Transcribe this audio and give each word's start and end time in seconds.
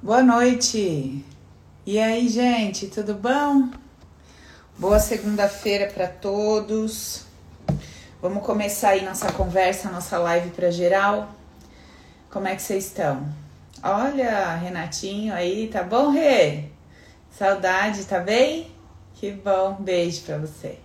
Boa 0.00 0.22
noite. 0.22 1.24
E 1.84 1.98
aí, 1.98 2.28
gente, 2.28 2.86
tudo 2.86 3.14
bom? 3.14 3.68
Boa 4.78 5.00
segunda-feira 5.00 5.90
para 5.92 6.06
todos. 6.06 7.24
Vamos 8.22 8.46
começar 8.46 8.90
aí 8.90 9.04
nossa 9.04 9.32
conversa, 9.32 9.90
nossa 9.90 10.16
live 10.18 10.50
para 10.50 10.70
geral. 10.70 11.28
Como 12.30 12.46
é 12.46 12.54
que 12.54 12.62
vocês 12.62 12.86
estão? 12.86 13.26
Olha, 13.82 14.54
Renatinho 14.54 15.34
aí, 15.34 15.66
tá 15.66 15.82
bom, 15.82 16.10
Rê? 16.10 16.66
Saudade, 17.36 18.04
tá 18.04 18.20
bem? 18.20 18.70
Que 19.14 19.32
bom, 19.32 19.78
beijo 19.80 20.20
para 20.20 20.38
você. 20.38 20.78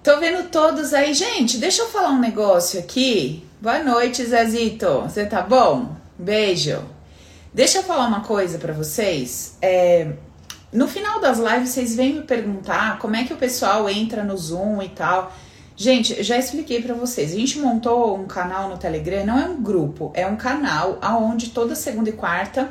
Tô 0.00 0.20
vendo 0.20 0.48
todos 0.48 0.94
aí, 0.94 1.12
gente. 1.12 1.58
Deixa 1.58 1.82
eu 1.82 1.88
falar 1.88 2.10
um 2.10 2.20
negócio 2.20 2.78
aqui. 2.78 3.44
Boa 3.60 3.82
noite, 3.82 4.24
Zezito. 4.24 5.00
Você 5.00 5.26
tá 5.26 5.42
bom? 5.42 5.96
Beijo. 6.16 6.99
Deixa 7.52 7.78
eu 7.78 7.82
falar 7.82 8.06
uma 8.06 8.20
coisa 8.20 8.58
para 8.58 8.72
vocês. 8.72 9.56
É, 9.60 10.12
no 10.72 10.86
final 10.86 11.20
das 11.20 11.38
lives, 11.38 11.70
vocês 11.70 11.96
vêm 11.96 12.14
me 12.14 12.22
perguntar 12.22 12.98
como 12.98 13.16
é 13.16 13.24
que 13.24 13.32
o 13.32 13.36
pessoal 13.36 13.88
entra 13.88 14.22
no 14.22 14.36
Zoom 14.36 14.82
e 14.82 14.88
tal. 14.88 15.32
Gente, 15.76 16.22
já 16.22 16.38
expliquei 16.38 16.82
para 16.82 16.94
vocês. 16.94 17.32
A 17.32 17.36
gente 17.36 17.58
montou 17.58 18.16
um 18.16 18.26
canal 18.26 18.68
no 18.68 18.76
Telegram, 18.76 19.24
não 19.24 19.38
é 19.38 19.46
um 19.46 19.62
grupo, 19.62 20.12
é 20.14 20.26
um 20.26 20.36
canal 20.36 20.98
aonde 21.00 21.50
toda 21.50 21.74
segunda 21.74 22.10
e 22.10 22.12
quarta 22.12 22.70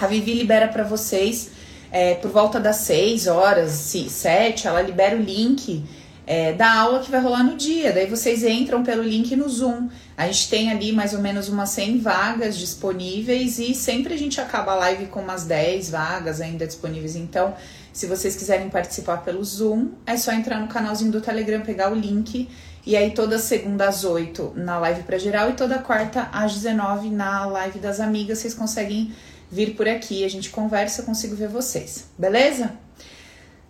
a 0.00 0.06
Vivi 0.06 0.34
libera 0.34 0.68
para 0.68 0.84
vocês 0.84 1.50
é, 1.90 2.14
por 2.14 2.30
volta 2.30 2.60
das 2.60 2.76
6 2.76 3.26
horas, 3.26 3.72
7, 3.72 4.66
ela 4.68 4.82
libera 4.82 5.16
o 5.16 5.20
link 5.20 5.84
é, 6.28 6.52
da 6.52 6.70
aula 6.74 7.00
que 7.00 7.10
vai 7.10 7.22
rolar 7.22 7.42
no 7.42 7.56
dia. 7.56 7.90
Daí 7.90 8.04
vocês 8.04 8.44
entram 8.44 8.82
pelo 8.82 9.02
link 9.02 9.34
no 9.34 9.48
Zoom. 9.48 9.88
A 10.14 10.26
gente 10.26 10.50
tem 10.50 10.70
ali 10.70 10.92
mais 10.92 11.14
ou 11.14 11.20
menos 11.20 11.48
umas 11.48 11.70
100 11.70 12.00
vagas 12.00 12.58
disponíveis 12.58 13.58
e 13.58 13.74
sempre 13.74 14.12
a 14.12 14.16
gente 14.18 14.38
acaba 14.38 14.72
a 14.72 14.74
live 14.74 15.06
com 15.06 15.20
umas 15.20 15.44
10 15.44 15.88
vagas 15.88 16.42
ainda 16.42 16.66
disponíveis. 16.66 17.16
Então, 17.16 17.54
se 17.94 18.06
vocês 18.06 18.36
quiserem 18.36 18.68
participar 18.68 19.24
pelo 19.24 19.42
Zoom, 19.42 19.92
é 20.04 20.18
só 20.18 20.30
entrar 20.30 20.60
no 20.60 20.68
canalzinho 20.68 21.10
do 21.10 21.22
Telegram, 21.22 21.62
pegar 21.62 21.90
o 21.90 21.94
link. 21.94 22.46
E 22.84 22.94
aí, 22.94 23.12
toda 23.12 23.38
segunda 23.38 23.88
às 23.88 24.04
8 24.04 24.52
na 24.54 24.78
live 24.78 25.04
para 25.04 25.16
geral 25.16 25.48
e 25.48 25.52
toda 25.54 25.78
quarta 25.78 26.28
às 26.30 26.52
19 26.52 27.08
na 27.08 27.46
live 27.46 27.78
das 27.78 28.00
amigas, 28.00 28.40
vocês 28.40 28.52
conseguem 28.52 29.14
vir 29.50 29.74
por 29.74 29.88
aqui. 29.88 30.26
A 30.26 30.28
gente 30.28 30.50
conversa, 30.50 31.00
eu 31.00 31.06
consigo 31.06 31.34
ver 31.34 31.48
vocês. 31.48 32.04
Beleza? 32.18 32.72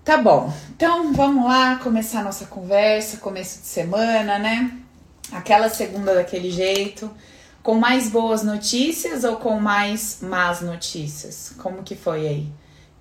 Tá 0.08 0.16
bom. 0.16 0.50
Então, 0.74 1.12
vamos 1.12 1.44
lá 1.44 1.76
começar 1.80 2.20
a 2.20 2.22
nossa 2.22 2.46
conversa, 2.46 3.18
começo 3.18 3.60
de 3.60 3.66
semana, 3.66 4.38
né? 4.38 4.72
aquela 5.30 5.68
segunda 5.68 6.14
daquele 6.14 6.50
jeito, 6.50 7.10
com 7.62 7.74
mais 7.74 8.08
boas 8.08 8.42
notícias 8.42 9.22
ou 9.22 9.36
com 9.36 9.60
mais 9.60 10.20
más 10.22 10.62
notícias? 10.62 11.52
Como 11.58 11.82
que 11.82 11.94
foi 11.94 12.26
aí? 12.26 12.52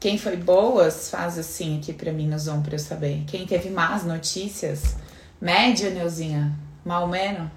Quem 0.02 0.18
foi 0.18 0.36
boas, 0.36 1.10
faz 1.10 1.40
assim 1.40 1.78
aqui 1.78 1.94
pra 1.94 2.12
mim 2.12 2.28
no 2.28 2.38
Zoom 2.38 2.62
pra 2.62 2.76
eu 2.76 2.80
saber. 2.80 3.24
Quem 3.26 3.48
teve 3.48 3.70
más 3.70 4.04
notícias? 4.04 4.98
Média, 5.40 5.90
Neuzinha? 5.90 6.54
Mal 6.84 7.08
menos? 7.08 7.50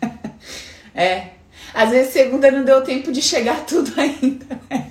é. 0.94 1.32
Às 1.74 1.90
vezes 1.90 2.12
segunda 2.12 2.50
não 2.50 2.64
deu 2.64 2.82
tempo 2.82 3.12
de 3.12 3.22
chegar 3.22 3.64
tudo 3.66 3.92
ainda. 3.98 4.46
Né? 4.68 4.90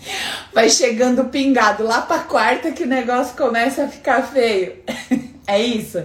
Vai 0.53 0.69
chegando 0.69 1.25
pingado 1.25 1.83
lá 1.83 2.01
pra 2.01 2.19
quarta 2.19 2.71
que 2.71 2.83
o 2.83 2.87
negócio 2.87 3.35
começa 3.35 3.85
a 3.85 3.87
ficar 3.87 4.23
feio. 4.23 4.77
é 5.47 5.61
isso? 5.61 6.03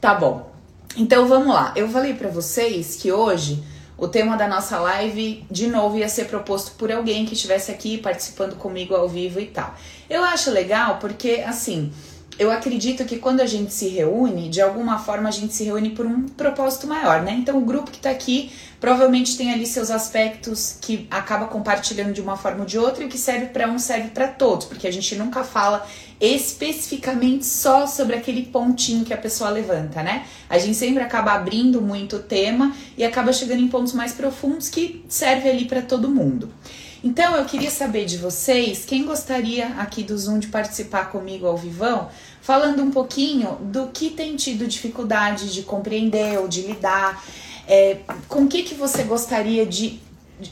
Tá 0.00 0.14
bom. 0.14 0.52
Então 0.96 1.26
vamos 1.26 1.54
lá. 1.54 1.72
Eu 1.76 1.88
falei 1.88 2.14
para 2.14 2.28
vocês 2.28 2.96
que 2.96 3.10
hoje 3.10 3.62
o 3.96 4.08
tema 4.08 4.36
da 4.36 4.48
nossa 4.48 4.78
live 4.80 5.46
de 5.50 5.68
novo 5.68 5.96
ia 5.96 6.08
ser 6.08 6.24
proposto 6.24 6.72
por 6.72 6.90
alguém 6.90 7.24
que 7.24 7.34
estivesse 7.34 7.70
aqui 7.70 7.98
participando 7.98 8.56
comigo 8.56 8.94
ao 8.94 9.08
vivo 9.08 9.38
e 9.38 9.46
tal. 9.46 9.74
Eu 10.10 10.24
acho 10.24 10.50
legal 10.50 10.98
porque 10.98 11.42
assim, 11.46 11.92
eu 12.42 12.50
acredito 12.50 13.04
que 13.04 13.18
quando 13.18 13.40
a 13.40 13.46
gente 13.46 13.72
se 13.72 13.88
reúne, 13.88 14.48
de 14.48 14.60
alguma 14.60 14.98
forma 14.98 15.28
a 15.28 15.32
gente 15.32 15.54
se 15.54 15.64
reúne 15.64 15.90
por 15.90 16.04
um 16.04 16.28
propósito 16.28 16.86
maior, 16.86 17.22
né? 17.22 17.32
Então 17.32 17.56
o 17.56 17.60
grupo 17.60 17.90
que 17.90 17.98
tá 17.98 18.10
aqui 18.10 18.50
provavelmente 18.80 19.36
tem 19.36 19.52
ali 19.52 19.64
seus 19.64 19.90
aspectos 19.90 20.76
que 20.80 21.06
acaba 21.08 21.46
compartilhando 21.46 22.12
de 22.12 22.20
uma 22.20 22.36
forma 22.36 22.60
ou 22.60 22.66
de 22.66 22.76
outra 22.76 23.04
e 23.04 23.06
o 23.06 23.08
que 23.08 23.16
serve 23.16 23.46
para 23.46 23.68
um 23.68 23.78
serve 23.78 24.08
para 24.08 24.26
todos, 24.26 24.66
porque 24.66 24.88
a 24.88 24.90
gente 24.90 25.14
nunca 25.14 25.44
fala 25.44 25.86
especificamente 26.20 27.46
só 27.46 27.86
sobre 27.86 28.16
aquele 28.16 28.42
pontinho 28.42 29.04
que 29.04 29.14
a 29.14 29.18
pessoa 29.18 29.50
levanta, 29.50 30.02
né? 30.02 30.26
A 30.50 30.58
gente 30.58 30.76
sempre 30.76 31.02
acaba 31.02 31.32
abrindo 31.32 31.80
muito 31.80 32.16
o 32.16 32.20
tema 32.20 32.74
e 32.96 33.04
acaba 33.04 33.32
chegando 33.32 33.60
em 33.60 33.68
pontos 33.68 33.92
mais 33.92 34.12
profundos 34.12 34.68
que 34.68 35.04
serve 35.08 35.48
ali 35.48 35.64
para 35.64 35.82
todo 35.82 36.08
mundo. 36.08 36.52
Então 37.04 37.34
eu 37.34 37.44
queria 37.44 37.70
saber 37.70 38.04
de 38.04 38.16
vocês, 38.16 38.84
quem 38.84 39.04
gostaria 39.04 39.68
aqui 39.78 40.04
do 40.04 40.16
Zoom 40.16 40.38
de 40.38 40.46
participar 40.46 41.10
comigo 41.10 41.46
ao 41.46 41.56
vivão, 41.56 42.08
falando 42.42 42.82
um 42.82 42.90
pouquinho 42.90 43.56
do 43.62 43.86
que 43.86 44.10
tem 44.10 44.36
tido 44.36 44.66
dificuldade 44.66 45.54
de 45.54 45.62
compreender 45.62 46.38
ou 46.38 46.48
de 46.48 46.62
lidar, 46.62 47.24
é, 47.66 47.98
com 48.28 48.42
o 48.42 48.48
que, 48.48 48.64
que 48.64 48.74
você 48.74 49.04
gostaria 49.04 49.64
de 49.64 50.00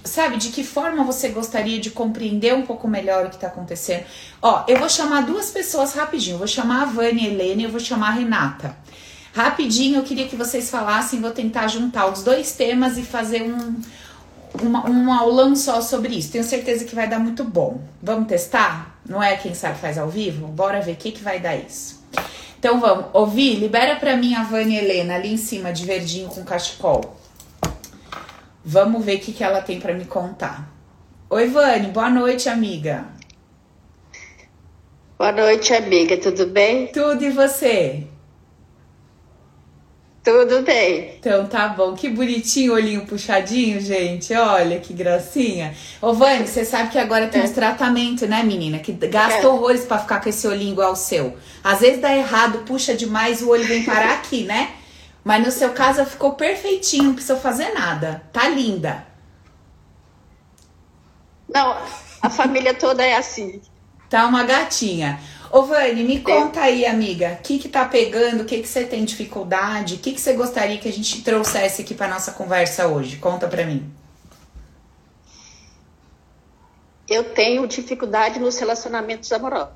sabe, 0.04 0.36
de 0.36 0.50
que 0.50 0.62
forma 0.62 1.02
você 1.02 1.30
gostaria 1.30 1.80
de 1.80 1.90
compreender 1.90 2.54
um 2.54 2.62
pouco 2.62 2.86
melhor 2.86 3.26
o 3.26 3.28
que 3.28 3.34
está 3.34 3.48
acontecendo. 3.48 4.04
Ó, 4.40 4.62
eu 4.68 4.78
vou 4.78 4.88
chamar 4.88 5.22
duas 5.22 5.50
pessoas 5.50 5.92
rapidinho. 5.92 6.34
Eu 6.34 6.38
vou 6.38 6.46
chamar 6.46 6.82
a 6.82 6.84
Vânia 6.84 7.28
e 7.28 7.32
Helena 7.32 7.62
e 7.62 7.64
eu 7.64 7.70
vou 7.70 7.80
chamar 7.80 8.10
a 8.10 8.12
Renata. 8.12 8.76
Rapidinho, 9.34 9.98
eu 9.98 10.04
queria 10.04 10.28
que 10.28 10.36
vocês 10.36 10.70
falassem, 10.70 11.20
vou 11.20 11.32
tentar 11.32 11.66
juntar 11.66 12.06
os 12.06 12.22
dois 12.22 12.52
temas 12.52 12.98
e 12.98 13.02
fazer 13.02 13.42
um, 13.42 13.80
uma, 14.62 14.88
um 14.88 15.12
aulão 15.12 15.56
só 15.56 15.80
sobre 15.80 16.14
isso. 16.16 16.30
Tenho 16.30 16.44
certeza 16.44 16.84
que 16.84 16.94
vai 16.94 17.08
dar 17.08 17.18
muito 17.18 17.42
bom. 17.42 17.80
Vamos 18.00 18.28
testar? 18.28 18.89
Não 19.08 19.22
é 19.22 19.36
quem 19.36 19.54
sabe 19.54 19.78
faz 19.78 19.98
ao 19.98 20.08
vivo? 20.08 20.46
Bora 20.46 20.80
ver 20.80 20.92
o 20.92 20.96
que, 20.96 21.12
que 21.12 21.22
vai 21.22 21.40
dar 21.40 21.56
isso. 21.56 22.00
Então 22.58 22.78
vamos, 22.78 23.06
ouvir, 23.12 23.56
libera 23.56 23.96
para 23.96 24.16
mim 24.16 24.34
a 24.34 24.42
Vânia 24.42 24.82
Helena 24.82 25.14
ali 25.14 25.32
em 25.32 25.36
cima 25.36 25.72
de 25.72 25.86
verdinho 25.86 26.28
com 26.28 26.44
cachecol. 26.44 27.16
Vamos 28.62 29.04
ver 29.04 29.16
o 29.16 29.20
que, 29.20 29.32
que 29.32 29.42
ela 29.42 29.62
tem 29.62 29.80
para 29.80 29.94
me 29.94 30.04
contar. 30.04 30.70
Oi, 31.30 31.46
Vânia, 31.48 31.88
boa 31.88 32.10
noite, 32.10 32.48
amiga. 32.48 33.06
Boa 35.16 35.32
noite, 35.32 35.72
amiga, 35.72 36.18
tudo 36.18 36.46
bem? 36.46 36.88
Tudo 36.88 37.24
e 37.24 37.30
você? 37.30 38.06
Tudo 40.22 40.62
bem. 40.62 41.16
Então 41.18 41.46
tá 41.46 41.68
bom. 41.68 41.94
Que 41.94 42.08
bonitinho, 42.10 42.74
olhinho 42.74 43.06
puxadinho, 43.06 43.80
gente. 43.80 44.34
Olha 44.34 44.78
que 44.78 44.92
gracinha. 44.92 45.74
Ô, 46.00 46.12
Vânia, 46.12 46.46
você 46.46 46.64
sabe 46.64 46.90
que 46.90 46.98
agora 46.98 47.28
tem 47.28 47.40
é. 47.40 47.44
uns 47.44 47.50
tratamentos, 47.50 48.28
né, 48.28 48.42
menina? 48.42 48.78
Que 48.78 48.92
gasta 48.92 49.40
é. 49.40 49.46
horrores 49.46 49.84
para 49.84 49.98
ficar 49.98 50.20
com 50.20 50.28
esse 50.28 50.46
olhinho 50.46 50.72
igual 50.72 50.92
o 50.92 50.96
seu. 50.96 51.36
Às 51.64 51.80
vezes 51.80 52.00
dá 52.00 52.14
errado, 52.14 52.64
puxa 52.66 52.94
demais, 52.94 53.40
o 53.40 53.48
olho 53.48 53.64
vem 53.64 53.82
parar 53.82 54.12
aqui, 54.14 54.44
né? 54.44 54.72
Mas 55.24 55.44
no 55.44 55.50
seu 55.50 55.70
caso 55.70 56.04
ficou 56.04 56.32
perfeitinho, 56.32 57.04
não 57.04 57.14
precisou 57.14 57.38
fazer 57.38 57.72
nada. 57.72 58.22
Tá 58.30 58.48
linda. 58.48 59.06
Não, 61.48 61.76
a 62.20 62.30
família 62.30 62.74
toda 62.74 63.04
é 63.04 63.16
assim. 63.16 63.60
Tá 64.08 64.26
uma 64.26 64.44
gatinha. 64.44 65.18
Ô, 65.52 65.62
Vani, 65.62 66.04
me 66.04 66.20
conta 66.20 66.60
aí, 66.60 66.86
amiga, 66.86 67.38
o 67.40 67.42
que 67.42 67.58
que 67.58 67.68
tá 67.68 67.84
pegando, 67.84 68.42
o 68.42 68.44
que 68.44 68.60
que 68.60 68.68
você 68.68 68.84
tem 68.84 69.04
dificuldade, 69.04 69.96
o 69.96 69.98
que 69.98 70.12
que 70.12 70.20
você 70.20 70.32
gostaria 70.34 70.78
que 70.78 70.88
a 70.88 70.92
gente 70.92 71.22
trouxesse 71.22 71.82
aqui 71.82 71.92
pra 71.92 72.06
nossa 72.06 72.30
conversa 72.30 72.86
hoje? 72.86 73.16
Conta 73.16 73.48
pra 73.48 73.66
mim. 73.66 73.90
Eu 77.08 77.24
tenho 77.34 77.66
dificuldade 77.66 78.38
nos 78.38 78.56
relacionamentos 78.58 79.32
amorosos. 79.32 79.74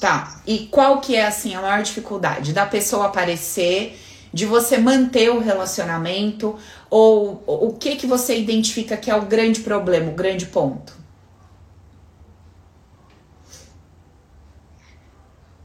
Tá, 0.00 0.42
e 0.44 0.66
qual 0.66 1.00
que 1.00 1.14
é, 1.14 1.24
assim, 1.24 1.54
a 1.54 1.60
maior 1.60 1.82
dificuldade? 1.82 2.52
Da 2.52 2.66
pessoa 2.66 3.06
aparecer 3.06 3.96
de 4.32 4.44
você 4.44 4.76
manter 4.76 5.30
o 5.30 5.38
relacionamento 5.38 6.58
ou 6.88 7.44
o 7.46 7.74
que 7.74 7.94
que 7.94 8.06
você 8.08 8.36
identifica 8.36 8.96
que 8.96 9.08
é 9.08 9.14
o 9.14 9.22
grande 9.22 9.60
problema, 9.60 10.10
o 10.10 10.14
grande 10.14 10.46
ponto? 10.46 10.99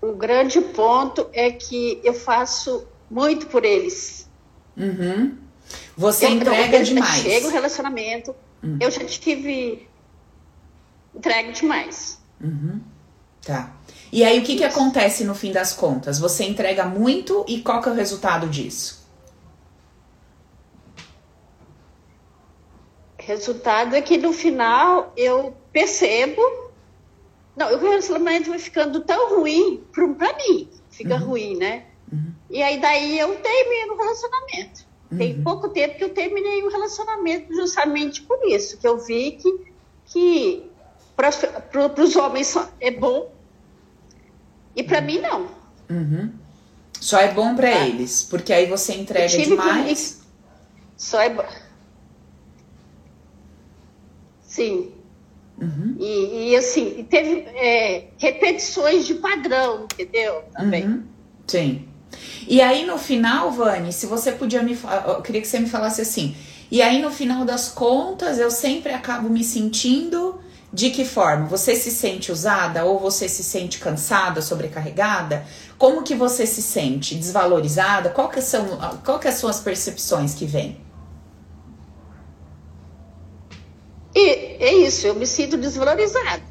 O 0.05 0.13
grande 0.13 0.61
ponto 0.61 1.27
é 1.33 1.49
que 1.49 1.99
eu 2.03 2.13
faço 2.13 2.87
muito 3.09 3.47
por 3.47 3.65
eles. 3.65 4.29
Uhum. 4.77 5.35
Você 5.97 6.27
eu, 6.27 6.31
entrega 6.31 6.77
eu, 6.77 6.83
demais. 6.83 7.23
Chega 7.23 7.47
o 7.47 7.49
relacionamento, 7.49 8.35
uhum. 8.61 8.77
eu 8.79 8.91
já 8.91 9.03
tive 9.03 9.87
entrega 11.15 11.51
demais. 11.51 12.19
Uhum. 12.39 12.81
Tá. 13.43 13.73
E 14.11 14.23
aí 14.23 14.37
o 14.39 14.43
que, 14.43 14.57
que 14.57 14.63
acontece 14.63 15.23
no 15.23 15.33
fim 15.33 15.51
das 15.51 15.73
contas? 15.73 16.19
Você 16.19 16.43
entrega 16.43 16.85
muito 16.85 17.43
e 17.47 17.61
qual 17.61 17.81
que 17.81 17.89
é 17.89 17.91
o 17.91 17.95
resultado 17.95 18.47
disso? 18.47 19.03
Resultado 23.17 23.95
é 23.95 24.01
que 24.03 24.19
no 24.19 24.31
final 24.31 25.11
eu 25.17 25.57
percebo. 25.73 26.64
Não, 27.55 27.73
o 27.73 27.77
relacionamento 27.77 28.49
vai 28.49 28.59
ficando 28.59 29.01
tão 29.01 29.37
ruim 29.37 29.83
para 29.93 30.33
mim. 30.37 30.69
Fica 30.89 31.15
uhum. 31.15 31.25
ruim, 31.25 31.57
né? 31.57 31.85
Uhum. 32.11 32.33
E 32.49 32.61
aí 32.61 32.79
daí 32.79 33.17
eu 33.17 33.35
termino 33.35 33.93
o 33.93 33.97
relacionamento. 33.97 34.85
Uhum. 35.11 35.17
Tem 35.17 35.41
pouco 35.41 35.69
tempo 35.69 35.97
que 35.97 36.03
eu 36.03 36.13
terminei 36.13 36.63
o 36.63 36.69
relacionamento 36.69 37.53
justamente 37.53 38.21
por 38.23 38.39
isso, 38.45 38.77
que 38.77 38.87
eu 38.87 38.97
vi 38.97 39.33
que, 39.33 39.73
que 40.05 40.71
para 41.15 42.03
os 42.03 42.15
homens 42.15 42.55
é 42.79 42.91
bom 42.91 43.31
e 44.75 44.83
para 44.83 45.01
mim 45.01 45.19
não. 45.19 45.47
Uhum. 45.89 46.33
Só 46.99 47.19
é 47.19 47.31
bom 47.31 47.55
para 47.55 47.71
tá. 47.71 47.87
eles, 47.87 48.23
porque 48.23 48.51
aí 48.51 48.65
você 48.65 48.93
entrega 48.93 49.37
demais. 49.37 50.21
Só 50.97 51.21
é 51.21 51.29
bom. 51.29 51.45
Sim. 54.41 54.94
Uhum. 55.65 55.95
E, 55.99 56.51
e, 56.51 56.55
assim, 56.55 57.05
teve 57.09 57.39
é, 57.55 58.05
repetições 58.17 59.05
de 59.07 59.15
padrão, 59.15 59.83
entendeu? 59.83 60.43
Também. 60.55 60.85
Uhum. 60.85 61.03
Sim. 61.47 61.87
E 62.47 62.61
aí 62.61 62.85
no 62.85 62.97
final, 62.97 63.51
Vani, 63.51 63.91
se 63.91 64.05
você 64.05 64.31
podia 64.31 64.61
me 64.61 64.77
eu 65.07 65.21
queria 65.21 65.41
que 65.41 65.47
você 65.47 65.59
me 65.59 65.67
falasse 65.67 66.01
assim. 66.01 66.35
E 66.71 66.81
aí 66.81 67.01
no 67.01 67.11
final 67.11 67.45
das 67.45 67.69
contas, 67.69 68.39
eu 68.39 68.49
sempre 68.51 68.93
acabo 68.93 69.29
me 69.29 69.43
sentindo 69.43 70.39
de 70.71 70.89
que 70.89 71.05
forma? 71.05 71.45
Você 71.47 71.75
se 71.75 71.89
sente 71.89 72.31
usada 72.31 72.83
ou 72.85 72.99
você 72.99 73.29
se 73.29 73.43
sente 73.43 73.79
cansada, 73.79 74.41
sobrecarregada? 74.41 75.45
Como 75.77 76.03
que 76.03 76.13
você 76.13 76.45
se 76.45 76.61
sente? 76.61 77.15
Desvalorizada? 77.15 78.09
Qual 78.09 78.29
que 78.29 78.41
são, 78.41 78.77
qual 79.03 79.19
que 79.19 79.31
são 79.31 79.49
as 79.49 79.59
percepções 79.59 80.33
que 80.33 80.45
vêm? 80.45 80.77
E 84.15 84.29
é 84.63 84.73
isso, 84.75 85.05
eu 85.05 85.15
me 85.15 85.27
sinto 85.27 85.57
desvalorizada. 85.57 86.41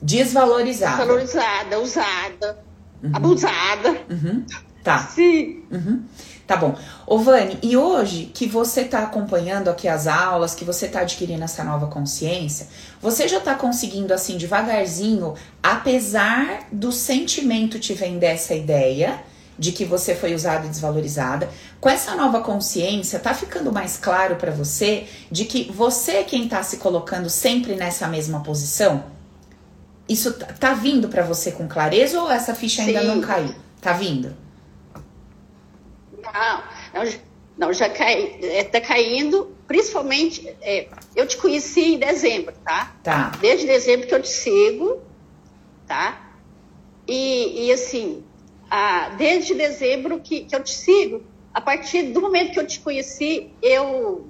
Desvalorizada. 0.00 0.96
Desvalorizada, 0.96 1.78
usada, 1.80 2.64
uhum. 3.02 3.10
abusada. 3.12 3.90
Uhum. 4.10 4.44
Tá. 4.82 4.98
Sim. 4.98 5.62
Uhum. 5.70 6.02
Tá 6.46 6.56
bom. 6.56 6.76
Ô 7.06 7.18
Vani, 7.18 7.58
e 7.62 7.76
hoje 7.76 8.30
que 8.34 8.46
você 8.46 8.80
está 8.80 9.00
acompanhando 9.04 9.68
aqui 9.68 9.86
as 9.86 10.06
aulas, 10.06 10.54
que 10.54 10.64
você 10.64 10.86
está 10.86 11.00
adquirindo 11.00 11.44
essa 11.44 11.62
nova 11.62 11.86
consciência, 11.86 12.66
você 13.00 13.28
já 13.28 13.38
está 13.38 13.54
conseguindo 13.54 14.12
assim 14.12 14.36
devagarzinho, 14.36 15.34
apesar 15.62 16.66
do 16.72 16.90
sentimento 16.90 17.78
te 17.78 17.94
vender 17.94 18.26
essa 18.26 18.54
ideia 18.54 19.20
de 19.62 19.70
que 19.70 19.84
você 19.84 20.16
foi 20.16 20.34
usada 20.34 20.66
e 20.66 20.68
desvalorizada, 20.68 21.48
com 21.80 21.88
essa 21.88 22.16
nova 22.16 22.40
consciência, 22.40 23.20
tá 23.20 23.32
ficando 23.32 23.70
mais 23.70 23.96
claro 23.96 24.34
para 24.34 24.50
você 24.50 25.06
de 25.30 25.44
que 25.44 25.70
você 25.70 26.16
é 26.16 26.24
quem 26.24 26.48
tá 26.48 26.64
se 26.64 26.78
colocando 26.78 27.30
sempre 27.30 27.76
nessa 27.76 28.08
mesma 28.08 28.42
posição? 28.42 29.04
Isso 30.08 30.32
tá, 30.32 30.46
tá 30.46 30.74
vindo 30.74 31.08
para 31.08 31.22
você 31.22 31.52
com 31.52 31.68
clareza 31.68 32.20
ou 32.20 32.28
essa 32.28 32.56
ficha 32.56 32.82
ainda 32.82 33.02
Sim. 33.02 33.06
não 33.06 33.20
caiu? 33.20 33.54
Tá 33.80 33.92
vindo? 33.92 34.36
Não, 36.20 36.62
não, 36.92 37.12
não 37.56 37.72
já 37.72 37.88
cai, 37.88 38.40
é, 38.42 38.64
tá 38.64 38.80
caindo, 38.80 39.56
principalmente, 39.68 40.56
é, 40.60 40.88
eu 41.14 41.24
te 41.24 41.36
conheci 41.36 41.94
em 41.94 41.98
dezembro, 42.00 42.52
tá? 42.64 42.96
Tá. 43.00 43.30
Desde 43.40 43.64
dezembro 43.64 44.08
que 44.08 44.14
eu 44.14 44.22
te 44.22 44.28
sigo, 44.28 45.00
tá? 45.86 46.32
E, 47.06 47.66
e 47.66 47.72
assim, 47.72 48.24
a, 48.72 49.10
desde 49.10 49.52
dezembro 49.52 50.18
que, 50.18 50.44
que 50.44 50.56
eu 50.56 50.64
te 50.64 50.72
sigo, 50.72 51.22
a 51.52 51.60
partir 51.60 52.04
do 52.04 52.22
momento 52.22 52.52
que 52.52 52.58
eu 52.58 52.66
te 52.66 52.80
conheci, 52.80 53.50
eu, 53.62 54.26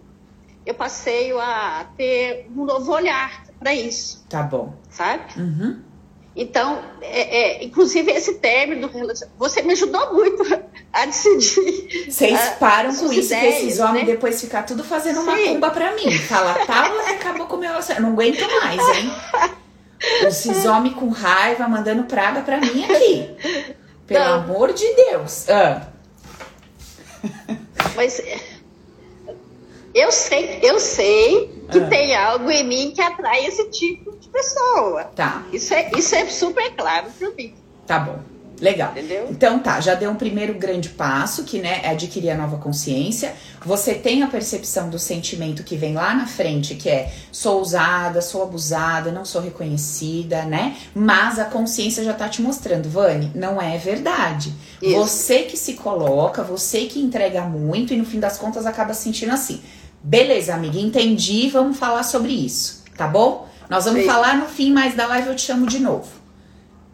eu 0.66 0.74
passei 0.74 1.30
a 1.38 1.86
ter 1.96 2.50
um 2.56 2.64
novo 2.64 2.90
olhar 2.90 3.44
para 3.60 3.72
isso. 3.72 4.26
Tá 4.28 4.42
bom. 4.42 4.74
Sabe? 4.90 5.40
Uhum. 5.40 5.80
Então, 6.34 6.82
é, 7.00 7.60
é, 7.60 7.64
inclusive 7.64 8.10
esse 8.10 8.34
término 8.34 8.88
do 8.88 8.92
relacionamento, 8.92 9.38
você 9.38 9.62
me 9.62 9.74
ajudou 9.74 10.12
muito 10.12 10.42
a 10.92 11.06
decidir. 11.06 12.10
Vocês 12.10 12.40
param 12.58 12.92
com 12.96 13.12
isso, 13.12 13.32
ideias, 13.32 13.54
que 13.54 13.66
esses 13.66 13.78
homens 13.78 14.08
né? 14.08 14.12
depois 14.12 14.40
ficar 14.40 14.64
tudo 14.64 14.82
fazendo 14.82 15.20
Sim. 15.20 15.22
uma 15.22 15.38
cumba 15.38 15.70
pra 15.70 15.94
mim. 15.94 16.10
Falar, 16.18 16.66
tá, 16.66 16.90
acabou 17.12 17.46
com 17.46 17.54
o 17.54 17.60
meu 17.60 17.68
relacionamento. 17.68 18.10
Não 18.10 18.12
aguento 18.18 18.40
mais, 18.60 18.96
hein? 18.96 19.12
Esses 20.26 20.64
homens 20.64 20.96
com 20.96 21.10
raiva 21.10 21.68
mandando 21.68 22.02
praga 22.04 22.40
pra 22.40 22.58
mim 22.58 22.84
aqui. 22.84 23.30
Pelo 24.06 24.24
Não. 24.24 24.34
amor 24.34 24.72
de 24.72 24.94
Deus. 24.94 25.48
Ah. 25.48 25.88
Mas 27.94 28.20
eu 29.94 30.10
sei, 30.10 30.60
eu 30.62 30.80
sei 30.80 31.64
que 31.70 31.78
ah. 31.78 31.88
tem 31.88 32.16
algo 32.16 32.50
em 32.50 32.64
mim 32.64 32.92
que 32.94 33.00
atrai 33.00 33.44
esse 33.46 33.70
tipo 33.70 34.16
de 34.16 34.28
pessoa. 34.28 35.04
Tá. 35.14 35.44
Isso 35.52 35.74
é, 35.74 35.90
isso 35.96 36.14
é 36.14 36.26
super 36.28 36.74
claro 36.74 37.10
para 37.18 37.30
mim. 37.30 37.54
Tá 37.86 37.98
bom. 37.98 38.31
Legal. 38.62 38.92
Entendeu? 38.92 39.26
Então 39.28 39.58
tá, 39.58 39.80
já 39.80 39.96
deu 39.96 40.08
um 40.08 40.14
primeiro 40.14 40.54
grande 40.54 40.88
passo, 40.90 41.42
que 41.42 41.58
né, 41.58 41.80
é 41.82 41.90
adquirir 41.90 42.30
a 42.30 42.36
nova 42.36 42.58
consciência. 42.58 43.34
Você 43.66 43.92
tem 43.92 44.22
a 44.22 44.28
percepção 44.28 44.88
do 44.88 45.00
sentimento 45.00 45.64
que 45.64 45.76
vem 45.76 45.94
lá 45.94 46.14
na 46.14 46.28
frente, 46.28 46.76
que 46.76 46.88
é 46.88 47.12
sou 47.32 47.60
usada, 47.60 48.22
sou 48.22 48.40
abusada, 48.44 49.10
não 49.10 49.24
sou 49.24 49.42
reconhecida, 49.42 50.44
né? 50.44 50.76
Mas 50.94 51.40
a 51.40 51.44
consciência 51.46 52.04
já 52.04 52.14
tá 52.14 52.28
te 52.28 52.40
mostrando, 52.40 52.88
Vani, 52.88 53.32
não 53.34 53.60
é 53.60 53.76
verdade. 53.78 54.54
Isso. 54.80 54.94
Você 54.96 55.40
que 55.40 55.56
se 55.56 55.74
coloca, 55.74 56.44
você 56.44 56.82
que 56.82 57.00
entrega 57.00 57.42
muito 57.42 57.92
e 57.92 57.96
no 57.96 58.04
fim 58.04 58.20
das 58.20 58.38
contas 58.38 58.64
acaba 58.64 58.94
sentindo 58.94 59.32
assim. 59.32 59.60
Beleza, 60.00 60.54
amiga, 60.54 60.78
entendi, 60.78 61.48
vamos 61.48 61.76
falar 61.76 62.04
sobre 62.04 62.32
isso, 62.32 62.84
tá 62.96 63.08
bom? 63.08 63.48
Nós 63.68 63.86
vamos 63.86 64.02
Sim. 64.02 64.06
falar 64.06 64.36
no 64.36 64.46
fim 64.46 64.72
mais 64.72 64.94
da 64.94 65.06
live, 65.08 65.28
eu 65.28 65.34
te 65.34 65.42
chamo 65.42 65.66
de 65.66 65.80
novo. 65.80 66.08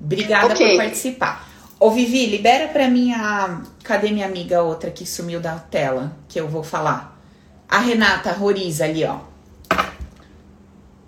Obrigada 0.03 0.55
okay. 0.55 0.71
por 0.71 0.85
participar. 0.85 1.48
Ô 1.81 1.93
Vivi, 1.93 2.27
libera 2.27 2.69
pra 2.69 2.89
mim 2.89 3.13
a. 3.13 3.63
Cadê 3.85 4.11
minha 4.11 4.27
amiga 4.27 4.63
outra 4.63 4.91
que 4.91 5.07
sumiu 5.07 5.41
da 5.41 5.57
tela? 5.59 6.17
Que 6.29 6.41
eu 6.41 6.49
vou 6.49 6.65
falar. 6.65 7.17
A 7.69 7.79
Renata 7.79 8.33
Roriza 8.33 8.85
ali, 8.85 9.05
ó. 9.05 9.21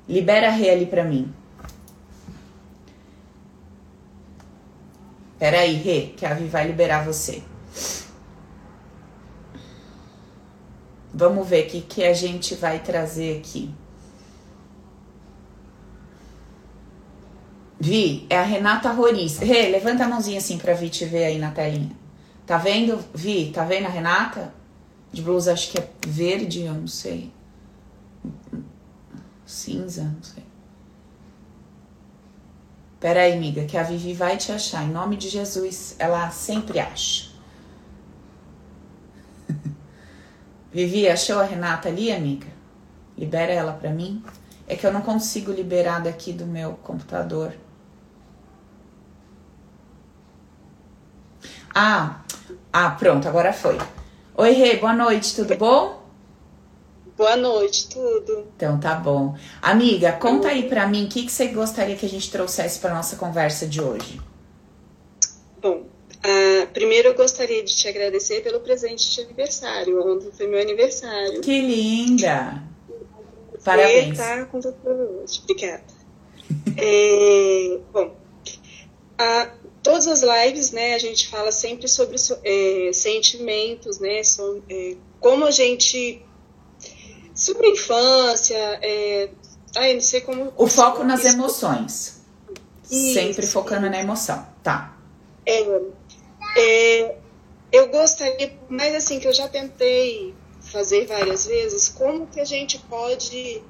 Libera 0.08 0.48
a 0.48 0.50
Rê 0.50 0.70
ali 0.70 0.86
pra 0.86 1.02
mim. 1.02 1.32
Pera 5.40 5.60
aí, 5.60 5.74
Rê, 5.74 6.12
que 6.16 6.24
a 6.24 6.34
Vi 6.34 6.46
vai 6.46 6.66
liberar 6.66 7.04
você. 7.04 7.42
Vamos 11.12 11.48
ver 11.48 11.66
o 11.66 11.68
que, 11.68 11.80
que 11.80 12.04
a 12.04 12.14
gente 12.14 12.54
vai 12.54 12.78
trazer 12.78 13.38
aqui. 13.38 13.74
Vi, 17.82 18.26
é 18.28 18.36
a 18.36 18.42
Renata 18.42 18.90
Roriz. 18.90 19.38
Rê, 19.38 19.70
levanta 19.70 20.04
a 20.04 20.08
mãozinha 20.08 20.36
assim 20.36 20.58
pra 20.58 20.74
Vi 20.74 20.90
te 20.90 21.06
ver 21.06 21.24
aí 21.24 21.38
na 21.38 21.50
telinha. 21.50 21.90
Tá 22.46 22.58
vendo? 22.58 23.02
Vi, 23.14 23.50
tá 23.52 23.64
vendo 23.64 23.86
a 23.86 23.88
Renata? 23.88 24.52
De 25.10 25.22
blusa, 25.22 25.54
acho 25.54 25.70
que 25.70 25.78
é 25.78 25.88
verde, 26.06 26.62
eu 26.62 26.74
não 26.74 26.86
sei. 26.86 27.32
Cinza, 29.46 30.04
não 30.04 30.22
sei. 30.22 30.44
Pera 33.00 33.22
aí, 33.22 33.32
amiga, 33.32 33.64
que 33.64 33.78
a 33.78 33.82
Vivi 33.82 34.12
vai 34.12 34.36
te 34.36 34.52
achar. 34.52 34.84
Em 34.84 34.90
nome 34.90 35.16
de 35.16 35.30
Jesus, 35.30 35.96
ela 35.98 36.30
sempre 36.30 36.78
acha. 36.78 37.30
Vivi, 40.70 41.08
achou 41.08 41.40
a 41.40 41.44
Renata 41.44 41.88
ali, 41.88 42.12
amiga? 42.12 42.46
Libera 43.16 43.52
ela 43.52 43.72
pra 43.72 43.88
mim. 43.88 44.22
É 44.68 44.76
que 44.76 44.86
eu 44.86 44.92
não 44.92 45.00
consigo 45.00 45.50
liberar 45.50 46.00
daqui 46.02 46.30
do 46.30 46.46
meu 46.46 46.74
computador. 46.74 47.54
Ah, 51.74 52.22
ah, 52.72 52.90
pronto, 52.90 53.28
agora 53.28 53.52
foi. 53.52 53.78
Oi, 54.34 54.50
Rê, 54.52 54.76
boa 54.76 54.92
noite, 54.92 55.34
tudo 55.34 55.54
bom? 55.56 56.00
Boa 57.16 57.36
noite, 57.36 57.88
tudo. 57.88 58.46
Então 58.56 58.80
tá 58.80 58.94
bom. 58.94 59.36
Amiga, 59.60 60.12
conta 60.12 60.48
aí 60.48 60.68
pra 60.68 60.86
mim 60.86 61.04
o 61.04 61.08
que, 61.08 61.24
que 61.24 61.30
você 61.30 61.48
gostaria 61.48 61.94
que 61.94 62.06
a 62.06 62.08
gente 62.08 62.30
trouxesse 62.30 62.78
pra 62.78 62.94
nossa 62.94 63.16
conversa 63.16 63.66
de 63.66 63.80
hoje. 63.80 64.20
Bom, 65.60 65.82
uh, 65.82 66.66
primeiro 66.72 67.08
eu 67.08 67.14
gostaria 67.14 67.62
de 67.62 67.76
te 67.76 67.86
agradecer 67.86 68.42
pelo 68.42 68.60
presente 68.60 69.14
de 69.14 69.20
aniversário. 69.20 70.00
Ontem 70.00 70.30
foi 70.32 70.46
meu 70.46 70.60
aniversário. 70.60 71.42
Que 71.42 71.60
linda! 71.60 72.62
Parabéns. 73.64 74.16
Tá 74.16 74.46
com 74.46 74.58
hoje. 74.58 75.40
Obrigada. 75.44 75.84
é, 76.78 77.78
bom, 77.92 78.16
a, 79.18 79.50
todas 79.82 80.06
as 80.06 80.22
lives, 80.22 80.72
né, 80.72 80.94
a 80.94 80.98
gente 80.98 81.28
fala 81.28 81.50
sempre 81.52 81.88
sobre 81.88 82.16
é, 82.44 82.92
sentimentos, 82.92 83.98
né, 83.98 84.22
so, 84.22 84.62
é, 84.68 84.96
como 85.20 85.46
a 85.46 85.50
gente 85.50 86.22
sobre 87.34 87.66
a 87.66 87.70
infância, 87.70 88.78
é, 88.82 89.30
ai, 89.76 89.94
não 89.94 90.00
sei 90.00 90.20
como. 90.20 90.52
O 90.56 90.66
foco 90.66 91.02
nas 91.04 91.24
isso. 91.24 91.34
emoções. 91.34 92.20
Isso, 92.90 93.14
sempre 93.14 93.46
focando 93.46 93.88
na 93.88 94.00
emoção, 94.00 94.46
tá? 94.62 94.96
É, 95.46 95.60
é, 96.58 97.16
eu 97.72 97.88
gostaria, 97.88 98.58
mas 98.68 98.94
assim 98.94 99.20
que 99.20 99.28
eu 99.28 99.32
já 99.32 99.48
tentei 99.48 100.34
fazer 100.60 101.06
várias 101.06 101.46
vezes, 101.46 101.88
como 101.88 102.26
que 102.26 102.40
a 102.40 102.44
gente 102.44 102.78
pode 102.80 103.62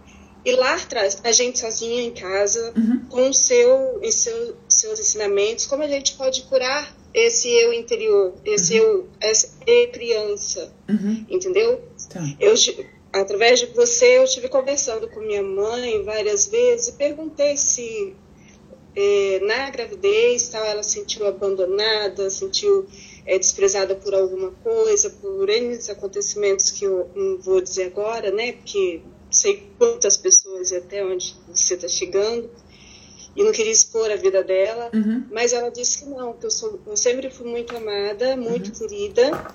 ir 0.45 0.57
lá 0.57 0.75
atrás, 0.75 1.21
a 1.23 1.33
gente 1.33 1.59
sozinha 1.59 2.03
em 2.03 2.13
casa, 2.13 2.73
uhum. 2.77 3.05
com 3.09 3.29
o 3.29 3.35
seu, 3.35 4.01
e 4.03 4.11
seu, 4.11 4.57
seus 4.69 5.01
ensinamentos, 5.01 5.67
como 5.67 5.83
a 5.83 5.89
gente 5.89 6.15
pode 6.15 6.43
curar 6.43 6.97
esse 7.13 7.49
eu 7.49 7.73
interior, 7.73 8.35
esse 8.45 8.81
uhum. 8.81 8.87
eu, 8.87 9.09
essa 9.21 9.59
eu 9.67 9.91
criança, 9.91 10.73
uhum. 10.89 11.27
entendeu? 11.29 11.83
Tá. 12.09 12.23
Eu, 12.39 12.55
através 13.13 13.61
de 13.61 13.67
você, 13.67 14.19
eu 14.19 14.25
estive 14.25 14.49
conversando 14.49 15.09
com 15.09 15.21
minha 15.21 15.43
mãe 15.43 16.03
várias 16.05 16.47
vezes 16.47 16.89
e 16.89 16.93
perguntei 16.93 17.57
se 17.57 18.15
é, 18.95 19.41
na 19.45 19.71
gravidez 19.71 20.49
tal, 20.49 20.65
ela 20.65 20.83
se 20.83 20.99
sentiu 20.99 21.27
abandonada, 21.27 22.29
sentiu 22.31 22.87
é, 23.27 23.39
desprezada 23.39 23.95
por 23.95 24.15
alguma 24.15 24.51
coisa, 24.63 25.11
por 25.11 25.49
N 25.49 25.79
acontecimentos 25.91 26.71
que 26.71 26.85
eu 26.85 27.09
não 27.15 27.39
vou 27.39 27.61
dizer 27.61 27.87
agora, 27.87 28.31
né? 28.31 28.53
Porque 28.53 29.03
sei 29.41 29.71
quantas 29.79 30.17
pessoas 30.17 30.71
e 30.71 30.77
até 30.77 31.05
onde 31.05 31.35
você 31.49 31.75
está 31.75 31.89
chegando 31.89 32.51
e 33.35 33.45
não 33.45 33.53
queria 33.53 33.73
expor 33.73 34.11
a 34.11 34.17
vida 34.17 34.43
dela, 34.43 34.91
uhum. 34.93 35.25
mas 35.31 35.53
ela 35.53 35.71
disse 35.71 36.01
que 36.01 36.11
não, 36.11 36.33
que 36.33 36.45
eu, 36.45 36.51
sou, 36.51 36.81
eu 36.87 36.97
sempre 36.97 37.31
fui 37.31 37.49
muito 37.49 37.77
amada, 37.77 38.37
muito 38.37 38.69
uhum. 38.69 38.89
querida. 38.89 39.55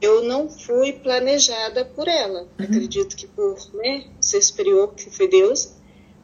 Eu 0.00 0.24
não 0.24 0.48
fui 0.48 0.92
planejada 0.92 1.84
por 1.84 2.06
ela. 2.06 2.42
Uhum. 2.42 2.48
Acredito 2.64 3.16
que 3.16 3.26
por 3.26 3.58
né, 3.74 4.04
ser 4.20 4.42
superior, 4.42 4.94
que 4.94 5.10
foi 5.10 5.26
Deus, 5.28 5.72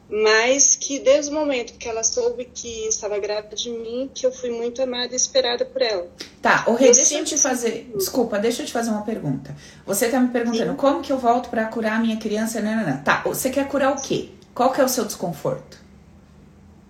mas 0.09 0.75
que 0.75 0.99
desde 0.99 1.31
o 1.31 1.33
momento 1.33 1.73
que 1.73 1.87
ela 1.87 2.03
soube 2.03 2.45
que 2.45 2.87
estava 2.87 3.17
grávida 3.19 3.55
de 3.55 3.69
mim, 3.69 4.09
que 4.13 4.25
eu 4.25 4.31
fui 4.31 4.51
muito 4.51 4.81
amada 4.81 5.13
e 5.13 5.15
esperada 5.15 5.65
por 5.65 5.81
ela. 5.81 6.07
Tá, 6.41 6.65
o 6.67 6.73
Rei, 6.73 6.91
deixa 6.91 7.17
eu 7.17 7.25
te 7.25 7.37
fazer. 7.37 7.91
Desculpa, 7.95 8.37
deixa 8.37 8.61
eu 8.61 8.65
te 8.65 8.71
fazer 8.71 8.91
uma 8.91 9.03
pergunta. 9.03 9.55
Você 9.85 10.09
tá 10.09 10.19
me 10.19 10.29
perguntando 10.29 10.71
Sim. 10.71 10.77
como 10.77 11.01
que 11.01 11.11
eu 11.11 11.17
volto 11.17 11.49
para 11.49 11.65
curar 11.65 11.93
a 11.93 11.99
minha 11.99 12.17
criança? 12.17 12.61
Não, 12.61 12.75
não, 12.75 12.85
não. 12.85 13.03
Tá, 13.03 13.23
você 13.25 13.49
quer 13.49 13.67
curar 13.67 13.91
o 13.91 14.01
quê? 14.01 14.29
Qual 14.53 14.71
que 14.71 14.81
é 14.81 14.83
o 14.83 14.89
seu 14.89 15.05
desconforto? 15.05 15.81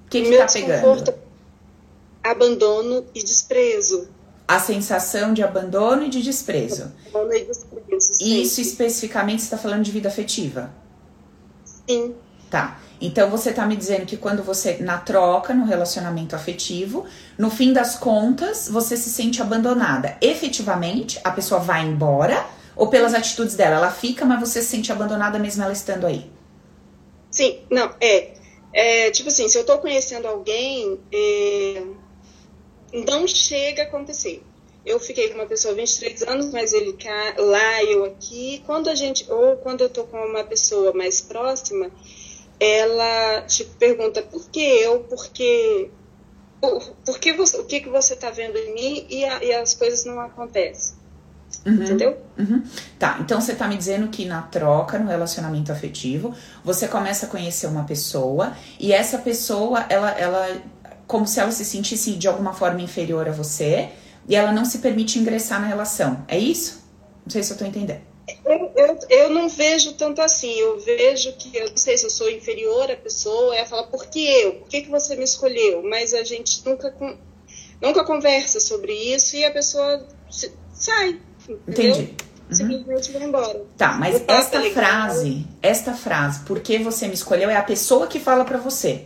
O 0.05 0.09
que, 0.09 0.21
que 0.21 0.29
Meu 0.29 0.39
tá 0.39 0.47
pegando? 0.51 1.13
Abandono 2.23 3.05
e 3.13 3.23
desprezo. 3.23 4.07
A 4.47 4.59
sensação 4.59 5.33
de 5.33 5.41
abandono 5.41 6.03
e 6.03 6.09
de 6.09 6.21
desprezo. 6.21 6.91
Abandono 7.07 7.35
e 7.35 7.45
desprezo. 7.45 8.11
Isso 8.21 8.59
especificamente 8.59 9.41
você 9.41 9.45
está 9.45 9.57
falando 9.57 9.83
de 9.83 9.91
vida 9.91 10.09
afetiva? 10.09 10.73
Sim. 11.87 12.15
Tá. 12.49 12.79
Então 13.05 13.29
você 13.29 13.51
tá 13.51 13.65
me 13.65 13.75
dizendo 13.75 14.05
que 14.05 14.15
quando 14.15 14.41
você, 14.41 14.77
na 14.77 14.97
troca, 14.97 15.53
no 15.53 15.65
relacionamento 15.65 16.37
afetivo, 16.37 17.05
no 17.37 17.51
fim 17.51 17.73
das 17.73 17.97
contas, 17.97 18.69
você 18.69 18.95
se 18.95 19.09
sente 19.09 19.41
abandonada. 19.41 20.17
Efetivamente, 20.21 21.19
a 21.21 21.29
pessoa 21.29 21.59
vai 21.59 21.83
embora, 21.83 22.47
ou 22.77 22.87
pelas 22.87 23.13
atitudes 23.13 23.55
dela, 23.55 23.75
ela 23.75 23.91
fica, 23.91 24.23
mas 24.23 24.39
você 24.39 24.61
se 24.61 24.69
sente 24.69 24.89
abandonada 24.89 25.37
mesmo 25.37 25.61
ela 25.61 25.73
estando 25.73 26.07
aí? 26.07 26.31
Sim, 27.29 27.59
não, 27.69 27.93
é. 27.99 28.35
é 28.71 29.11
tipo 29.11 29.27
assim, 29.27 29.49
se 29.49 29.57
eu 29.57 29.65
tô 29.65 29.79
conhecendo 29.79 30.25
alguém, 30.25 30.97
é, 31.11 31.83
não 33.05 33.27
chega 33.27 33.83
a 33.83 33.85
acontecer. 33.85 34.41
Eu 34.85 34.97
fiquei 34.97 35.27
com 35.27 35.35
uma 35.35 35.45
pessoa 35.45 35.73
23 35.73 36.23
anos, 36.23 36.51
mas 36.53 36.71
ele 36.71 36.93
cá, 36.93 37.35
lá, 37.37 37.83
eu 37.83 38.05
aqui. 38.05 38.63
Quando 38.65 38.89
a 38.89 38.95
gente, 38.95 39.29
ou 39.29 39.57
quando 39.57 39.81
eu 39.81 39.89
tô 39.89 40.05
com 40.05 40.17
uma 40.17 40.45
pessoa 40.45 40.93
mais 40.93 41.19
próxima, 41.19 41.91
ela 42.59 43.41
te 43.41 43.65
pergunta 43.65 44.21
por 44.21 44.49
que 44.49 44.61
eu, 44.61 45.01
porque 45.01 45.89
por, 46.61 46.81
por 47.05 47.19
que 47.19 47.33
você, 47.33 47.57
o 47.57 47.65
que, 47.65 47.81
que 47.81 47.89
você 47.89 48.13
está 48.13 48.29
vendo 48.29 48.57
em 48.57 48.73
mim 48.73 49.05
e, 49.09 49.25
a, 49.25 49.43
e, 49.43 49.53
as 49.53 49.73
coisas 49.73 50.05
não 50.05 50.19
acontecem. 50.19 50.95
Uhum, 51.65 51.83
Entendeu? 51.83 52.17
Uhum. 52.37 52.63
Tá, 52.97 53.17
então 53.19 53.39
você 53.39 53.53
tá 53.53 53.67
me 53.67 53.77
dizendo 53.77 54.07
que 54.07 54.25
na 54.25 54.41
troca, 54.41 54.97
no 54.97 55.09
relacionamento 55.09 55.71
afetivo, 55.71 56.33
você 56.63 56.87
começa 56.87 57.25
a 57.25 57.29
conhecer 57.29 57.67
uma 57.67 57.83
pessoa 57.83 58.53
e 58.79 58.91
essa 58.93 59.17
pessoa, 59.17 59.85
ela, 59.89 60.11
ela 60.11 60.61
como 61.05 61.27
se 61.27 61.39
ela 61.39 61.51
se 61.51 61.65
sentisse 61.65 62.13
de 62.13 62.27
alguma 62.27 62.53
forma 62.53 62.81
inferior 62.81 63.27
a 63.27 63.31
você 63.31 63.89
e 64.27 64.35
ela 64.35 64.51
não 64.51 64.65
se 64.65 64.79
permite 64.79 65.19
ingressar 65.19 65.59
na 65.59 65.67
relação. 65.67 66.23
É 66.27 66.39
isso? 66.39 66.81
Não 67.25 67.31
sei 67.31 67.43
se 67.43 67.51
eu 67.51 67.57
tô 67.57 67.65
entendendo. 67.65 68.12
Eu, 68.45 68.71
eu, 68.75 68.99
eu, 69.09 69.29
não 69.29 69.47
vejo 69.47 69.93
tanto 69.93 70.21
assim. 70.21 70.53
Eu 70.53 70.79
vejo 70.79 71.33
que, 71.33 71.55
eu 71.57 71.69
não 71.69 71.77
sei 71.77 71.97
se 71.97 72.05
eu 72.05 72.09
sou 72.09 72.29
inferior 72.29 72.91
à 72.91 72.95
pessoa, 72.95 73.55
ela 73.55 73.65
fala, 73.65 73.83
por 73.83 74.07
que 74.07 74.25
eu? 74.25 74.55
Por 74.55 74.67
que, 74.67 74.81
que 74.81 74.89
você 74.89 75.15
me 75.15 75.23
escolheu? 75.23 75.81
Mas 75.83 76.13
a 76.13 76.23
gente 76.23 76.61
nunca, 76.65 76.93
nunca 77.81 78.03
conversa 78.03 78.59
sobre 78.59 78.93
isso 78.93 79.35
e 79.35 79.45
a 79.45 79.51
pessoa 79.51 80.05
sai. 80.73 81.19
Entendeu? 81.67 81.95
Entendi. 81.95 82.15
Uhum. 82.49 82.55
Simplesmente 82.55 83.11
vai 83.11 83.23
embora. 83.23 83.65
Tá, 83.77 83.93
mas 83.93 84.21
esta 84.27 84.61
frase, 84.71 85.47
esta 85.61 85.93
frase, 85.93 86.41
por 86.41 86.59
que 86.59 86.77
você 86.77 87.07
me 87.07 87.13
escolheu, 87.13 87.49
é 87.49 87.55
a 87.55 87.63
pessoa 87.63 88.07
que 88.07 88.19
fala 88.19 88.43
para 88.43 88.57
você. 88.57 89.05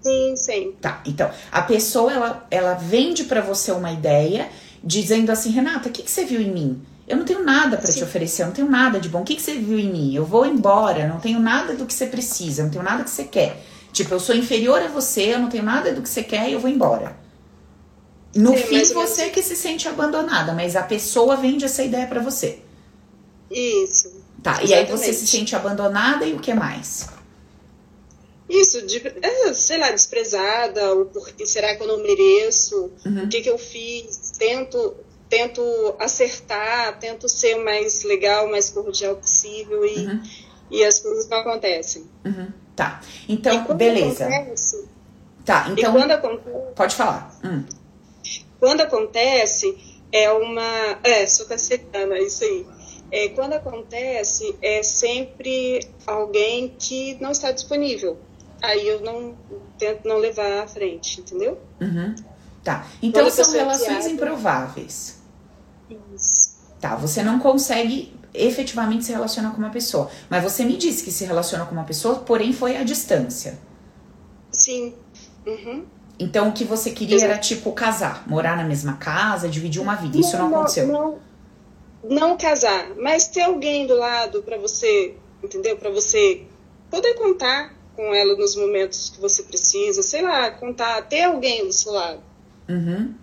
Sim, 0.00 0.36
sim. 0.36 0.72
Tá, 0.80 1.02
então, 1.04 1.30
a 1.50 1.62
pessoa, 1.62 2.12
ela, 2.12 2.46
ela 2.50 2.74
vende 2.74 3.24
para 3.24 3.40
você 3.40 3.72
uma 3.72 3.92
ideia, 3.92 4.48
dizendo 4.82 5.30
assim, 5.30 5.50
Renata, 5.50 5.88
o 5.88 5.92
que, 5.92 6.02
que 6.02 6.10
você 6.10 6.24
viu 6.24 6.40
em 6.40 6.50
mim? 6.50 6.82
Eu 7.06 7.16
não 7.16 7.24
tenho 7.24 7.44
nada 7.44 7.76
para 7.76 7.92
te 7.92 8.02
oferecer, 8.02 8.42
eu 8.42 8.46
não 8.46 8.52
tenho 8.52 8.68
nada 8.68 8.98
de 8.98 9.08
bom. 9.08 9.20
O 9.20 9.24
que, 9.24 9.36
que 9.36 9.42
você 9.42 9.54
viu 9.54 9.78
em 9.78 9.90
mim? 9.90 10.14
Eu 10.14 10.24
vou 10.24 10.44
embora, 10.44 11.06
não 11.06 11.20
tenho 11.20 11.38
nada 11.38 11.74
do 11.74 11.86
que 11.86 11.94
você 11.94 12.06
precisa, 12.06 12.64
não 12.64 12.70
tenho 12.70 12.82
nada 12.82 13.04
que 13.04 13.10
você 13.10 13.24
quer. 13.24 13.62
Tipo, 13.92 14.14
eu 14.14 14.20
sou 14.20 14.34
inferior 14.34 14.82
a 14.82 14.88
você, 14.88 15.34
eu 15.34 15.38
não 15.38 15.48
tenho 15.48 15.62
nada 15.62 15.92
do 15.92 16.02
que 16.02 16.08
você 16.08 16.22
quer 16.22 16.48
e 16.50 16.52
eu 16.52 16.60
vou 16.60 16.68
embora. 16.68 17.16
No 18.34 18.56
Sim, 18.56 18.62
fim, 18.64 18.92
você 18.92 19.30
que 19.30 19.42
se 19.42 19.56
sente 19.56 19.88
abandonada, 19.88 20.52
mas 20.52 20.76
a 20.76 20.82
pessoa 20.82 21.36
vende 21.36 21.64
essa 21.64 21.82
ideia 21.82 22.06
para 22.06 22.20
você. 22.20 22.58
Isso. 23.50 24.12
Tá, 24.42 24.62
exatamente. 24.62 24.70
e 24.70 24.74
aí 24.74 24.84
você 24.84 25.12
se 25.12 25.26
sente 25.26 25.56
abandonada 25.56 26.26
e 26.26 26.34
o 26.34 26.40
que 26.40 26.52
mais? 26.52 27.08
Isso, 28.48 28.86
de, 28.86 29.02
é, 29.22 29.52
sei 29.54 29.78
lá, 29.78 29.90
desprezada, 29.90 30.94
o 30.94 31.06
porquê, 31.06 31.46
será 31.46 31.74
que 31.74 31.82
eu 31.82 31.86
não 31.86 32.02
mereço? 32.02 32.90
Uhum. 33.04 33.24
O 33.24 33.28
que, 33.28 33.40
que 33.40 33.50
eu 33.50 33.58
fiz? 33.58 34.32
Tento 34.38 34.94
tento 35.28 35.62
acertar, 35.98 36.98
tento 36.98 37.28
ser 37.28 37.56
o 37.56 37.64
mais 37.64 38.02
legal, 38.02 38.48
mais 38.48 38.70
cordial 38.70 39.16
possível 39.16 39.84
e, 39.84 40.06
uhum. 40.06 40.22
e 40.70 40.84
as 40.84 41.00
coisas 41.00 41.28
não 41.28 41.38
acontecem. 41.38 42.04
Uhum. 42.24 42.48
Tá. 42.74 43.00
Então, 43.28 43.74
beleza. 43.74 44.26
Acontece, 44.26 44.88
tá, 45.44 45.66
então. 45.70 45.92
quando 45.92 46.10
acontece, 46.10 46.56
pode 46.74 46.94
falar. 46.94 47.34
Hum. 47.42 47.64
Quando 48.60 48.82
acontece, 48.82 49.76
é 50.12 50.30
uma. 50.30 50.98
É, 51.02 51.26
sou 51.26 51.46
cacetana, 51.46 52.16
é 52.16 52.22
isso 52.22 52.44
aí. 52.44 52.66
É, 53.10 53.28
quando 53.30 53.54
acontece, 53.54 54.56
é 54.60 54.82
sempre 54.82 55.80
alguém 56.06 56.74
que 56.78 57.16
não 57.20 57.30
está 57.30 57.50
disponível. 57.50 58.18
Aí 58.62 58.86
eu 58.86 59.00
não 59.00 59.36
tento 59.78 60.06
não 60.06 60.18
levar 60.18 60.64
à 60.64 60.66
frente, 60.66 61.20
entendeu? 61.20 61.58
Uhum. 61.80 62.14
Tá. 62.64 62.86
Então 63.00 63.30
são 63.30 63.52
relações 63.52 64.06
improváveis. 64.06 65.15
Isso. 66.14 66.56
Tá, 66.80 66.94
você 66.94 67.22
não 67.22 67.38
consegue 67.38 68.14
efetivamente 68.34 69.04
se 69.04 69.12
relacionar 69.12 69.50
com 69.50 69.58
uma 69.58 69.70
pessoa. 69.70 70.10
Mas 70.28 70.42
você 70.42 70.64
me 70.64 70.76
disse 70.76 71.02
que 71.02 71.10
se 71.10 71.24
relaciona 71.24 71.64
com 71.64 71.72
uma 71.72 71.84
pessoa, 71.84 72.16
porém 72.16 72.52
foi 72.52 72.76
à 72.76 72.84
distância. 72.84 73.58
Sim. 74.50 74.94
Uhum. 75.46 75.84
Então 76.18 76.48
o 76.48 76.52
que 76.52 76.64
você 76.64 76.90
queria 76.90 77.16
Exato. 77.16 77.32
era 77.32 77.40
tipo 77.40 77.72
casar, 77.72 78.26
morar 78.26 78.56
na 78.56 78.64
mesma 78.64 78.94
casa, 78.94 79.48
dividir 79.48 79.80
uma 79.80 79.94
vida. 79.94 80.18
Isso 80.18 80.36
não, 80.36 80.48
não 80.48 80.56
aconteceu. 80.58 80.86
Não, 80.86 81.18
não 82.08 82.36
casar, 82.36 82.94
mas 82.96 83.28
ter 83.28 83.42
alguém 83.42 83.86
do 83.86 83.94
lado 83.94 84.42
para 84.42 84.56
você, 84.58 85.14
entendeu? 85.42 85.76
Para 85.76 85.90
você 85.90 86.44
poder 86.90 87.14
contar 87.14 87.74
com 87.94 88.14
ela 88.14 88.36
nos 88.36 88.56
momentos 88.56 89.10
que 89.10 89.20
você 89.20 89.42
precisa, 89.42 90.02
sei 90.02 90.22
lá, 90.22 90.50
contar, 90.50 91.02
ter 91.02 91.24
alguém 91.24 91.66
do 91.66 91.72
seu 91.72 91.92
lado. 91.92 92.20
Uhum. 92.68 93.14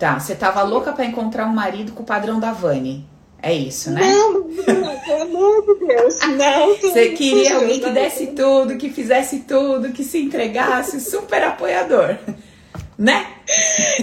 Tá, 0.00 0.18
você 0.18 0.34
tava 0.34 0.62
louca 0.62 0.94
para 0.94 1.04
encontrar 1.04 1.44
um 1.46 1.52
marido 1.52 1.92
com 1.92 2.02
o 2.02 2.06
padrão 2.06 2.40
da 2.40 2.52
Vani. 2.52 3.06
É 3.42 3.52
isso, 3.52 3.90
né? 3.90 4.00
Não, 4.00 4.44
pelo 4.44 5.22
amor 5.22 5.66
de 5.66 5.86
Deus, 5.86 6.18
não. 6.38 6.74
Você 6.78 7.10
queria 7.10 7.56
alguém 7.56 7.80
que 7.80 7.90
desse 7.90 8.28
tudo, 8.28 8.78
que 8.78 8.88
fizesse 8.88 9.40
tudo, 9.40 9.92
que 9.92 10.02
se 10.02 10.16
entregasse, 10.18 11.02
super 11.02 11.44
apoiador. 11.44 12.16
Né? 12.98 13.26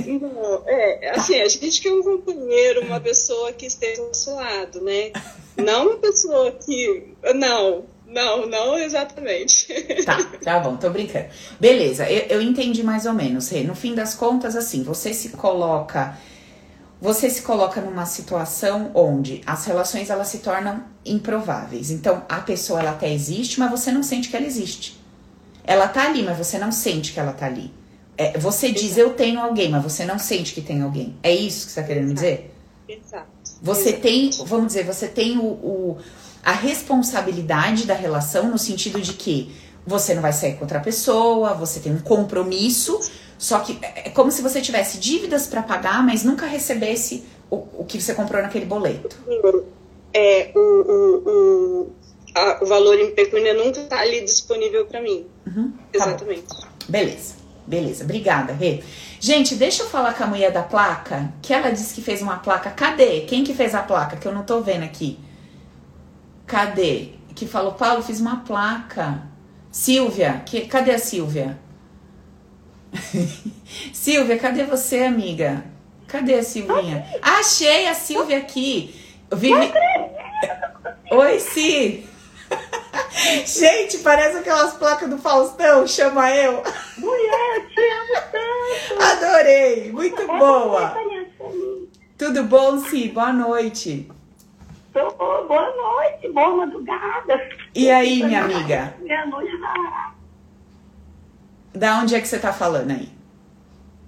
Não, 0.05 0.63
é, 0.67 1.11
assim, 1.15 1.41
a 1.41 1.47
gente 1.47 1.81
quer 1.81 1.91
um 1.91 2.03
companheiro, 2.03 2.85
uma 2.85 2.99
pessoa 2.99 3.51
que 3.51 3.65
esteja 3.65 4.01
ao 4.01 4.07
nosso 4.09 4.35
lado, 4.35 4.81
né? 4.81 5.11
Não 5.57 5.87
uma 5.87 5.97
pessoa 5.97 6.51
que. 6.51 7.15
Não, 7.35 7.85
não, 8.07 8.47
não 8.47 8.77
exatamente. 8.77 9.67
Tá, 10.05 10.23
tá 10.41 10.59
bom, 10.59 10.77
tô 10.77 10.89
brincando. 10.89 11.25
Beleza, 11.59 12.09
eu, 12.09 12.37
eu 12.37 12.41
entendi 12.41 12.81
mais 12.81 13.05
ou 13.05 13.13
menos. 13.13 13.51
No 13.51 13.75
fim 13.75 13.93
das 13.93 14.15
contas, 14.15 14.55
assim, 14.55 14.81
você 14.81 15.13
se 15.13 15.29
coloca. 15.29 16.17
Você 16.99 17.29
se 17.29 17.41
coloca 17.41 17.79
numa 17.81 18.05
situação 18.05 18.89
onde 18.95 19.41
as 19.45 19.65
relações 19.65 20.09
elas 20.09 20.29
se 20.29 20.39
tornam 20.39 20.83
improváveis. 21.05 21.91
Então, 21.91 22.23
a 22.27 22.39
pessoa 22.39 22.79
ela 22.79 22.91
até 22.91 23.13
existe, 23.13 23.59
mas 23.59 23.69
você 23.69 23.91
não 23.91 24.01
sente 24.01 24.29
que 24.29 24.35
ela 24.35 24.45
existe. 24.45 24.97
Ela 25.63 25.87
tá 25.87 26.05
ali, 26.05 26.23
mas 26.23 26.37
você 26.37 26.57
não 26.57 26.71
sente 26.71 27.11
que 27.11 27.19
ela 27.19 27.33
tá 27.33 27.45
ali. 27.45 27.71
É, 28.17 28.37
você 28.39 28.71
diz 28.71 28.97
eu 28.97 29.13
tenho 29.13 29.39
alguém, 29.39 29.69
mas 29.69 29.83
você 29.83 30.05
não 30.05 30.17
sente 30.17 30.53
que 30.53 30.61
tem 30.61 30.81
alguém. 30.81 31.15
É 31.21 31.35
isso 31.35 31.67
que 31.67 31.73
você 31.73 31.81
tá 31.81 31.87
querendo 31.87 32.07
me 32.07 32.13
dizer? 32.15 32.51
Exato. 32.87 33.27
Você 33.61 33.89
Exato. 33.89 34.01
tem, 34.01 34.29
vamos 34.45 34.67
dizer, 34.67 34.85
você 34.85 35.07
tem 35.07 35.37
o, 35.37 35.43
o 35.43 35.97
a 36.47 36.53
responsabilidade 36.53 37.85
da 37.85 37.93
relação 37.93 38.49
no 38.49 38.57
sentido 38.57 39.01
de 39.01 39.11
que 39.11 39.53
você 39.85 40.15
não 40.15 40.21
vai 40.21 40.31
sair 40.31 40.53
com 40.53 40.61
outra 40.61 40.79
pessoa, 40.79 41.53
você 41.53 41.81
tem 41.81 41.91
um 41.91 41.99
compromisso, 41.99 43.01
só 43.37 43.59
que 43.59 43.77
é, 43.81 44.07
é 44.07 44.09
como 44.11 44.31
se 44.31 44.41
você 44.41 44.61
tivesse 44.61 44.97
dívidas 44.97 45.45
para 45.45 45.61
pagar, 45.61 46.01
mas 46.01 46.23
nunca 46.23 46.45
recebesse 46.45 47.25
o, 47.51 47.57
o 47.79 47.83
que 47.85 48.01
você 48.01 48.13
comprou 48.13 48.41
naquele 48.41 48.65
boleto. 48.65 49.13
É, 50.13 50.49
o, 50.55 50.59
o, 51.27 51.91
a, 52.33 52.63
o 52.63 52.65
valor 52.65 52.97
em 52.97 53.11
pecúnia 53.11 53.53
nunca 53.53 53.81
está 53.81 53.99
ali 53.99 54.21
disponível 54.21 54.85
para 54.85 55.01
mim. 55.01 55.25
Uhum, 55.45 55.71
tá 55.71 55.83
Exatamente. 55.91 56.47
Bom. 56.47 56.67
Beleza, 56.87 57.35
beleza. 57.65 58.05
Obrigada, 58.05 58.53
Rê. 58.53 58.81
Gente, 59.19 59.53
deixa 59.53 59.83
eu 59.83 59.89
falar 59.89 60.13
com 60.13 60.23
a 60.23 60.27
mulher 60.27 60.53
da 60.53 60.63
placa, 60.63 61.29
que 61.41 61.51
ela 61.51 61.71
disse 61.71 61.93
que 61.93 62.01
fez 62.01 62.21
uma 62.21 62.37
placa. 62.37 62.69
Cadê? 62.69 63.19
Quem 63.21 63.43
que 63.43 63.53
fez 63.53 63.75
a 63.75 63.83
placa? 63.83 64.15
Que 64.15 64.25
eu 64.25 64.31
não 64.31 64.43
tô 64.43 64.61
vendo 64.61 64.83
aqui. 64.83 65.19
Cadê? 66.47 67.09
Que 67.35 67.45
falou, 67.45 67.73
Paulo, 67.73 68.01
fiz 68.01 68.19
uma 68.19 68.37
placa. 68.37 69.23
Silvia, 69.69 70.41
que, 70.45 70.61
cadê 70.61 70.91
a 70.91 70.99
Silvia? 70.99 71.59
Silvia, 73.93 74.39
cadê 74.39 74.63
você, 74.63 75.03
amiga? 75.03 75.63
Cadê 76.07 76.35
a 76.35 76.43
Silvinha? 76.43 77.05
Achei 77.21 77.87
a 77.87 77.93
Silvia 77.93 78.37
aqui. 78.39 78.95
Vivi... 79.31 79.71
Oi, 81.11 81.39
Si. 81.39 82.07
Gente, 83.45 83.97
parece 83.99 84.37
aquelas 84.37 84.73
placas 84.75 85.09
do 85.09 85.17
Faustão, 85.17 85.85
chama 85.85 86.31
eu. 86.33 86.63
Mulher, 86.97 87.67
te 87.67 87.81
amo 87.81 88.21
tanto. 88.31 89.03
Adorei, 89.03 89.91
muito 89.91 90.21
É 90.21 90.25
boa. 90.25 90.91
feliz. 90.91 91.27
Tudo 92.17 92.43
bom, 92.45 92.79
Si? 92.79 93.09
Boa 93.09 93.33
noite. 93.33 94.09
Boa 95.01 95.75
noite, 95.75 96.29
boa 96.33 96.55
madrugada. 96.55 97.49
E 97.75 97.89
aí, 97.89 98.23
minha 98.23 98.43
amiga? 98.43 98.95
Minha 98.99 99.25
noite 99.27 99.51
da, 99.59 100.11
Da 101.75 101.99
onde 101.99 102.15
é 102.15 102.21
que 102.21 102.27
você 102.27 102.39
tá 102.39 102.51
falando 102.51 102.91
aí? 102.91 103.09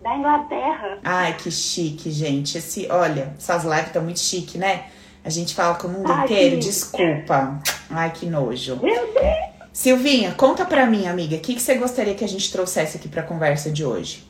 da 0.02 0.16
Inglaterra. 0.16 0.98
Ai, 1.04 1.34
que 1.36 1.52
chique, 1.52 2.10
gente. 2.10 2.58
Esse, 2.58 2.88
olha, 2.90 3.34
essas 3.38 3.66
lives 3.66 3.88
estão 3.88 4.02
muito 4.02 4.20
chique, 4.22 4.58
né? 4.58 4.86
A 5.26 5.30
gente 5.30 5.54
fala 5.54 5.76
com 5.76 5.88
o 5.88 5.92
mundo 5.92 6.10
Ai, 6.12 6.24
inteiro. 6.24 6.56
que- 6.56 6.62
Desculpa. 6.62 7.60
Ai, 7.90 8.10
que 8.12 8.26
nojo. 8.26 8.78
Meu 8.82 9.14
Deus. 9.14 9.70
Silvinha, 9.74 10.34
conta 10.34 10.66
pra 10.66 10.86
mim, 10.86 11.06
amiga, 11.06 11.36
o 11.36 11.40
que, 11.40 11.54
que 11.54 11.62
você 11.62 11.76
gostaria 11.76 12.16
que 12.16 12.24
a 12.24 12.28
gente 12.28 12.50
trouxesse 12.52 12.96
aqui 12.98 13.08
pra 13.10 13.22
conversa 13.24 13.70
de 13.70 13.84
hoje? 13.86 14.26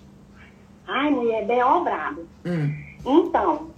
Ai, 0.88 1.12
mulher, 1.12 1.46
bem 1.46 1.64
obrado. 1.64 2.28
Hum. 2.44 2.76
Então, 3.06 3.70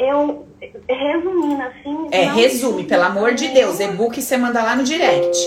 eu, 0.00 0.46
resumindo 0.88 1.62
assim... 1.62 2.08
É, 2.10 2.24
resume, 2.24 2.84
pelo 2.84 3.02
amor 3.04 3.34
de 3.34 3.48
Deus. 3.48 3.80
E-book 3.80 4.20
você 4.20 4.36
manda 4.36 4.62
lá 4.62 4.74
no 4.74 4.82
direct. 4.82 5.38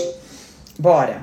Bora. 0.78 1.22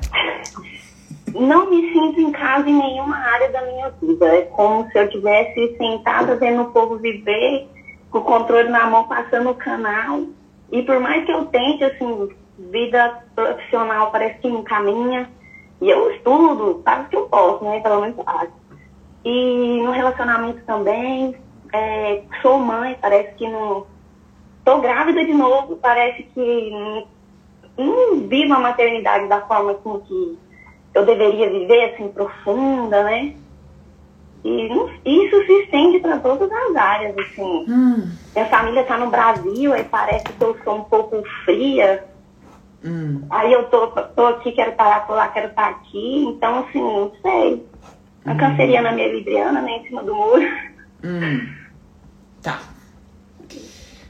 Não 1.34 1.70
me 1.70 1.94
sinto 1.94 2.20
em 2.20 2.32
casa 2.32 2.70
em 2.70 2.78
nenhuma 2.78 3.18
área 3.18 3.50
da 3.50 3.62
minha 3.62 3.90
vida. 4.02 4.26
É 4.28 4.42
como 4.42 4.90
se 4.92 5.00
eu 5.00 5.10
tivesse 5.10 5.78
sentada 5.78 6.36
vendo 6.36 6.64
o 6.64 6.72
povo 6.72 6.98
viver, 6.98 7.68
com 8.10 8.20
o 8.20 8.24
controle 8.24 8.70
na 8.70 8.88
mão, 8.88 9.08
passando 9.08 9.50
o 9.50 9.56
canal. 9.56 10.24
E 10.72 10.82
por 10.84 11.00
mais 11.00 11.26
que 11.26 11.32
eu 11.32 11.46
tente, 11.46 11.84
assim, 11.84 12.30
vida 12.72 13.24
profissional 13.36 14.12
parece 14.12 14.40
que 14.40 14.50
não 14.50 14.64
caminha. 14.64 15.30
E 15.82 15.90
eu 15.90 16.12
estudo, 16.12 16.84
o 16.86 17.10
que 17.10 17.16
eu 17.16 17.24
posso, 17.24 17.64
né? 17.64 17.80
Pelo 17.80 18.02
menos 18.02 18.16
faço. 18.24 18.52
E 19.24 19.82
no 19.84 19.92
relacionamento 19.92 20.62
também, 20.66 21.36
é, 21.74 22.26
sou 22.42 22.60
mãe, 22.60 22.98
parece 23.02 23.36
que 23.36 23.48
não. 23.48 23.88
Tô 24.64 24.80
grávida 24.82 25.26
de 25.26 25.34
novo, 25.34 25.78
parece 25.78 26.24
que 26.24 26.70
não, 26.72 27.08
não 27.78 28.28
vivo 28.28 28.54
a 28.54 28.60
maternidade 28.60 29.28
da 29.28 29.42
forma 29.48 29.76
com 29.76 30.00
que 30.02 30.40
eu 30.94 31.06
deveria 31.06 31.50
viver, 31.50 31.94
assim, 31.94 32.10
profunda, 32.10 33.04
né? 33.04 33.36
E 34.44 34.70
não- 34.70 34.90
isso 35.06 35.46
se 35.46 35.54
estende 35.64 36.00
para 36.00 36.20
todas 36.20 36.50
as 36.52 36.76
áreas, 36.76 37.16
assim. 37.18 37.66
Hum, 37.70 38.18
Minha 38.36 38.50
família 38.50 38.84
tá 38.86 38.98
no 38.98 39.10
Brasil, 39.12 39.74
aí 39.74 39.84
parece 39.86 40.34
que 40.34 40.44
eu 40.44 40.58
sou 40.64 40.76
um 40.78 40.84
pouco 40.86 41.22
fria. 41.46 42.04
hum, 42.84 43.28
Aí 43.30 43.52
eu 43.54 43.70
tô, 43.70 43.88
tô 43.88 44.26
aqui, 44.28 44.52
quero 44.52 44.74
parar, 44.74 45.02
tô 45.08 45.14
lá, 45.14 45.28
quero 45.30 45.48
estar 45.48 45.70
aqui. 45.70 46.24
Então, 46.26 46.60
assim, 46.60 46.82
não 46.82 47.12
sei. 47.22 47.70
A 48.26 48.36
canceriana 48.36 48.92
meio 48.92 49.14
libriana, 49.14 49.62
né, 49.62 49.72
em 49.78 49.88
cima 49.88 50.04
do 50.04 50.14
muro. 50.16 50.42
hum. 51.04 51.61
Tá. 52.42 52.62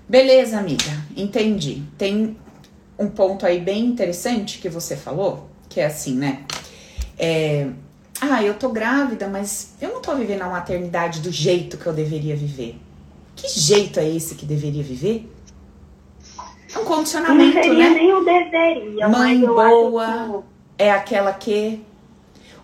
Beleza, 0.07 0.57
amiga. 0.59 0.91
Entendi. 1.15 1.83
Tem 1.97 2.37
um 2.99 3.07
ponto 3.09 3.45
aí 3.45 3.59
bem 3.59 3.85
interessante 3.85 4.59
que 4.59 4.69
você 4.69 4.95
falou, 4.95 5.49
que 5.69 5.79
é 5.79 5.85
assim, 5.85 6.15
né? 6.15 6.43
É, 7.17 7.67
ah, 8.19 8.43
eu 8.43 8.53
tô 8.55 8.69
grávida, 8.69 9.27
mas 9.27 9.73
eu 9.81 9.89
não 9.93 10.01
tô 10.01 10.15
vivendo 10.15 10.41
a 10.43 10.49
maternidade 10.49 11.21
do 11.21 11.31
jeito 11.31 11.77
que 11.77 11.85
eu 11.87 11.93
deveria 11.93 12.35
viver. 12.35 12.77
Que 13.35 13.47
jeito 13.47 13.99
é 13.99 14.07
esse 14.07 14.35
que 14.35 14.45
deveria 14.45 14.83
viver? 14.83 15.31
É 16.73 16.77
um 16.77 16.81
Não 16.81 16.85
condicionamento, 16.85 17.53
seria 17.53 17.89
né? 17.89 17.95
nem 17.95 18.13
o 18.13 18.23
deveria, 18.23 19.07
Mãe 19.07 19.39
boa. 19.41 20.05
acho 20.05 20.43
é 20.77 20.91
aquela 20.91 21.33
que 21.33 21.83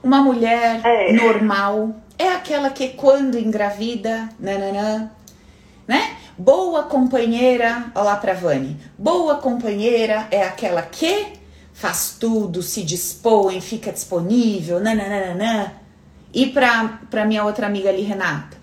uma 0.03 0.21
mulher 0.21 0.81
É. 0.85 1.13
normal 1.13 1.95
é 2.17 2.29
aquela 2.29 2.69
que 2.69 2.89
quando 2.89 3.37
engravida, 3.37 4.29
nananã, 4.39 5.11
né? 5.87 6.17
Boa 6.37 6.83
companheira, 6.83 7.91
olha 7.95 8.03
lá 8.03 8.15
pra 8.17 8.33
Vani. 8.33 8.77
Boa 8.97 9.35
companheira 9.35 10.27
é 10.29 10.43
aquela 10.43 10.81
que 10.81 11.33
faz 11.73 12.17
tudo, 12.19 12.61
se 12.61 12.83
dispõe, 12.83 13.61
fica 13.61 13.91
disponível, 13.91 14.79
nananana. 14.79 15.73
E 16.33 16.47
pra, 16.47 16.99
pra 17.09 17.25
minha 17.25 17.43
outra 17.43 17.65
amiga 17.67 17.89
ali, 17.89 18.01
Renata. 18.01 18.57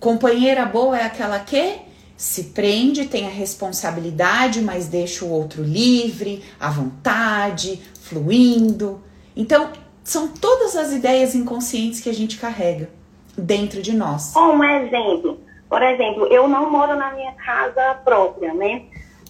Companheira 0.00 0.64
boa 0.64 0.98
é 0.98 1.04
aquela 1.04 1.38
que 1.38 1.78
se 2.16 2.44
prende, 2.44 3.06
tem 3.06 3.26
a 3.26 3.30
responsabilidade, 3.30 4.60
mas 4.60 4.88
deixa 4.88 5.24
o 5.24 5.30
outro 5.30 5.62
livre, 5.62 6.42
à 6.58 6.70
vontade, 6.70 7.80
fluindo. 8.02 9.00
Então, 9.36 9.70
são 10.02 10.28
todas 10.28 10.76
as 10.76 10.92
ideias 10.92 11.34
inconscientes 11.34 12.00
que 12.00 12.10
a 12.10 12.14
gente 12.14 12.36
carrega 12.36 12.90
dentro 13.36 13.80
de 13.80 13.92
nós. 13.92 14.34
Um 14.36 14.62
exemplo. 14.62 15.38
Por 15.70 15.80
exemplo, 15.80 16.26
eu 16.26 16.48
não 16.48 16.68
moro 16.68 16.96
na 16.96 17.12
minha 17.12 17.32
casa 17.34 17.94
própria, 18.04 18.52
né? 18.52 18.82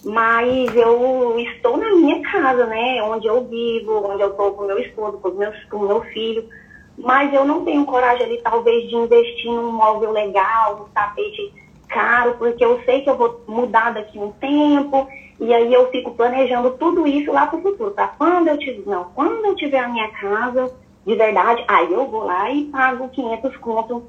Mas 0.03 0.75
eu 0.75 1.37
estou 1.37 1.77
na 1.77 1.91
minha 1.91 2.19
casa, 2.23 2.65
né? 2.65 2.99
Onde 3.03 3.27
eu 3.27 3.45
vivo, 3.45 4.03
onde 4.07 4.23
eu 4.23 4.31
estou 4.31 4.51
com 4.53 4.65
meu 4.65 4.79
esposo, 4.79 5.19
com, 5.19 5.29
meus, 5.29 5.63
com 5.65 5.77
meu 5.77 6.01
filho. 6.05 6.49
Mas 6.97 7.31
eu 7.31 7.45
não 7.45 7.63
tenho 7.63 7.85
coragem 7.85 8.25
ali, 8.25 8.41
talvez, 8.41 8.89
de 8.89 8.95
investir 8.95 9.51
num 9.51 9.71
móvel 9.71 10.11
legal, 10.11 10.79
num 10.79 10.85
tapete 10.85 11.53
caro, 11.87 12.35
porque 12.39 12.65
eu 12.65 12.81
sei 12.85 13.01
que 13.01 13.09
eu 13.11 13.17
vou 13.17 13.43
mudar 13.47 13.93
daqui 13.93 14.17
um 14.17 14.31
tempo. 14.31 15.07
E 15.39 15.53
aí 15.53 15.71
eu 15.71 15.91
fico 15.91 16.15
planejando 16.15 16.71
tudo 16.71 17.05
isso 17.05 17.31
lá 17.31 17.45
para 17.45 17.59
o 17.59 17.61
futuro. 17.61 17.91
Para 17.91 18.07
quando 18.07 18.47
eu 18.47 18.57
tiver, 18.57 18.89
não, 18.89 19.05
quando 19.13 19.45
eu 19.45 19.55
tiver 19.55 19.79
a 19.79 19.87
minha 19.87 20.09
casa 20.09 20.73
de 21.05 21.15
verdade, 21.15 21.63
aí 21.67 21.93
eu 21.93 22.07
vou 22.07 22.23
lá 22.23 22.49
e 22.49 22.65
pago 22.65 23.09
500 23.09 23.57
conto 23.57 24.03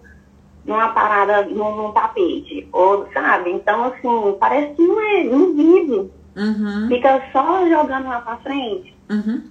numa 0.64 0.88
parada, 0.90 1.42
num, 1.46 1.77
num 1.77 1.92
tapete, 1.92 2.68
ou 2.72 3.07
sabe? 3.12 3.51
Então, 3.51 3.85
assim, 3.85 4.37
parece 4.38 4.75
que 4.75 4.83
não 4.87 5.01
é, 5.01 5.25
não 5.25 5.55
vive. 5.55 6.11
Uhum, 6.37 6.88
Fica 6.88 7.22
só 7.33 7.68
jogando 7.68 8.09
lá 8.09 8.20
pra 8.20 8.37
frente. 8.38 8.94
uhum. 9.11 9.42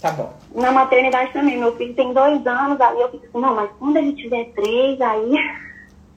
Tá 0.00 0.10
bom. 0.10 0.34
Na 0.52 0.72
maternidade 0.72 1.32
também, 1.32 1.56
meu 1.58 1.76
filho 1.76 1.94
tem 1.94 2.12
dois 2.12 2.44
anos, 2.44 2.80
aí 2.80 3.00
eu 3.00 3.08
fico 3.12 3.24
assim, 3.24 3.40
não, 3.40 3.54
mas 3.54 3.70
quando 3.78 3.96
ele 3.98 4.12
tiver 4.14 4.46
três, 4.54 5.00
aí, 5.00 5.34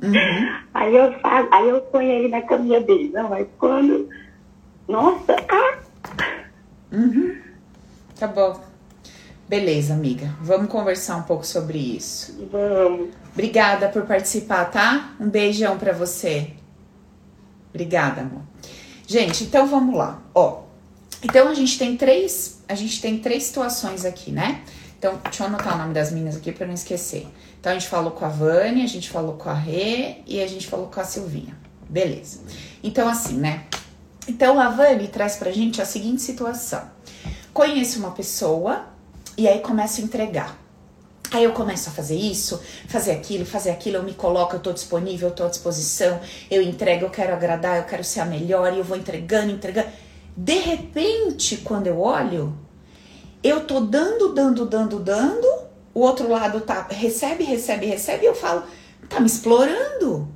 Uhum. 0.02 0.50
aí 0.74 0.96
eu 0.96 1.14
faço, 1.20 1.48
aí 1.52 1.70
eu 1.70 1.82
ponho 1.82 2.12
ele 2.12 2.28
na 2.30 2.42
caminha 2.42 2.82
dele. 2.82 3.12
Não, 3.14 3.30
mas 3.30 3.48
quando. 3.60 4.10
Nossa, 4.88 5.36
ah! 5.50 5.78
Uhum. 6.92 7.36
Tá 8.20 8.28
bom. 8.28 8.60
Beleza, 9.48 9.94
amiga. 9.94 10.34
Vamos 10.42 10.68
conversar 10.70 11.18
um 11.18 11.24
pouco 11.24 11.46
sobre 11.46 11.78
isso. 11.78 12.48
Vamos. 12.52 13.10
Obrigada 13.36 13.90
por 13.90 14.04
participar, 14.04 14.66
tá? 14.72 15.14
Um 15.20 15.30
beijão 15.30 15.78
pra 15.78 15.92
você. 15.92 16.54
Obrigada, 17.70 18.22
amor. 18.22 18.44
Gente, 19.06 19.44
então 19.44 19.68
vamos 19.68 19.94
lá. 19.94 20.22
Ó, 20.34 20.62
então 21.22 21.50
a 21.50 21.54
gente 21.54 21.78
tem 21.78 21.98
três, 21.98 22.62
a 22.66 22.76
gente 22.76 23.02
tem 23.02 23.20
três 23.20 23.44
situações 23.44 24.06
aqui, 24.06 24.32
né? 24.32 24.64
Então, 24.98 25.20
deixa 25.22 25.44
eu 25.44 25.48
anotar 25.48 25.76
o 25.76 25.78
nome 25.78 25.94
das 25.94 26.12
meninas 26.12 26.38
aqui 26.38 26.54
pra 26.54 26.66
não 26.66 26.74
esquecer. 26.74 27.28
Então 27.60 27.74
a 27.74 27.76
gente 27.76 27.90
falou 27.90 28.12
com 28.12 28.24
a 28.24 28.30
Vânia, 28.30 28.86
a 28.86 28.88
gente 28.88 29.10
falou 29.10 29.34
com 29.34 29.50
a 29.50 29.54
Rê 29.54 30.18
e 30.26 30.42
a 30.42 30.48
gente 30.48 30.68
falou 30.68 30.88
com 30.88 31.02
a 31.02 31.04
Silvinha. 31.04 31.58
Beleza. 31.90 32.40
Então 32.82 33.08
assim, 33.08 33.36
né? 33.36 33.66
Então 34.28 34.60
a 34.60 34.70
Vani 34.70 35.10
traz 35.10 35.36
pra 35.36 35.52
gente 35.52 35.82
a 35.82 35.86
seguinte 35.86 36.22
situação. 36.22 36.90
Conheço 37.54 38.00
uma 38.00 38.12
pessoa 38.12 38.86
e 39.38 39.46
aí 39.46 39.60
começo 39.60 40.00
a 40.00 40.04
entregar. 40.06 40.65
Aí 41.36 41.44
eu 41.44 41.52
começo 41.52 41.90
a 41.90 41.92
fazer 41.92 42.16
isso, 42.16 42.62
fazer 42.88 43.12
aquilo, 43.12 43.46
fazer 43.46 43.70
aquilo, 43.70 43.98
eu 43.98 44.04
me 44.04 44.14
coloco, 44.14 44.56
eu 44.56 44.60
tô 44.62 44.72
disponível, 44.72 45.28
eu 45.28 45.36
tô 45.36 45.44
à 45.44 45.50
disposição, 45.50 46.22
eu 46.50 46.62
entrego, 46.62 47.04
eu 47.04 47.10
quero 47.10 47.34
agradar, 47.34 47.76
eu 47.76 47.84
quero 47.84 48.06
ser 48.06 48.22
a 48.22 48.26
melhor, 48.26 48.72
e 48.72 48.78
eu 48.78 48.86
vou 48.86 48.96
entregando, 48.96 49.52
entregando. 49.52 49.90
De 50.38 50.58
repente, 50.60 51.58
quando 51.58 51.88
eu 51.88 52.00
olho, 52.00 52.58
eu 53.44 53.66
tô 53.68 53.82
dando, 53.82 54.34
dando, 54.34 54.66
dando, 54.66 54.98
dando, 54.98 55.46
o 55.94 56.00
outro 56.00 56.30
lado 56.30 56.62
tá 56.62 56.88
recebe, 56.90 57.44
recebe, 57.44 57.86
recebe, 57.86 58.24
e 58.24 58.28
eu 58.28 58.34
falo, 58.34 58.64
tá 59.10 59.20
me 59.20 59.26
explorando, 59.26 60.30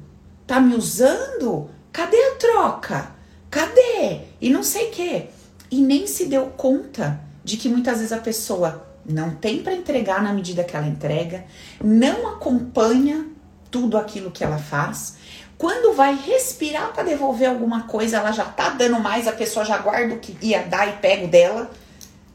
tá 0.45 0.59
me 0.59 0.75
usando, 0.75 1.69
cadê 1.93 2.17
a 2.17 2.35
troca? 2.35 3.15
Cadê? 3.49 4.23
E 4.41 4.49
não 4.49 4.63
sei 4.63 4.89
o 4.89 4.91
quê. 4.91 5.29
e 5.71 5.79
nem 5.79 6.05
se 6.05 6.25
deu 6.25 6.47
conta 6.57 7.21
de 7.41 7.55
que 7.55 7.69
muitas 7.69 7.99
vezes 7.99 8.11
a 8.11 8.17
pessoa 8.17 8.88
não 9.09 9.31
tem 9.31 9.63
para 9.63 9.73
entregar 9.73 10.21
na 10.21 10.31
medida 10.31 10.63
que 10.63 10.75
ela 10.75 10.87
entrega, 10.87 11.45
não 11.83 12.27
acompanha 12.27 13.25
tudo 13.71 13.97
aquilo 13.97 14.31
que 14.31 14.43
ela 14.43 14.57
faz. 14.57 15.17
Quando 15.57 15.95
vai 15.95 16.15
respirar 16.15 16.93
para 16.93 17.03
devolver 17.03 17.49
alguma 17.49 17.83
coisa, 17.83 18.17
ela 18.17 18.31
já 18.31 18.45
tá 18.45 18.69
dando 18.69 18.99
mais, 18.99 19.27
a 19.27 19.33
pessoa 19.33 19.65
já 19.65 19.77
guarda 19.77 20.13
o 20.15 20.19
que 20.19 20.37
ia 20.41 20.63
dar 20.63 20.87
e 20.87 20.93
pega 20.93 21.25
o 21.25 21.27
dela. 21.27 21.69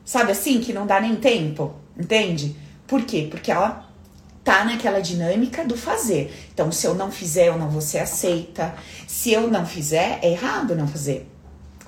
Sabe 0.04 0.32
assim, 0.32 0.60
que 0.60 0.72
não 0.72 0.86
dá 0.86 1.00
nem 1.00 1.16
tempo, 1.16 1.74
entende? 1.96 2.54
Por 2.86 3.02
quê? 3.02 3.26
Porque 3.30 3.50
ela 3.50 3.88
tá 4.44 4.62
naquela 4.64 5.00
dinâmica 5.00 5.64
do 5.64 5.76
fazer. 5.76 6.48
Então, 6.52 6.70
se 6.70 6.86
eu 6.86 6.94
não 6.94 7.10
fizer, 7.10 7.48
eu 7.48 7.56
não 7.56 7.70
vou 7.70 7.80
ser 7.80 8.00
aceita. 8.00 8.74
Se 9.06 9.32
eu 9.32 9.48
não 9.50 9.64
fizer, 9.64 10.18
é 10.22 10.32
errado 10.32 10.76
não 10.76 10.86
fazer. 10.86 11.26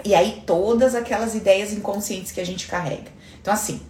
E 0.02 0.14
aí, 0.14 0.42
todas 0.46 0.94
aquelas 0.94 1.34
ideias 1.34 1.70
inconscientes 1.72 2.32
que 2.32 2.40
a 2.40 2.46
gente 2.46 2.66
carrega. 2.66 3.10
Então, 3.42 3.52
assim, 3.52 3.82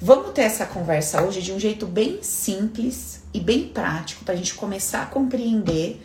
vamos 0.00 0.32
ter 0.32 0.42
essa 0.42 0.66
conversa 0.66 1.22
hoje 1.22 1.42
de 1.42 1.52
um 1.52 1.58
jeito 1.58 1.86
bem 1.86 2.22
simples 2.22 3.22
e 3.32 3.40
bem 3.40 3.68
prático 3.68 4.24
para 4.24 4.34
a 4.34 4.36
gente 4.36 4.54
começar 4.54 5.02
a 5.02 5.06
compreender 5.06 6.04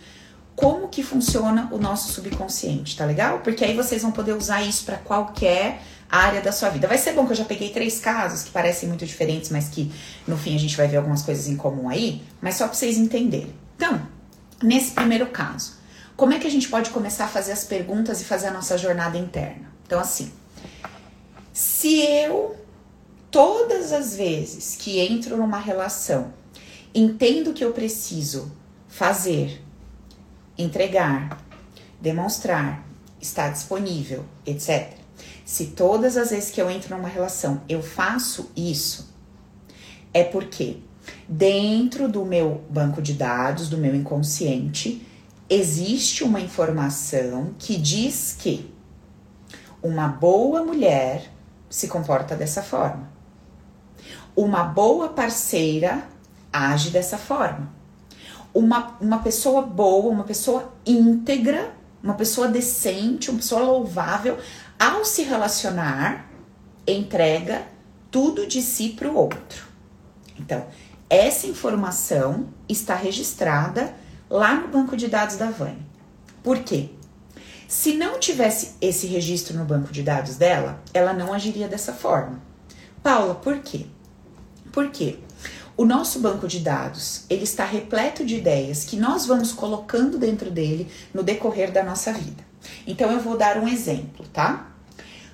como 0.56 0.90
que 0.90 1.02
funciona 1.02 1.70
o 1.72 1.78
nosso 1.78 2.12
subconsciente, 2.12 2.96
tá 2.96 3.06
legal? 3.06 3.40
Porque 3.40 3.64
aí 3.64 3.76
vocês 3.76 4.02
vão 4.02 4.12
poder 4.12 4.34
usar 4.34 4.62
isso 4.62 4.84
para 4.86 4.98
qualquer 4.98 5.82
área 6.10 6.42
da 6.42 6.52
sua 6.52 6.70
vida. 6.70 6.88
Vai 6.88 6.98
ser 6.98 7.14
bom 7.14 7.26
que 7.26 7.32
eu 7.32 7.36
já 7.36 7.46
peguei 7.46 7.70
três 7.70 8.00
casos 8.00 8.44
que 8.44 8.52
parecem 8.52 8.90
muito 8.90 9.06
diferentes, 9.06 9.50
mas 9.50 9.70
que 9.70 9.92
no 10.28 10.38
fim 10.38 10.56
a 10.56 10.60
gente 10.60 10.76
vai 10.76 10.88
ver 10.88 10.98
algumas 10.98 11.22
coisas 11.22 11.48
em 11.48 11.56
comum 11.56 11.88
aí, 11.88 12.22
mas 12.42 12.56
só 12.56 12.66
para 12.66 12.76
vocês 12.76 12.98
entenderem. 12.98 13.56
Então, 13.76 14.02
nesse 14.62 14.92
primeiro 14.92 15.28
caso, 15.28 15.78
como 16.16 16.34
é 16.34 16.40
que 16.40 16.46
a 16.46 16.52
gente 16.52 16.68
pode 16.68 16.90
começar 16.90 17.26
a 17.26 17.30
fazer 17.30 17.54
as 17.54 17.64
perguntas 17.64 18.22
e 18.22 18.26
fazer 18.26 18.48
a 18.48 18.52
nossa 18.52 18.78
jornada 18.78 19.18
interna? 19.18 19.72
Então, 19.88 20.00
assim, 20.00 20.32
se 21.54 22.02
eu 22.02 22.56
todas 23.32 23.94
as 23.94 24.16
vezes 24.16 24.76
que 24.76 25.00
entro 25.00 25.38
numa 25.38 25.58
relação, 25.58 26.34
entendo 26.94 27.54
que 27.54 27.64
eu 27.64 27.72
preciso 27.72 28.52
fazer, 28.88 29.64
entregar, 30.58 31.42
demonstrar, 32.00 32.86
estar 33.22 33.50
disponível, 33.50 34.26
etc. 34.46 34.92
Se 35.46 35.68
todas 35.68 36.18
as 36.18 36.32
vezes 36.32 36.52
que 36.52 36.62
eu 36.62 36.70
entro 36.70 36.96
numa 36.96 37.08
relação 37.08 37.62
eu 37.70 37.82
faço 37.82 38.52
isso, 38.56 39.10
é 40.14 40.24
porque 40.24 40.78
dentro 41.28 42.10
do 42.10 42.26
meu 42.26 42.62
banco 42.70 43.02
de 43.02 43.14
dados, 43.14 43.70
do 43.70 43.78
meu 43.78 43.96
inconsciente, 43.96 45.08
existe 45.50 46.24
uma 46.24 46.42
informação 46.42 47.54
que 47.58 47.78
diz 47.78 48.36
que 48.38 48.74
uma 49.82 50.08
boa 50.08 50.64
mulher 50.64 51.32
se 51.70 51.88
comporta 51.88 52.36
dessa 52.36 52.62
forma. 52.62 53.11
Uma 54.36 54.64
boa 54.64 55.10
parceira 55.10 56.08
age 56.52 56.90
dessa 56.90 57.18
forma. 57.18 57.72
Uma, 58.54 58.98
uma 59.00 59.20
pessoa 59.20 59.62
boa, 59.62 60.12
uma 60.12 60.24
pessoa 60.24 60.74
íntegra, 60.86 61.74
uma 62.04 62.14
pessoa 62.16 62.48
decente, 62.48 63.30
uma 63.30 63.40
pessoa 63.40 63.62
louvável 63.62 64.38
ao 64.80 65.06
se 65.06 65.24
relacionar, 65.24 66.30
entrega 66.88 67.66
tudo 68.10 68.48
de 68.48 68.62
si 68.62 68.90
para 68.90 69.10
o 69.10 69.16
outro. 69.16 69.66
Então, 70.38 70.66
essa 71.10 71.48
informação 71.48 72.48
está 72.68 72.96
registrada 72.96 73.94
lá 74.30 74.56
no 74.56 74.68
banco 74.68 74.98
de 74.98 75.08
dados 75.08 75.36
da 75.36 75.52
Vani. 75.52 75.86
Por 76.44 76.60
quê? 76.60 76.90
Se 77.68 77.94
não 77.94 78.20
tivesse 78.20 78.76
esse 78.82 79.08
registro 79.08 79.58
no 79.58 79.64
banco 79.64 79.94
de 79.94 80.04
dados 80.04 80.36
dela, 80.36 80.82
ela 80.94 81.14
não 81.14 81.32
agiria 81.32 81.68
dessa 81.68 81.94
forma. 81.94 82.42
Paula, 83.02 83.36
por 83.36 83.60
quê? 83.60 83.86
Porque 84.72 85.20
o 85.76 85.86
nosso 85.86 86.20
banco 86.20 86.48
de 86.48 86.60
dados, 86.60 87.26
ele 87.30 87.44
está 87.44 87.66
repleto 87.66 88.26
de 88.26 88.36
ideias 88.36 88.84
que 88.84 88.96
nós 88.96 89.26
vamos 89.26 89.52
colocando 89.52 90.18
dentro 90.18 90.52
dele 90.52 90.88
no 91.14 91.24
decorrer 91.24 91.72
da 91.72 91.84
nossa 91.84 92.14
vida. 92.14 92.44
Então 92.86 93.12
eu 93.12 93.20
vou 93.20 93.38
dar 93.38 93.58
um 93.58 93.68
exemplo, 93.68 94.26
tá? 94.32 94.68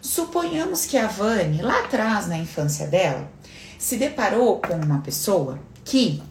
Suponhamos 0.01 0.85
que 0.85 0.97
a 0.97 1.07
Vani, 1.07 1.61
lá 1.61 1.79
atrás 1.79 2.27
na 2.27 2.37
infância 2.37 2.87
dela, 2.87 3.29
se 3.77 3.97
deparou 3.97 4.59
com 4.61 4.73
uma 4.75 5.01
pessoa 5.01 5.59
que 5.83 6.21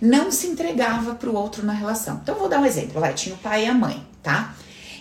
não 0.00 0.30
se 0.30 0.46
entregava 0.46 1.14
para 1.14 1.28
o 1.28 1.34
outro 1.34 1.64
na 1.64 1.72
relação. 1.72 2.20
Então, 2.22 2.36
vou 2.36 2.48
dar 2.48 2.60
um 2.60 2.66
exemplo. 2.66 3.00
Vai, 3.00 3.14
tinha 3.14 3.34
o 3.34 3.38
pai 3.38 3.64
e 3.64 3.68
a 3.68 3.74
mãe, 3.74 4.06
tá? 4.22 4.54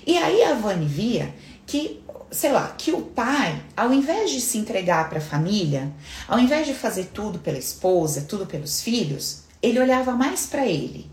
E 0.06 0.18
aí 0.18 0.44
a 0.44 0.54
Vani 0.54 0.86
via 0.86 1.34
que, 1.66 2.02
sei 2.32 2.52
lá, 2.52 2.74
que 2.78 2.92
o 2.92 3.02
pai, 3.02 3.62
ao 3.76 3.94
invés 3.94 4.32
de 4.32 4.42
se 4.42 4.58
entregar 4.58 5.10
para 5.10 5.20
a 5.20 5.22
família, 5.22 5.92
ao 6.28 6.40
invés 6.40 6.68
de 6.68 6.74
fazer 6.74 7.06
tudo 7.14 7.40
pela 7.40 7.58
esposa, 7.58 8.26
tudo 8.28 8.46
pelos 8.46 8.82
filhos, 8.82 9.44
ele 9.62 9.80
olhava 9.80 10.12
mais 10.12 10.46
para 10.46 10.66
ele. 10.66 11.10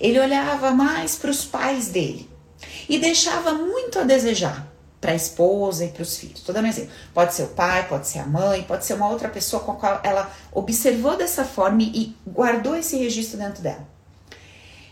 Ele 0.00 0.20
olhava 0.20 0.70
mais 0.72 1.16
para 1.16 1.30
os 1.30 1.44
pais 1.44 1.88
dele 1.88 2.28
e 2.88 2.98
deixava 2.98 3.52
muito 3.54 3.98
a 3.98 4.04
desejar 4.04 4.68
para 5.00 5.12
a 5.12 5.14
esposa 5.14 5.84
e 5.84 5.88
para 5.88 6.02
os 6.02 6.16
filhos. 6.16 6.40
Estou 6.40 6.54
dando 6.54 6.66
um 6.66 6.68
exemplo. 6.68 6.90
Pode 7.14 7.34
ser 7.34 7.44
o 7.44 7.48
pai, 7.48 7.86
pode 7.88 8.06
ser 8.06 8.18
a 8.18 8.26
mãe, 8.26 8.62
pode 8.62 8.84
ser 8.84 8.94
uma 8.94 9.08
outra 9.08 9.28
pessoa 9.28 9.62
com 9.62 9.72
a 9.72 9.76
qual 9.76 10.00
ela 10.02 10.30
observou 10.52 11.16
dessa 11.16 11.44
forma 11.44 11.82
e 11.82 12.14
guardou 12.26 12.76
esse 12.76 12.96
registro 12.96 13.38
dentro 13.38 13.62
dela. 13.62 13.86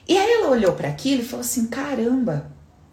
E 0.08 0.16
aí 0.16 0.32
ela 0.32 0.50
olhou 0.50 0.72
para 0.72 0.88
aquilo 0.88 1.22
e 1.22 1.24
falou 1.24 1.44
assim: 1.44 1.66
caramba, 1.66 2.50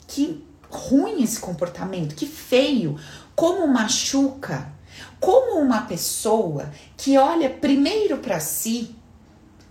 que 0.07 0.42
ruim 0.77 1.23
esse 1.23 1.39
comportamento, 1.39 2.15
que 2.15 2.25
feio, 2.25 2.99
como 3.35 3.67
machuca, 3.67 4.71
como 5.19 5.59
uma 5.59 5.81
pessoa 5.81 6.71
que 6.97 7.17
olha 7.17 7.49
primeiro 7.49 8.17
para 8.17 8.39
si 8.39 8.95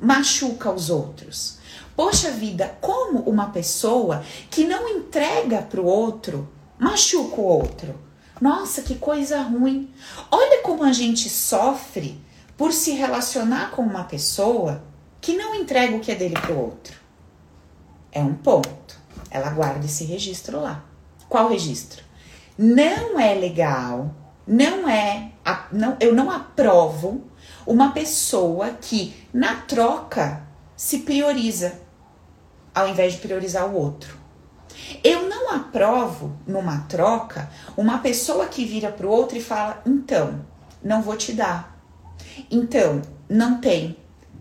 machuca 0.00 0.70
os 0.70 0.90
outros. 0.90 1.58
Poxa 1.94 2.30
vida, 2.30 2.76
como 2.80 3.20
uma 3.20 3.50
pessoa 3.50 4.24
que 4.50 4.64
não 4.64 4.88
entrega 4.88 5.62
para 5.62 5.80
o 5.80 5.86
outro 5.86 6.48
machuca 6.82 7.40
o 7.40 7.44
outro. 7.44 7.94
Nossa, 8.40 8.82
que 8.82 8.96
coisa 8.96 9.40
ruim. 9.40 9.88
Olha 10.28 10.62
como 10.62 10.82
a 10.82 10.92
gente 10.92 11.30
sofre 11.30 12.20
por 12.56 12.72
se 12.72 12.90
relacionar 12.90 13.70
com 13.70 13.82
uma 13.82 14.02
pessoa 14.02 14.82
que 15.20 15.36
não 15.36 15.54
entrega 15.54 15.94
o 15.94 16.00
que 16.00 16.10
é 16.10 16.16
dele 16.16 16.34
para 16.34 16.52
o 16.52 16.58
outro. 16.58 16.98
É 18.10 18.20
um 18.20 18.34
ponto. 18.34 19.00
Ela 19.30 19.50
guarda 19.50 19.86
esse 19.86 20.04
registro 20.04 20.60
lá. 20.60 20.84
Qual 21.32 21.48
registro? 21.48 22.04
Não 22.58 23.18
é 23.18 23.32
legal, 23.32 24.14
não 24.46 24.86
é, 24.86 25.32
não, 25.72 25.96
eu 25.98 26.14
não 26.14 26.30
aprovo 26.30 27.22
uma 27.66 27.92
pessoa 27.92 28.72
que 28.78 29.14
na 29.32 29.56
troca 29.62 30.46
se 30.76 30.98
prioriza 30.98 31.80
ao 32.74 32.86
invés 32.86 33.14
de 33.14 33.20
priorizar 33.20 33.66
o 33.66 33.74
outro. 33.74 34.18
Eu 35.02 35.26
não 35.26 35.50
aprovo 35.52 36.36
numa 36.46 36.80
troca 36.80 37.48
uma 37.78 37.96
pessoa 38.00 38.44
que 38.44 38.66
vira 38.66 38.92
para 38.92 39.06
o 39.06 39.10
outro 39.10 39.38
e 39.38 39.42
fala: 39.42 39.80
então, 39.86 40.44
não 40.84 41.00
vou 41.00 41.16
te 41.16 41.32
dar. 41.32 41.82
Então, 42.50 43.00
não 43.26 43.58
tem. 43.58 43.96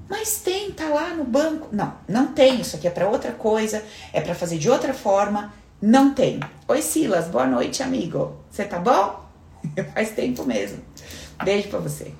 Mas 0.09 0.41
tem, 0.41 0.69
tá 0.73 0.89
lá 0.89 1.11
no 1.11 1.23
banco. 1.23 1.69
Não, 1.71 1.93
não 2.05 2.33
tem. 2.33 2.59
Isso 2.59 2.75
aqui 2.75 2.85
é 2.85 2.91
para 2.91 3.07
outra 3.07 3.31
coisa, 3.31 3.81
é 4.11 4.19
para 4.19 4.35
fazer 4.35 4.57
de 4.57 4.69
outra 4.69 4.93
forma. 4.93 5.53
Não 5.81 6.13
tem. 6.13 6.39
Oi, 6.67 6.79
Silas, 6.79 7.27
boa 7.27 7.47
noite, 7.47 7.81
amigo. 7.81 8.37
Você 8.51 8.63
tá 8.65 8.77
bom? 8.77 9.27
Faz 9.95 10.11
tempo 10.11 10.45
mesmo. 10.45 10.77
Beijo 11.43 11.69
para 11.69 11.79
você. 11.79 12.13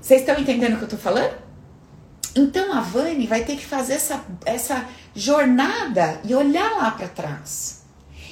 Vocês 0.00 0.20
estão 0.20 0.38
entendendo 0.38 0.74
o 0.74 0.78
que 0.78 0.84
eu 0.84 0.88
tô 0.88 0.96
falando? 0.96 1.34
Então 2.36 2.72
a 2.72 2.80
Vani 2.80 3.26
vai 3.26 3.42
ter 3.44 3.56
que 3.56 3.66
fazer 3.66 3.94
essa, 3.94 4.24
essa 4.46 4.86
jornada 5.12 6.20
e 6.22 6.32
olhar 6.32 6.76
lá 6.76 6.92
para 6.92 7.08
trás 7.08 7.82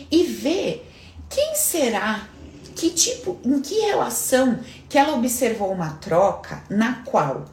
e 0.09 0.23
ver 0.23 0.89
quem 1.29 1.57
será, 1.57 2.29
que 2.77 2.91
tipo, 2.91 3.41
em 3.45 3.61
que 3.61 3.75
relação 3.81 4.61
que 4.89 4.99
ela 4.99 5.17
observou 5.17 5.73
uma 5.73 5.95
troca 5.95 6.63
na 6.71 7.03
qual, 7.03 7.47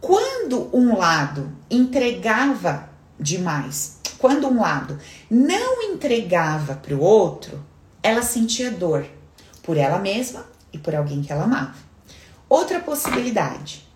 quando 0.00 0.74
um 0.74 0.96
lado 0.96 1.52
entregava 1.70 2.88
demais, 3.18 3.99
quando 4.20 4.46
um 4.46 4.60
lado 4.60 4.98
não 5.30 5.82
entregava 5.82 6.74
para 6.74 6.94
o 6.94 7.00
outro, 7.00 7.64
ela 8.02 8.22
sentia 8.22 8.70
dor 8.70 9.06
por 9.62 9.78
ela 9.78 9.98
mesma 9.98 10.46
e 10.72 10.78
por 10.78 10.94
alguém 10.94 11.22
que 11.22 11.32
ela 11.32 11.44
amava. 11.44 11.74
Outra 12.48 12.80
possibilidade 12.80 13.88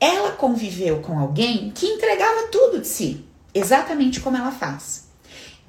ela 0.00 0.32
conviveu 0.32 1.00
com 1.00 1.16
alguém 1.16 1.70
que 1.70 1.86
entregava 1.86 2.48
tudo 2.50 2.80
de 2.80 2.88
si, 2.88 3.24
exatamente 3.54 4.20
como 4.20 4.36
ela 4.36 4.50
faz. 4.50 5.04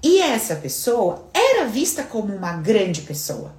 E 0.01 0.19
essa 0.19 0.55
pessoa 0.55 1.29
era 1.31 1.67
vista 1.67 2.01
como 2.03 2.35
uma 2.35 2.53
grande 2.53 3.01
pessoa. 3.01 3.53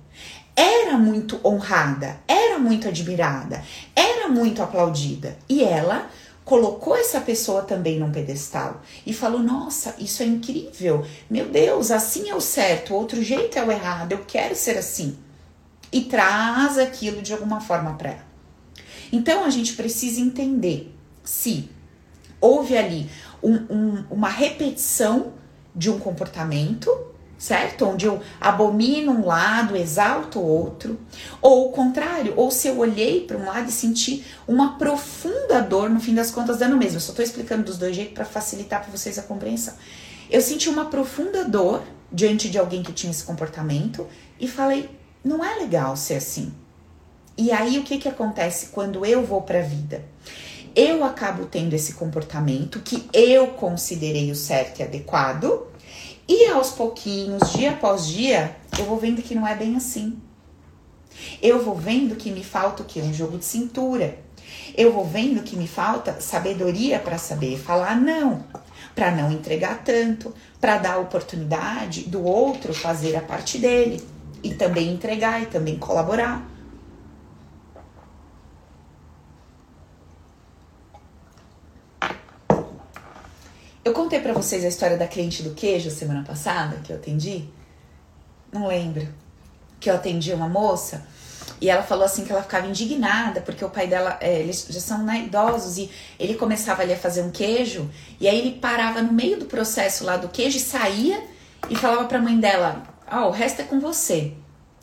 Era 0.57 0.99
muito 0.99 1.39
honrada, 1.45 2.19
era 2.27 2.59
muito 2.59 2.89
admirada, 2.89 3.63
era 3.95 4.27
muito 4.29 4.65
aplaudida. 4.65 5.39
E 5.49 5.63
ela 5.63 6.11
colocou 6.45 6.95
essa 6.97 7.21
pessoa 7.21 7.63
também 7.63 7.99
num 7.99 8.13
pedestal 8.13 8.83
e 9.07 9.13
falou: 9.13 9.41
Nossa, 9.41 9.95
isso 9.99 10.23
é 10.23 10.27
incrível. 10.27 11.05
Meu 11.29 11.49
Deus, 11.49 11.91
assim 11.91 12.29
é 12.29 12.35
o 12.35 12.41
certo, 12.41 12.95
outro 12.95 13.23
jeito 13.23 13.59
é 13.59 13.65
o 13.65 13.73
errado. 13.73 14.13
Eu 14.13 14.25
quero 14.27 14.55
ser 14.55 14.77
assim. 14.79 15.17
e 15.93 16.03
traz 16.03 16.77
aquilo 16.77 17.23
de 17.23 17.33
alguma 17.33 17.61
forma 17.61 17.95
para 17.95 18.11
ela. 18.11 18.27
Então 19.13 19.45
a 19.45 19.51
gente 19.51 19.75
precisa 19.75 20.21
entender 20.21 20.93
se 21.23 21.71
houve 22.41 22.77
ali 22.77 23.09
um, 23.43 23.55
um, 23.71 24.05
uma 24.11 24.29
repetição 24.29 25.33
de 25.75 25.91
um 25.91 25.99
comportamento, 25.99 26.91
certo? 27.45 27.85
Onde 27.85 28.07
eu 28.07 28.23
abomino 28.41 29.13
um 29.13 29.27
lado, 29.27 29.77
exalto 29.77 30.39
o 30.39 30.47
outro, 30.47 30.99
ou 31.43 31.69
o 31.69 31.73
contrário, 31.73 32.33
ou 32.37 32.51
se 32.51 32.69
eu 32.69 32.79
olhei 32.79 33.21
para 33.21 33.37
um 33.37 33.45
lado 33.45 33.69
e 33.69 33.73
senti 33.73 34.25
uma 34.49 34.79
profunda 34.79 35.61
dor, 35.61 35.91
no 35.91 36.01
fim 36.01 36.15
das 36.15 36.31
contas, 36.31 36.57
dando 36.57 36.79
mesmo. 36.79 36.97
Eu 36.97 37.01
só 37.03 37.11
estou 37.11 37.23
explicando 37.23 37.65
dos 37.65 37.77
dois 37.77 37.95
jeitos 37.95 38.15
para 38.15 38.25
facilitar 38.25 38.81
para 38.81 38.91
vocês 38.91 39.19
a 39.19 39.23
compreensão. 39.23 39.75
Eu 40.31 40.41
senti 40.41 40.71
uma 40.71 40.87
profunda 40.87 41.45
dor 41.45 41.83
diante 42.11 42.49
de 42.49 42.59
alguém 42.59 42.83
que 42.83 42.95
tinha 42.95 43.11
esse 43.11 43.25
comportamento 43.25 44.07
e 44.41 44.49
falei: 44.49 44.89
não 45.23 45.45
é 45.45 45.57
legal 45.57 45.99
ser 45.99 46.15
assim. 46.15 46.51
E 47.37 47.53
aí 47.53 47.79
o 47.79 47.83
que 47.83 47.99
que 47.99 48.09
acontece 48.09 48.69
quando 48.69 49.05
eu 49.05 49.23
vou 49.23 49.43
para 49.43 49.59
a 49.59 49.63
vida? 49.63 50.03
Eu 50.75 51.05
acabo 51.05 51.45
tendo 51.45 51.75
esse 51.75 51.93
comportamento 51.93 52.81
que 52.81 53.07
eu 53.13 53.49
considerei 53.49 54.31
o 54.31 54.35
certo 54.35 54.81
e 54.81 54.83
adequado, 54.83 55.74
e 56.29 56.47
aos 56.47 56.71
pouquinhos, 56.71 57.53
dia 57.53 57.73
após 57.73 58.07
dia, 58.07 58.57
eu 58.79 58.87
vou 58.87 58.99
vendo 58.99 59.23
que 59.23 59.35
não 59.35 59.47
é 59.47 59.55
bem 59.55 59.77
assim. 59.77 60.19
Eu 61.41 61.63
vou 61.63 61.77
vendo 61.77 62.17
que 62.17 62.31
me 62.31 62.43
falta 62.43 62.83
o 62.83 62.87
que? 62.87 63.01
Um 63.01 63.13
jogo 63.13 63.39
de 63.39 63.45
cintura. 63.45 64.19
Eu 64.77 64.93
vou 64.93 65.05
vendo 65.05 65.43
que 65.43 65.57
me 65.57 65.69
falta 65.69 66.21
sabedoria 66.21 66.99
para 66.99 67.19
saber 67.19 67.59
falar 67.59 67.97
não, 67.97 68.45
para 68.95 69.11
não 69.11 69.31
entregar 69.31 69.83
tanto, 69.85 70.35
para 70.61 70.79
dar 70.79 70.99
oportunidade 70.99 72.05
do 72.05 72.25
outro 72.25 72.75
fazer 72.75 73.17
a 73.17 73.21
parte 73.21 73.59
dele 73.59 74.03
e 74.43 74.55
também 74.55 74.93
entregar 74.93 75.43
e 75.43 75.47
também 75.47 75.77
colaborar. 75.77 76.54
Eu 83.85 83.93
contei 83.93 84.19
para 84.19 84.33
vocês 84.33 84.65
a 84.65 84.69
história 84.69 84.97
da 84.97 85.07
cliente 85.07 85.43
do 85.43 85.51
queijo 85.51 85.91
semana 85.91 86.25
passada 86.27 86.79
que 86.83 86.91
eu 86.91 86.97
atendi. 86.97 87.45
Não 88.51 88.67
lembro. 88.67 89.07
Que 89.79 89.91
eu 89.91 89.95
atendi 89.95 90.33
uma 90.33 90.49
moça 90.49 91.07
e 91.61 91.69
ela 91.69 91.83
falou 91.83 92.07
assim 92.07 92.25
que 92.25 92.33
ela 92.33 92.43
ficava 92.43 92.67
indignada 92.67 93.43
porque 93.43 93.63
o 93.63 93.69
pai 93.69 93.87
dela, 93.87 94.17
é, 94.23 94.41
eles 94.41 94.67
já 94.71 94.81
são 94.81 95.05
né, 95.05 95.25
idosos 95.27 95.77
e 95.77 95.91
ele 96.19 96.35
começava 96.35 96.81
ali 96.81 96.95
a 96.95 96.97
fazer 96.97 97.21
um 97.21 97.31
queijo 97.31 97.91
e 98.19 98.27
aí 98.27 98.39
ele 98.39 98.59
parava 98.59 99.03
no 99.03 99.13
meio 99.13 99.39
do 99.39 99.45
processo 99.45 100.03
lá 100.03 100.17
do 100.17 100.31
queijo 100.31 100.57
e 100.57 100.61
saía 100.61 101.23
e 101.69 101.77
falava 101.77 102.07
para 102.07 102.17
a 102.17 102.23
mãe 102.23 102.41
dela: 102.41 102.83
"Ó, 103.13 103.25
oh, 103.25 103.29
o 103.29 103.33
resto 103.33 103.61
é 103.61 103.65
com 103.65 103.79
você". 103.81 104.33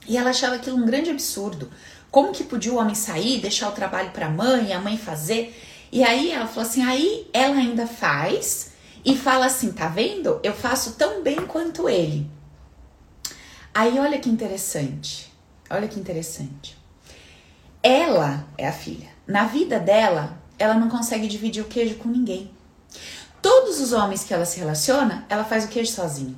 E 0.07 0.15
ela 0.15 0.29
achava 0.29 0.55
aquilo 0.55 0.77
um 0.77 0.85
grande 0.85 1.09
absurdo. 1.09 1.71
Como 2.11 2.31
que 2.31 2.43
podia 2.43 2.71
o 2.71 2.77
homem 2.77 2.93
sair, 2.93 3.39
deixar 3.39 3.69
o 3.69 3.71
trabalho 3.71 4.11
para 4.11 4.27
a 4.27 4.29
mãe, 4.29 4.73
a 4.73 4.79
mãe 4.79 4.95
fazer? 4.95 5.59
E 5.91 6.03
aí 6.03 6.31
ela 6.31 6.45
falou 6.45 6.69
assim: 6.69 6.83
aí 6.83 7.27
ela 7.33 7.55
ainda 7.55 7.87
faz 7.87 8.70
e 9.03 9.17
fala 9.17 9.45
assim: 9.45 9.71
tá 9.71 9.87
vendo? 9.87 10.39
Eu 10.43 10.53
faço 10.53 10.93
tão 10.93 11.21
bem 11.23 11.45
quanto 11.45 11.89
ele. 11.89 12.29
Aí 13.73 13.97
olha 13.99 14.19
que 14.19 14.29
interessante. 14.29 15.31
Olha 15.69 15.87
que 15.87 15.99
interessante. 15.99 16.77
Ela 17.81 18.45
é 18.57 18.67
a 18.67 18.73
filha. 18.73 19.09
Na 19.25 19.45
vida 19.45 19.79
dela, 19.79 20.37
ela 20.59 20.73
não 20.73 20.89
consegue 20.89 21.27
dividir 21.27 21.63
o 21.63 21.67
queijo 21.67 21.95
com 21.95 22.09
ninguém. 22.09 22.51
Todos 23.41 23.79
os 23.79 23.93
homens 23.93 24.23
que 24.23 24.33
ela 24.33 24.45
se 24.45 24.59
relaciona, 24.59 25.25
ela 25.29 25.43
faz 25.43 25.65
o 25.65 25.69
queijo 25.69 25.91
sozinha. 25.91 26.35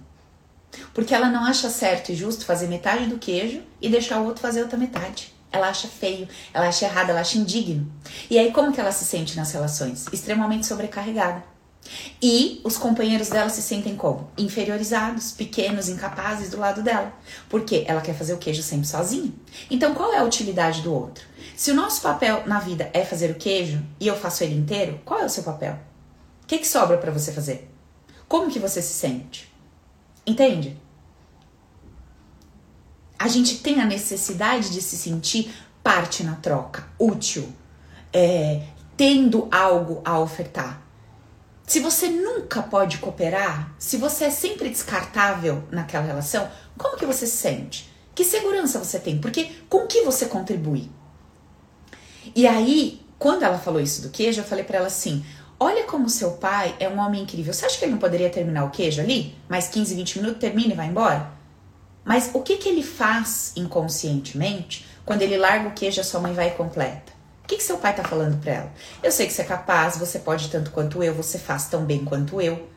Porque 0.94 1.14
ela 1.14 1.30
não 1.30 1.44
acha 1.44 1.70
certo 1.70 2.12
e 2.12 2.16
justo 2.16 2.46
fazer 2.46 2.68
metade 2.68 3.08
do 3.08 3.18
queijo 3.18 3.62
e 3.82 3.90
deixar 3.90 4.22
o 4.22 4.26
outro 4.26 4.42
fazer 4.42 4.62
outra 4.62 4.78
metade. 4.78 5.34
Ela 5.52 5.70
acha 5.70 5.88
feio, 5.88 6.28
ela 6.54 6.68
acha 6.68 6.86
errado, 6.86 7.10
ela 7.10 7.22
acha 7.22 7.38
indigno. 7.38 7.92
E 8.30 8.40
aí 8.40 8.52
como 8.52 8.72
que 8.72 8.80
ela 8.80 8.92
se 8.92 9.06
sente 9.06 9.36
nas 9.36 9.52
relações? 9.52 10.06
Extremamente 10.12 10.66
sobrecarregada. 10.66 11.44
E 12.22 12.62
os 12.64 12.78
companheiros 12.78 13.30
dela 13.30 13.50
se 13.50 13.62
sentem 13.62 13.96
como? 13.96 14.30
Inferiorizados, 14.38 15.32
pequenos, 15.32 15.90
incapazes 15.90 16.50
do 16.50 16.58
lado 16.58 16.82
dela. 16.82 17.14
Porque 17.50 17.84
ela 17.88 18.02
quer 18.02 18.16
fazer 18.16 18.34
o 18.34 18.38
queijo 18.38 18.64
sempre 18.64 18.88
sozinha. 18.88 19.32
Então, 19.70 19.94
qual 19.94 20.14
é 20.14 20.18
a 20.18 20.24
utilidade 20.24 20.82
do 20.82 20.94
outro? 20.94 21.26
Se 21.56 21.72
o 21.72 21.76
nosso 21.76 22.02
papel 22.02 22.44
na 22.48 22.60
vida 22.60 22.90
é 22.94 23.04
fazer 23.04 23.32
o 23.32 23.36
queijo 23.36 23.84
e 24.00 24.08
eu 24.08 24.16
faço 24.16 24.44
ele 24.44 24.56
inteiro, 24.56 25.02
qual 25.04 25.20
é 25.20 25.26
o 25.26 25.30
seu 25.30 25.44
papel? 25.44 25.78
O 26.44 26.48
que, 26.48 26.58
que 26.58 26.68
sobra 26.68 26.98
para 26.98 27.12
você 27.12 27.32
fazer? 27.32 27.70
Como 28.28 28.50
que 28.50 28.60
você 28.60 28.82
se 28.82 28.94
sente? 28.94 29.54
Entende? 30.26 30.78
A 33.20 33.28
gente 33.28 33.60
tem 33.60 33.80
a 33.80 33.86
necessidade 33.86 34.70
de 34.70 34.82
se 34.82 34.98
sentir 34.98 35.54
parte 35.84 36.24
na 36.24 36.36
troca, 36.36 36.88
útil, 36.98 37.48
é, 38.12 38.64
tendo 38.98 39.48
algo 39.52 40.02
a 40.04 40.20
ofertar. 40.20 40.83
Se 41.66 41.80
você 41.80 42.10
nunca 42.10 42.62
pode 42.62 42.98
cooperar, 42.98 43.74
se 43.80 43.98
você 43.98 44.26
é 44.26 44.30
sempre 44.30 44.70
descartável 44.70 45.64
naquela 45.72 46.06
relação, 46.06 46.50
como 46.78 46.98
que 46.98 47.06
você 47.06 47.26
se 47.26 47.38
sente? 47.38 47.90
Que 48.14 48.24
segurança 48.24 48.78
você 48.78 49.00
tem? 49.00 49.20
Porque 49.20 49.50
com 49.70 49.88
que 49.88 50.02
você 50.02 50.26
contribui? 50.26 50.90
E 52.36 52.46
aí, 52.46 53.02
quando 53.18 53.44
ela 53.44 53.58
falou 53.58 53.82
isso 53.82 54.02
do 54.02 54.10
queijo, 54.10 54.42
eu 54.42 54.46
falei 54.46 54.64
para 54.64 54.78
ela 54.78 54.88
assim: 54.88 55.26
Olha 55.60 55.86
como 55.86 56.10
seu 56.10 56.32
pai 56.32 56.76
é 56.78 56.90
um 56.90 57.00
homem 57.00 57.24
incrível. 57.24 57.54
Você 57.54 57.66
acha 57.66 57.80
que 57.80 57.86
ele 57.86 57.94
não 57.94 58.00
poderia 58.00 58.30
terminar 58.30 58.66
o 58.66 58.70
queijo 58.70 59.02
ali? 59.02 59.34
Mais 59.48 59.70
15, 59.70 59.96
20 59.96 60.20
minutos, 60.20 60.40
termina 60.40 60.74
e 60.74 60.76
vai 60.76 60.88
embora? 60.88 61.32
Mas 62.04 62.32
o 62.34 62.42
que, 62.42 62.58
que 62.58 62.68
ele 62.68 62.84
faz 62.84 63.54
inconscientemente 63.56 64.86
quando 65.06 65.22
ele 65.22 65.38
larga 65.38 65.70
o 65.70 65.74
queijo 65.74 66.00
e 66.00 66.02
a 66.02 66.04
sua 66.04 66.20
mãe 66.20 66.34
vai 66.34 66.52
completa? 66.52 67.13
Que, 67.54 67.58
que 67.58 67.64
seu 67.64 67.78
pai 67.78 67.92
está 67.92 68.04
falando 68.04 68.42
para 68.42 68.52
ela? 68.52 68.72
Eu 69.04 69.12
sei 69.12 69.28
que 69.28 69.34
você 69.34 69.44
é 69.44 69.46
capaz, 69.46 69.98
você 69.98 70.18
pode 70.18 70.50
tanto 70.50 70.72
quanto 70.72 71.04
eu, 71.04 71.14
você 71.14 71.38
faz 71.38 71.68
tão 71.68 71.86
bem 71.86 72.04
quanto 72.04 72.42
eu. 72.42 72.68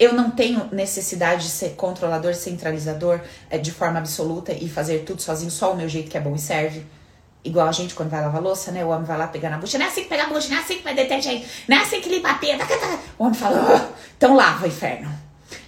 Eu 0.00 0.12
não 0.12 0.30
tenho 0.30 0.68
necessidade 0.72 1.44
de 1.44 1.50
ser 1.50 1.70
controlador, 1.70 2.34
centralizador 2.34 3.20
é, 3.48 3.56
de 3.56 3.70
forma 3.70 3.98
absoluta 3.98 4.52
e 4.52 4.68
fazer 4.68 5.04
tudo 5.04 5.22
sozinho, 5.22 5.50
só 5.50 5.72
o 5.72 5.76
meu 5.76 5.88
jeito 5.88 6.10
que 6.10 6.18
é 6.18 6.20
bom 6.20 6.34
e 6.34 6.38
serve. 6.40 6.84
Igual 7.44 7.68
a 7.68 7.72
gente 7.72 7.94
quando 7.94 8.10
vai 8.10 8.20
lavar 8.20 8.42
louça, 8.42 8.72
né? 8.72 8.84
O 8.84 8.88
homem 8.88 9.04
vai 9.04 9.16
lá 9.16 9.28
pegar 9.28 9.48
na 9.48 9.58
bucha, 9.58 9.78
não 9.78 9.86
é 9.86 9.88
assim 9.88 10.02
que 10.02 10.08
pega 10.08 10.24
a 10.24 10.28
bucha, 10.28 10.48
não 10.48 10.56
é 10.56 10.60
assim 10.60 10.78
que 10.78 10.82
vai 10.82 10.94
detergente, 10.94 11.46
não 11.68 11.76
é 11.76 11.80
assim 11.82 12.00
que 12.00 12.08
limpa 12.08 12.30
a 12.30 12.34
pia. 12.34 12.58
O 13.16 13.24
homem 13.24 13.34
fala, 13.34 13.88
oh, 13.88 13.94
então 14.16 14.34
lava, 14.34 14.66
inferno. 14.66 15.08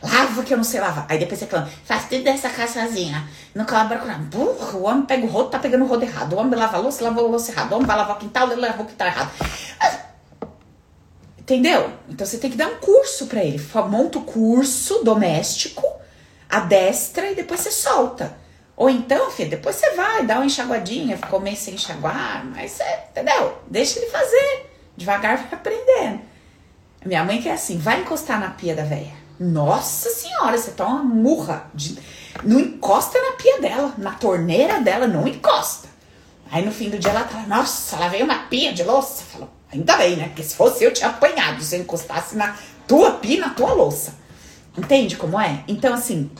Lava 0.02 0.42
que 0.42 0.52
eu 0.52 0.56
não 0.56 0.64
sei 0.64 0.80
lavar. 0.80 1.06
Aí 1.08 1.18
depois 1.18 1.40
você 1.40 1.46
fala, 1.46 1.68
faz 1.84 2.08
tudo 2.08 2.22
dessa 2.22 2.48
casa 2.48 2.86
sozinha. 2.86 3.28
Não 3.54 3.64
colabora 3.64 4.00
com 4.00 4.06
nada. 4.06 4.22
Burra, 4.24 4.76
o 4.76 4.82
homem 4.84 5.04
pega 5.04 5.26
o 5.26 5.28
rodo, 5.28 5.50
tá 5.50 5.58
pegando 5.58 5.84
o 5.84 5.88
rodo 5.88 6.04
errado. 6.04 6.34
O 6.34 6.36
homem 6.36 6.58
lava 6.58 6.76
a 6.76 6.80
louça, 6.80 7.02
lavou 7.02 7.26
a 7.26 7.28
louça 7.30 7.50
errado. 7.50 7.72
O 7.72 7.74
homem 7.74 7.86
vai 7.86 7.96
lavar 7.96 8.16
o 8.16 8.18
quintal, 8.18 8.50
ele 8.50 8.60
lavou 8.60 8.84
o 8.84 8.88
quintal 8.88 9.08
errado. 9.08 9.30
Entendeu? 11.38 11.92
Então 12.08 12.26
você 12.26 12.38
tem 12.38 12.50
que 12.50 12.56
dar 12.56 12.68
um 12.68 12.76
curso 12.76 13.26
para 13.26 13.42
ele. 13.42 13.58
Monta 13.88 14.18
o 14.18 14.22
curso 14.22 15.02
doméstico, 15.02 15.82
adestra 16.48 17.30
e 17.30 17.34
depois 17.34 17.60
você 17.60 17.70
solta. 17.70 18.36
Ou 18.76 18.88
então, 18.88 19.30
filho, 19.32 19.50
depois 19.50 19.74
você 19.74 19.90
vai, 19.96 20.24
dá 20.24 20.36
uma 20.36 20.46
enxaguadinha, 20.46 21.16
ficou 21.16 21.40
meio 21.40 21.56
sem 21.56 21.74
enxaguar, 21.74 22.44
mas 22.44 22.72
você, 22.72 22.84
entendeu? 23.10 23.58
Deixa 23.66 23.98
ele 23.98 24.08
fazer. 24.08 24.70
Devagar 24.96 25.36
vai 25.36 25.48
aprendendo. 25.52 26.20
Minha 27.04 27.24
mãe 27.24 27.42
que 27.42 27.48
é 27.48 27.54
assim, 27.54 27.78
vai 27.78 28.02
encostar 28.02 28.38
na 28.38 28.50
pia 28.50 28.76
da 28.76 28.84
velha. 28.84 29.27
Nossa 29.38 30.10
senhora, 30.10 30.58
você 30.58 30.72
tá 30.72 30.86
uma 30.86 31.02
murra. 31.02 31.70
De... 31.74 31.96
Não 32.42 32.58
encosta 32.58 33.18
na 33.20 33.32
pia 33.32 33.60
dela, 33.60 33.94
na 33.96 34.12
torneira 34.12 34.80
dela, 34.80 35.06
não 35.06 35.26
encosta. 35.26 35.88
Aí 36.50 36.64
no 36.64 36.72
fim 36.72 36.88
do 36.88 36.98
dia 36.98 37.10
ela 37.10 37.24
tá, 37.24 37.44
nossa, 37.46 37.96
ela 37.96 38.08
veio 38.08 38.24
uma 38.24 38.46
pia 38.46 38.72
de 38.72 38.82
louça. 38.82 39.22
Falou, 39.22 39.48
ainda 39.70 39.96
bem, 39.96 40.16
né? 40.16 40.28
Porque 40.28 40.42
se 40.42 40.54
fosse 40.54 40.82
eu 40.82 40.92
tinha 40.92 41.10
apanhado 41.10 41.62
se 41.62 41.76
eu 41.76 41.80
encostasse 41.80 42.36
na 42.36 42.56
tua 42.86 43.12
pia, 43.12 43.40
na 43.40 43.50
tua 43.50 43.72
louça. 43.72 44.14
Entende 44.76 45.16
como 45.16 45.38
é? 45.38 45.62
Então, 45.68 45.92
assim, 45.94 46.30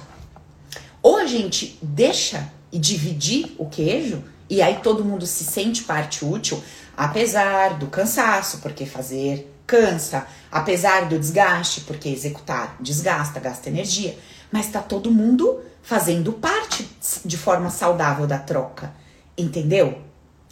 ou 1.02 1.18
a 1.18 1.26
gente 1.26 1.78
deixa 1.82 2.50
e 2.70 2.78
dividir 2.78 3.54
o 3.58 3.66
queijo, 3.66 4.22
e 4.48 4.62
aí 4.62 4.78
todo 4.82 5.04
mundo 5.04 5.26
se 5.26 5.44
sente 5.44 5.82
parte 5.82 6.24
útil, 6.24 6.62
apesar 6.96 7.78
do 7.78 7.86
cansaço, 7.86 8.58
porque 8.58 8.86
fazer 8.86 9.52
cansa, 9.68 10.26
apesar 10.50 11.08
do 11.08 11.18
desgaste, 11.18 11.82
porque 11.82 12.08
executar 12.08 12.74
desgasta, 12.80 13.38
gasta 13.38 13.68
energia, 13.68 14.18
mas 14.50 14.66
está 14.66 14.80
todo 14.80 15.10
mundo 15.10 15.60
fazendo 15.82 16.32
parte 16.32 16.88
de 17.22 17.36
forma 17.36 17.68
saudável 17.68 18.26
da 18.26 18.38
troca. 18.38 18.94
Entendeu 19.36 19.98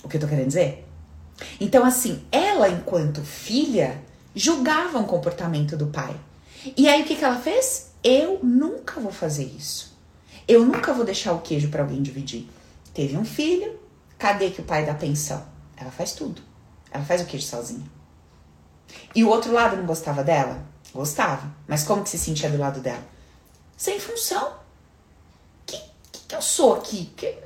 o 0.05 0.09
que 0.09 0.19
eu 0.19 0.21
tô 0.21 0.29
querendo 0.29 0.49
dizer? 0.49 0.87
Então, 1.59 1.85
assim, 1.85 2.23
ela, 2.31 2.69
enquanto 2.69 3.23
filha, 3.23 4.01
julgava 4.35 4.99
o 4.99 5.07
comportamento 5.07 5.79
do 5.79 5.87
pai. 5.87 6.15
E 6.77 6.87
aí, 6.87 7.03
o 7.03 7.05
que, 7.07 7.17
que 7.17 7.25
ela 7.25 7.41
fez? 7.41 7.93
Eu 8.05 8.39
nunca 8.43 9.01
vou 9.01 9.13
fazer 9.13 9.45
isso. 9.45 9.97
Eu 10.47 10.65
nunca 10.65 10.93
vou 10.93 11.05
deixar 11.05 11.33
o 11.33 11.41
queijo 11.41 11.69
para 11.69 11.83
alguém 11.83 12.03
dividir. 12.03 12.49
Teve 12.93 13.17
um 13.17 13.25
filho, 13.25 13.79
cadê 14.19 14.51
que 14.51 14.61
o 14.61 14.65
pai 14.65 14.85
dá 14.85 14.95
pensão? 14.95 15.43
Ela 15.77 15.91
faz 15.91 16.13
tudo. 16.13 16.43
Ela 16.91 17.05
faz 17.05 17.23
o 17.23 17.27
queijo 17.27 17.47
sozinha. 17.47 17.96
E 19.15 19.25
o 19.25 19.29
outro 19.29 19.53
lado 19.53 19.77
não 19.77 19.87
gostava 19.87 20.23
dela? 20.23 20.65
Gostava. 20.93 21.51
Mas 21.67 21.83
como 21.85 22.03
que 22.03 22.11
se 22.11 22.19
sentia 22.19 22.51
do 22.51 22.59
lado 22.59 22.81
dela? 22.81 23.05
Sem 23.77 24.01
função. 24.01 24.55
Que, 25.65 25.79
que, 26.13 26.21
que 26.29 26.35
eu 26.35 26.43
sou 26.43 26.75
aqui? 26.75 27.13
Que, 27.17 27.37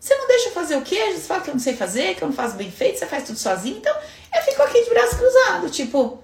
você 0.00 0.14
não 0.16 0.26
fazer 0.64 0.76
o 0.76 0.82
queijo, 0.82 1.18
você 1.18 1.26
fala 1.26 1.40
que 1.42 1.50
eu 1.50 1.54
não 1.54 1.60
sei 1.60 1.76
fazer, 1.76 2.14
que 2.14 2.22
eu 2.22 2.28
não 2.28 2.34
faço 2.34 2.56
bem 2.56 2.70
feito, 2.70 2.98
você 2.98 3.06
faz 3.06 3.24
tudo 3.24 3.38
sozinho, 3.38 3.76
então 3.76 3.94
eu 4.34 4.42
fico 4.42 4.62
aqui 4.62 4.82
de 4.82 4.90
braço 4.90 5.16
cruzado, 5.16 5.68
tipo, 5.68 6.22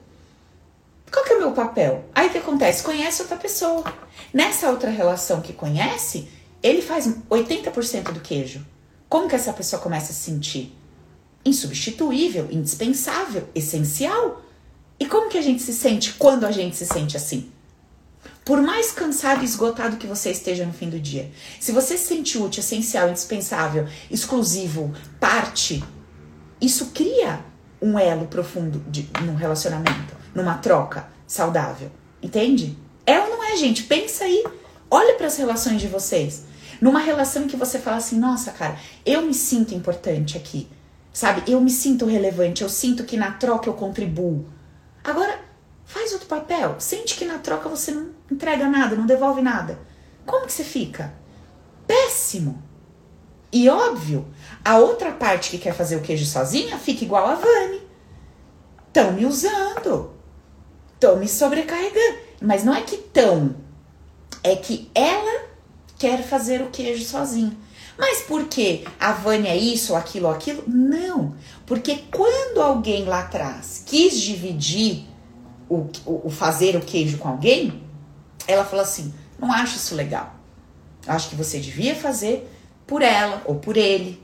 qual 1.13 1.25
que 1.25 1.33
é 1.33 1.37
o 1.37 1.41
meu 1.41 1.53
papel? 1.53 2.05
Aí 2.15 2.29
o 2.29 2.31
que 2.31 2.39
acontece? 2.39 2.83
Conhece 2.83 3.21
outra 3.21 3.37
pessoa. 3.37 3.85
Nessa 4.33 4.71
outra 4.71 4.89
relação 4.89 5.41
que 5.41 5.53
conhece, 5.53 6.29
ele 6.63 6.81
faz 6.81 7.07
80% 7.29 8.13
do 8.13 8.21
queijo. 8.21 8.65
Como 9.09 9.29
que 9.29 9.35
essa 9.35 9.53
pessoa 9.53 9.83
começa 9.83 10.13
a 10.13 10.15
se 10.15 10.23
sentir? 10.23 10.75
Insubstituível, 11.45 12.49
indispensável, 12.51 13.49
essencial. 13.55 14.43
E 14.99 15.07
como 15.07 15.31
que 15.31 15.39
a 15.39 15.43
gente 15.43 15.63
se 15.63 15.73
sente 15.73 16.15
quando 16.15 16.45
a 16.45 16.51
gente 16.51 16.77
se 16.77 16.87
sente 16.87 17.17
assim? 17.17 17.51
Por 18.45 18.61
mais 18.61 18.91
cansado 18.91 19.43
e 19.43 19.45
esgotado 19.45 19.97
que 19.97 20.07
você 20.07 20.31
esteja 20.31 20.67
no 20.67 20.73
fim 20.73 20.89
do 20.89 20.99
dia, 20.99 21.31
se 21.61 21.73
você 21.73 21.97
se 21.97 22.09
sente 22.09 22.39
útil, 22.39 22.61
essencial, 22.61 23.09
indispensável, 23.09 23.87
exclusivo, 24.11 24.93
parte, 25.19 25.85
isso 26.61 26.87
cria 26.87 27.45
um 27.81 27.99
elo 27.99 28.27
profundo 28.27 28.83
de, 28.89 29.09
num 29.23 29.35
relacionamento, 29.35 30.17
numa 30.35 30.59
troca 30.59 31.09
saudável. 31.27 31.91
Entende? 32.23 32.77
É 33.07 33.19
ou 33.19 33.31
não 33.31 33.45
é, 33.45 33.57
gente? 33.57 33.85
Pensa 33.85 34.25
aí. 34.25 34.45
Olha 34.91 35.15
para 35.15 35.29
as 35.29 35.37
relações 35.37 35.81
de 35.81 35.87
vocês. 35.87 36.45
Numa 36.81 37.01
relação 37.01 37.47
que 37.47 37.57
você 37.57 37.79
fala 37.79 37.99
assim, 37.99 38.19
nossa, 38.19 38.51
cara, 38.51 38.79
eu 39.07 39.23
me 39.23 39.35
sinto 39.35 39.75
importante 39.75 40.37
aqui. 40.37 40.69
Sabe? 41.13 41.51
Eu 41.51 41.61
me 41.61 41.71
sinto 41.71 42.07
relevante, 42.07 42.63
eu 42.63 42.69
sinto 42.69 43.05
que 43.05 43.17
na 43.17 43.33
troca 43.33 43.69
eu 43.69 43.75
contribuo. 43.75 44.47
Agora, 45.03 45.41
faz 45.85 46.13
outro 46.13 46.29
papel. 46.29 46.77
Sente 46.79 47.17
que 47.17 47.25
na 47.25 47.39
troca 47.39 47.69
você 47.69 47.91
não 47.91 48.11
entrega 48.31 48.69
nada, 48.69 48.95
não 48.95 49.07
devolve 49.07 49.43
nada. 49.43 49.79
Como 50.25 50.47
que 50.47 50.53
você 50.53 50.65
fica? 50.65 51.13
Péssimo. 51.87 52.63
E 53.53 53.69
óbvio, 53.69 54.29
a 54.65 54.79
outra 54.79 55.11
parte 55.11 55.51
que 55.51 55.59
quer 55.59 55.75
fazer 55.75 55.97
o 55.97 56.03
queijo 56.03 56.25
sozinha 56.25 56.79
fica 56.79 57.05
igual 57.05 57.27
a 57.27 57.35
Vani. 57.35 57.83
Estão 58.87 59.13
me 59.13 59.27
usando. 59.27 60.13
Estão 60.95 61.17
me 61.17 61.27
sobrecarregando. 61.27 62.19
Mas 62.41 62.63
não 62.63 62.75
é 62.75 62.83
que 62.83 62.95
estão. 62.95 63.57
É 64.43 64.55
que 64.55 64.91
ela 64.95 65.47
quer 65.99 66.23
fazer 66.23 66.63
o 66.63 66.71
queijo 66.71 67.05
sozinha. 67.05 67.57
Mas 68.01 68.23
por 68.23 68.47
que 68.47 68.87
a 68.99 69.13
Vânia 69.13 69.51
é 69.51 69.59
isso, 69.59 69.95
aquilo, 69.95 70.29
aquilo? 70.29 70.65
Não. 70.67 71.35
Porque 71.67 72.05
quando 72.11 72.63
alguém 72.63 73.05
lá 73.05 73.21
atrás 73.21 73.85
quis 73.85 74.19
dividir 74.19 75.05
o, 75.69 75.87
o, 76.07 76.23
o 76.25 76.31
fazer 76.31 76.77
o 76.77 76.81
queijo 76.81 77.19
com 77.19 77.29
alguém, 77.29 77.83
ela 78.49 78.65
falou 78.65 78.83
assim: 78.83 79.13
não 79.39 79.53
acho 79.53 79.77
isso 79.77 79.95
legal. 79.95 80.35
Acho 81.07 81.29
que 81.29 81.37
você 81.37 81.59
devia 81.61 81.95
fazer 81.95 82.51
por 82.87 83.03
ela 83.03 83.43
ou 83.45 83.57
por 83.57 83.77
ele. 83.77 84.19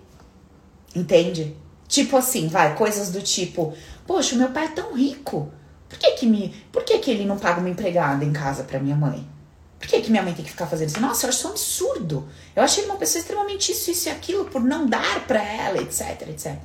Entende? 0.94 1.54
Tipo 1.86 2.16
assim, 2.16 2.48
vai, 2.48 2.74
coisas 2.74 3.10
do 3.10 3.20
tipo: 3.20 3.74
Poxa, 4.06 4.36
meu 4.36 4.48
pai 4.48 4.64
é 4.64 4.68
tão 4.68 4.94
rico. 4.94 5.52
Por 5.86 5.98
que 5.98 6.12
que, 6.12 6.26
me, 6.26 6.48
por 6.72 6.82
que, 6.82 6.98
que 6.98 7.10
ele 7.10 7.26
não 7.26 7.38
paga 7.38 7.60
uma 7.60 7.68
empregada 7.68 8.24
em 8.24 8.32
casa 8.32 8.64
para 8.64 8.80
minha 8.80 8.96
mãe? 8.96 9.35
Por 9.78 9.88
que, 9.88 10.00
que 10.00 10.10
minha 10.10 10.22
mãe 10.22 10.32
tem 10.32 10.44
que 10.44 10.50
ficar 10.50 10.66
fazendo 10.66 10.88
isso? 10.88 11.00
Nossa, 11.00 11.26
eu 11.26 11.30
acho 11.30 11.46
um 11.46 11.50
absurdo. 11.50 12.28
Eu 12.54 12.62
achei 12.62 12.84
uma 12.84 12.96
pessoa 12.96 13.20
extremamente 13.20 13.72
isso, 13.72 13.90
isso 13.90 14.08
e 14.08 14.12
aquilo, 14.12 14.46
por 14.46 14.62
não 14.62 14.86
dar 14.86 15.26
para 15.26 15.42
ela, 15.42 15.78
etc, 15.78 16.22
etc. 16.28 16.56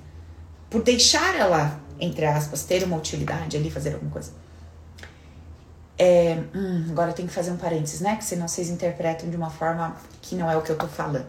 Por 0.69 0.81
deixar 0.81 1.35
ela, 1.35 1.79
entre 1.99 2.25
aspas, 2.25 2.63
ter 2.63 2.83
uma 2.83 2.95
utilidade 2.95 3.57
ali, 3.57 3.69
fazer 3.69 3.93
alguma 3.93 4.11
coisa. 4.11 4.31
É, 5.99 6.41
hum, 6.55 6.87
agora 6.89 7.11
eu 7.11 7.13
tenho 7.13 7.27
que 7.27 7.33
fazer 7.33 7.51
um 7.51 7.57
parênteses, 7.57 7.99
né? 7.99 8.15
Que 8.15 8.23
senão 8.23 8.47
vocês 8.47 8.69
interpretam 8.69 9.29
de 9.29 9.35
uma 9.35 9.49
forma 9.49 9.95
que 10.21 10.35
não 10.35 10.49
é 10.49 10.55
o 10.55 10.61
que 10.61 10.71
eu 10.71 10.77
tô 10.77 10.87
falando. 10.87 11.27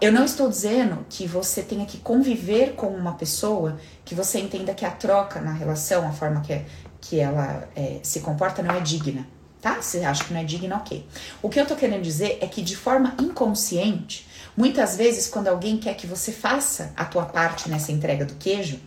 Eu 0.00 0.12
não 0.12 0.24
estou 0.24 0.48
dizendo 0.48 1.04
que 1.08 1.26
você 1.26 1.62
tenha 1.62 1.84
que 1.84 1.98
conviver 1.98 2.74
com 2.74 2.88
uma 2.88 3.14
pessoa 3.14 3.76
que 4.04 4.14
você 4.14 4.38
entenda 4.38 4.72
que 4.72 4.84
a 4.84 4.90
troca 4.90 5.40
na 5.40 5.52
relação, 5.52 6.08
a 6.08 6.12
forma 6.12 6.40
que, 6.40 6.64
que 7.00 7.20
ela 7.20 7.68
é, 7.76 8.00
se 8.02 8.20
comporta, 8.20 8.62
não 8.62 8.74
é 8.74 8.80
digna 8.80 9.26
tá? 9.62 9.80
Você 9.80 10.00
acha 10.00 10.24
que 10.24 10.34
não 10.34 10.40
é 10.40 10.44
digno, 10.44 10.74
ok. 10.74 11.06
O 11.40 11.48
que 11.48 11.58
eu 11.58 11.64
tô 11.64 11.76
querendo 11.76 12.02
dizer 12.02 12.36
é 12.40 12.46
que 12.46 12.60
de 12.60 12.76
forma 12.76 13.14
inconsciente, 13.18 14.28
muitas 14.56 14.96
vezes 14.96 15.28
quando 15.28 15.46
alguém 15.46 15.78
quer 15.78 15.94
que 15.94 16.06
você 16.06 16.32
faça 16.32 16.92
a 16.96 17.04
tua 17.04 17.24
parte 17.24 17.70
nessa 17.70 17.92
entrega 17.92 18.24
do 18.24 18.34
queijo, 18.34 18.80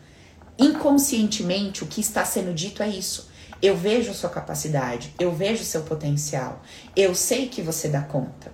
inconscientemente 0.60 1.84
o 1.84 1.88
que 1.88 2.02
está 2.02 2.26
sendo 2.26 2.54
dito 2.54 2.84
é 2.84 2.90
isso. 2.90 3.30
Eu 3.62 3.76
vejo 3.76 4.14
sua 4.14 4.30
capacidade, 4.30 5.16
eu 5.18 5.34
vejo 5.34 5.64
seu 5.64 5.84
potencial, 5.84 6.62
eu 6.94 7.16
sei 7.16 7.48
que 7.48 7.62
você 7.62 7.88
dá 7.88 8.02
conta. 8.02 8.52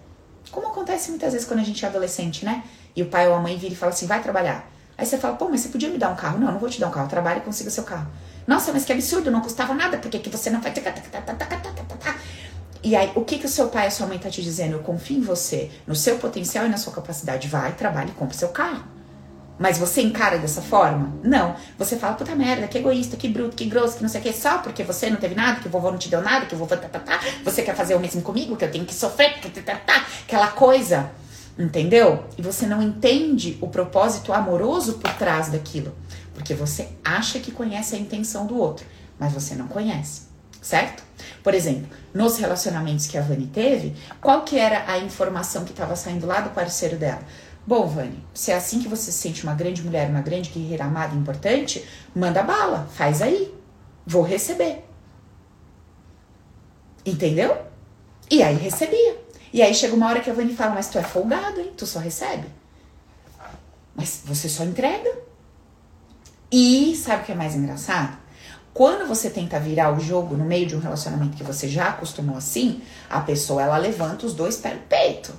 Como 0.52 0.68
acontece 0.68 1.10
muitas 1.10 1.34
vezes 1.34 1.48
quando 1.48 1.62
a 1.62 1.64
gente 1.64 1.84
é 1.84 1.88
adolescente, 1.88 2.46
né? 2.46 2.64
E 2.96 3.02
o 3.02 3.08
pai 3.08 3.28
ou 3.28 3.34
a 3.34 3.40
mãe 3.40 3.58
vira 3.58 3.74
e 3.74 3.76
fala 3.76 3.92
assim: 3.92 4.06
vai 4.06 4.22
trabalhar. 4.22 4.70
Aí 4.98 5.06
você 5.06 5.18
fala, 5.18 5.36
pô, 5.36 5.50
mas 5.50 5.62
você 5.62 5.70
podia 5.70 5.90
me 5.90 5.98
dar 5.98 6.10
um 6.10 6.16
carro? 6.16 6.38
Não, 6.38 6.52
não 6.52 6.60
vou 6.60 6.70
te 6.70 6.80
dar 6.80 6.88
um 6.88 6.92
carro, 6.92 7.10
trabalhe 7.10 7.40
e 7.40 7.44
consiga 7.44 7.72
seu 7.72 7.84
carro. 7.84 8.12
Nossa, 8.52 8.74
mas 8.74 8.84
que 8.84 8.92
absurdo, 8.92 9.32
não 9.32 9.40
custava 9.40 9.74
nada, 9.74 9.98
por 9.98 10.12
que, 10.12 10.20
que 10.20 10.30
você 10.30 10.50
não 10.50 10.62
faz. 10.62 10.76
E 12.84 12.98
aí, 12.98 13.10
o 13.16 13.24
que, 13.24 13.38
que 13.38 13.46
o 13.46 13.50
seu 13.50 13.70
pai 13.70 13.86
e 13.86 13.88
a 13.88 13.92
sua 13.92 14.08
mãe 14.08 14.18
tá 14.20 14.30
te 14.30 14.42
dizendo? 14.42 14.74
Eu 14.74 14.80
confio 14.80 15.20
em 15.20 15.22
você, 15.22 15.72
no 15.88 15.96
seu 15.96 16.18
potencial 16.18 16.66
e 16.66 16.70
na 16.70 16.76
sua 16.76 16.92
capacidade. 16.92 17.48
Vai, 17.48 17.72
trabalhe 17.72 18.10
e 18.10 18.14
compre 18.14 18.36
seu 18.36 18.50
carro. 18.50 18.84
Mas 19.58 19.78
você 19.78 20.02
encara 20.02 20.38
dessa 20.38 20.62
forma? 20.62 21.14
Não. 21.24 21.56
Você 21.78 21.96
fala, 21.96 22.16
puta 22.16 22.36
merda, 22.36 22.68
que 22.68 22.78
egoísta, 22.78 23.16
que 23.16 23.30
bruto, 23.30 23.56
que 23.56 23.64
grosso, 23.68 23.96
que 23.96 24.02
não 24.02 24.10
sei 24.10 24.20
o 24.20 24.24
que, 24.26 24.34
só 24.34 24.58
porque 24.58 24.84
você 24.84 25.10
não 25.10 25.16
teve 25.16 25.34
nada, 25.34 25.62
que 25.62 25.70
o 25.70 25.72
vovô 25.72 25.90
não 25.90 25.98
te 25.98 26.10
deu 26.10 26.22
nada, 26.22 26.46
que 26.46 26.54
o 26.54 26.58
vovô 26.58 26.76
tá, 26.76 26.90
tá, 26.90 27.00
tá, 27.00 27.22
você 27.46 27.62
quer 27.62 27.74
fazer 27.74 27.96
o 27.96 28.02
mesmo 28.02 28.22
comigo, 28.22 28.58
que 28.58 28.66
eu 28.66 28.72
tenho 28.72 28.86
que 28.86 28.94
sofrer, 28.94 29.40
tá, 29.40 29.48
tá, 29.64 29.76
tá, 29.76 30.06
aquela 30.24 30.48
coisa, 30.48 31.10
entendeu? 31.64 32.26
E 32.38 32.42
você 32.42 32.66
não 32.66 32.82
entende 32.82 33.58
o 33.62 33.68
propósito 33.68 34.34
amoroso 34.34 34.94
por 34.94 35.14
trás 35.14 35.50
daquilo. 35.50 35.94
Porque 36.34 36.54
você 36.54 36.90
acha 37.04 37.40
que 37.40 37.52
conhece 37.52 37.96
a 37.96 38.00
intenção 38.00 38.46
do 38.46 38.58
outro, 38.58 38.86
mas 39.20 39.34
você 39.34 39.54
não 39.54 39.68
conhece, 39.68 40.24
certo? 40.62 41.04
Por 41.44 41.54
exemplo, 41.54 41.88
nos 42.14 42.38
relacionamentos 42.38 43.08
que 43.08 43.18
a 43.18 43.22
Vani 43.22 43.48
teve, 43.48 43.96
qual 44.20 44.44
que 44.44 44.58
era 44.58 44.90
a 44.92 44.98
informação 44.98 45.66
que 45.66 45.72
estava 45.72 45.96
saindo 45.96 46.26
lá 46.26 46.42
do 46.42 46.50
parceiro 46.52 46.98
dela? 46.98 47.22
Bom, 47.66 47.86
Vani, 47.86 48.24
se 48.34 48.52
é 48.52 48.56
assim 48.56 48.82
que 48.82 48.88
você 48.88 49.12
se 49.12 49.20
sente 49.20 49.44
uma 49.44 49.54
grande 49.54 49.84
mulher, 49.84 50.10
uma 50.10 50.22
grande 50.22 50.50
guerreira 50.50 50.86
amada 50.86 51.16
importante, 51.16 51.86
manda 52.16 52.42
bala, 52.42 52.88
faz 52.94 53.22
aí. 53.22 53.54
Vou 54.06 54.24
receber. 54.24 54.84
Entendeu? 57.06 57.56
E 58.30 58.42
aí 58.42 58.56
recebia. 58.56 59.18
E 59.54 59.62
aí 59.62 59.74
chega 59.74 59.96
uma 59.96 60.08
hora 60.08 60.22
que 60.22 60.30
a 60.30 60.34
Vani 60.34 60.56
fala, 60.56 60.76
mas 60.76 60.88
tu 60.88 60.98
é 60.98 61.04
folgado, 61.04 61.60
hein? 61.60 61.74
Tu 61.76 61.86
só 61.86 62.00
recebe. 62.00 62.48
Mas 63.96 64.22
você 64.26 64.48
só 64.48 64.64
entrega. 64.64 65.12
E 66.52 66.96
sabe 66.96 67.24
o 67.24 67.26
que 67.26 67.32
é 67.32 67.36
mais 67.36 67.56
engraçado? 67.56 68.18
Quando 68.74 69.06
você 69.06 69.30
tenta 69.30 69.60
virar 69.60 69.94
o 69.94 70.00
jogo 70.00 70.38
no 70.38 70.46
meio 70.46 70.66
de 70.66 70.76
um 70.76 70.80
relacionamento 70.80 71.36
que 71.36 71.44
você 71.44 71.68
já 71.68 71.90
acostumou 71.90 72.38
assim, 72.38 72.82
a 73.10 73.20
pessoa 73.20 73.62
ela 73.62 73.78
levanta 73.78 74.26
os 74.26 74.34
dois 74.34 74.56
pés 74.56 74.76
no 74.76 74.82
peito. 74.82 75.34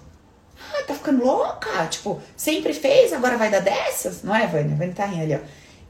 Ah, 0.75 0.83
tá 0.87 0.95
ficando 0.95 1.25
louca? 1.25 1.87
Tipo, 1.87 2.21
sempre 2.37 2.75
fez, 2.75 3.13
agora 3.13 3.39
vai 3.39 3.51
dar 3.51 3.61
dessas? 3.61 4.23
Não 4.23 4.35
é, 4.35 4.47
Vânia? 4.47 4.77
Vânia 4.77 4.95
tá 4.95 5.07
rindo 5.07 5.23
ali, 5.23 5.35
ó. 5.35 5.39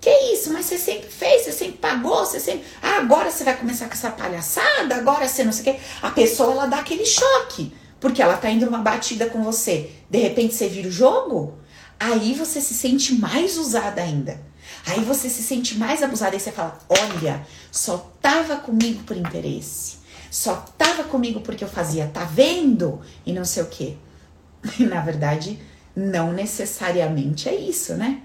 Que 0.01 0.11
isso? 0.33 0.53
Mas 0.53 0.67
você 0.67 0.79
sempre 0.79 1.09
fez, 1.09 1.43
você 1.43 1.53
sempre 1.53 1.79
pagou, 1.79 2.25
você 2.25 2.41
sempre. 2.41 2.65
Ah, 2.83 2.99
agora 2.99 3.31
você 3.31 3.45
vai 3.45 3.57
começar 3.57 3.87
com 3.87 3.93
essa 3.93 4.11
palhaçada, 4.11 4.97
agora 4.97 5.29
você 5.29 5.45
não 5.45 5.53
sei 5.53 5.61
o 5.63 5.65
quê. 5.77 5.81
A 6.01 6.11
pessoa 6.11 6.53
ela 6.53 6.67
dá 6.67 6.79
aquele 6.79 7.07
choque. 7.07 7.73
Porque 8.03 8.21
ela 8.21 8.37
tá 8.37 8.51
indo 8.51 8.67
numa 8.67 8.81
batida 8.81 9.27
com 9.27 9.45
você. 9.45 9.93
De 10.11 10.19
repente 10.19 10.55
você 10.55 10.69
vira 10.69 10.89
o 10.89 10.93
jogo, 10.93 11.55
aí 12.01 12.35
você 12.35 12.61
se 12.61 12.75
sente 12.75 13.15
mais 13.15 13.57
usada 13.57 14.03
ainda. 14.03 14.41
Aí 14.85 15.05
você 15.05 15.29
se 15.29 15.41
sente 15.41 15.79
mais 15.79 16.03
abusada 16.03 16.35
e 16.35 16.41
você 16.41 16.51
fala: 16.51 16.77
olha, 16.89 17.47
só 17.71 18.13
tava 18.21 18.57
comigo 18.57 19.05
por 19.05 19.17
interesse. 19.17 19.99
Só 20.29 20.57
tava 20.77 21.05
comigo 21.05 21.43
porque 21.43 21.63
eu 21.63 21.69
fazia, 21.69 22.11
tá 22.13 22.25
vendo? 22.25 23.01
E 23.25 23.33
não 23.33 23.45
sei 23.45 23.63
o 23.63 23.67
quê. 23.67 23.95
E 24.81 24.83
na 24.85 25.01
verdade, 25.01 25.61
não 25.95 26.33
necessariamente 26.33 27.49
é 27.49 27.55
isso, 27.55 27.95
né? 27.95 28.21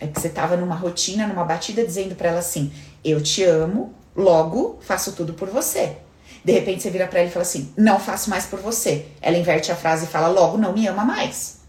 É 0.00 0.06
que 0.06 0.18
você 0.18 0.30
tava 0.30 0.56
numa 0.56 0.74
rotina, 0.74 1.26
numa 1.26 1.44
batida, 1.44 1.84
dizendo 1.84 2.14
para 2.14 2.30
ela 2.30 2.38
assim: 2.38 2.72
eu 3.04 3.22
te 3.22 3.44
amo, 3.44 3.92
logo 4.16 4.78
faço 4.80 5.12
tudo 5.12 5.34
por 5.34 5.50
você. 5.50 5.98
De 6.44 6.52
repente 6.52 6.82
você 6.82 6.90
vira 6.90 7.06
para 7.06 7.20
ela 7.20 7.28
e 7.28 7.32
fala 7.32 7.42
assim: 7.42 7.72
não 7.76 7.98
faço 8.00 8.30
mais 8.30 8.46
por 8.46 8.60
você. 8.60 9.06
Ela 9.20 9.38
inverte 9.38 9.70
a 9.70 9.76
frase 9.76 10.04
e 10.04 10.08
fala: 10.08 10.28
logo 10.28 10.58
não 10.58 10.72
me 10.72 10.86
ama 10.86 11.04
mais. 11.04 11.60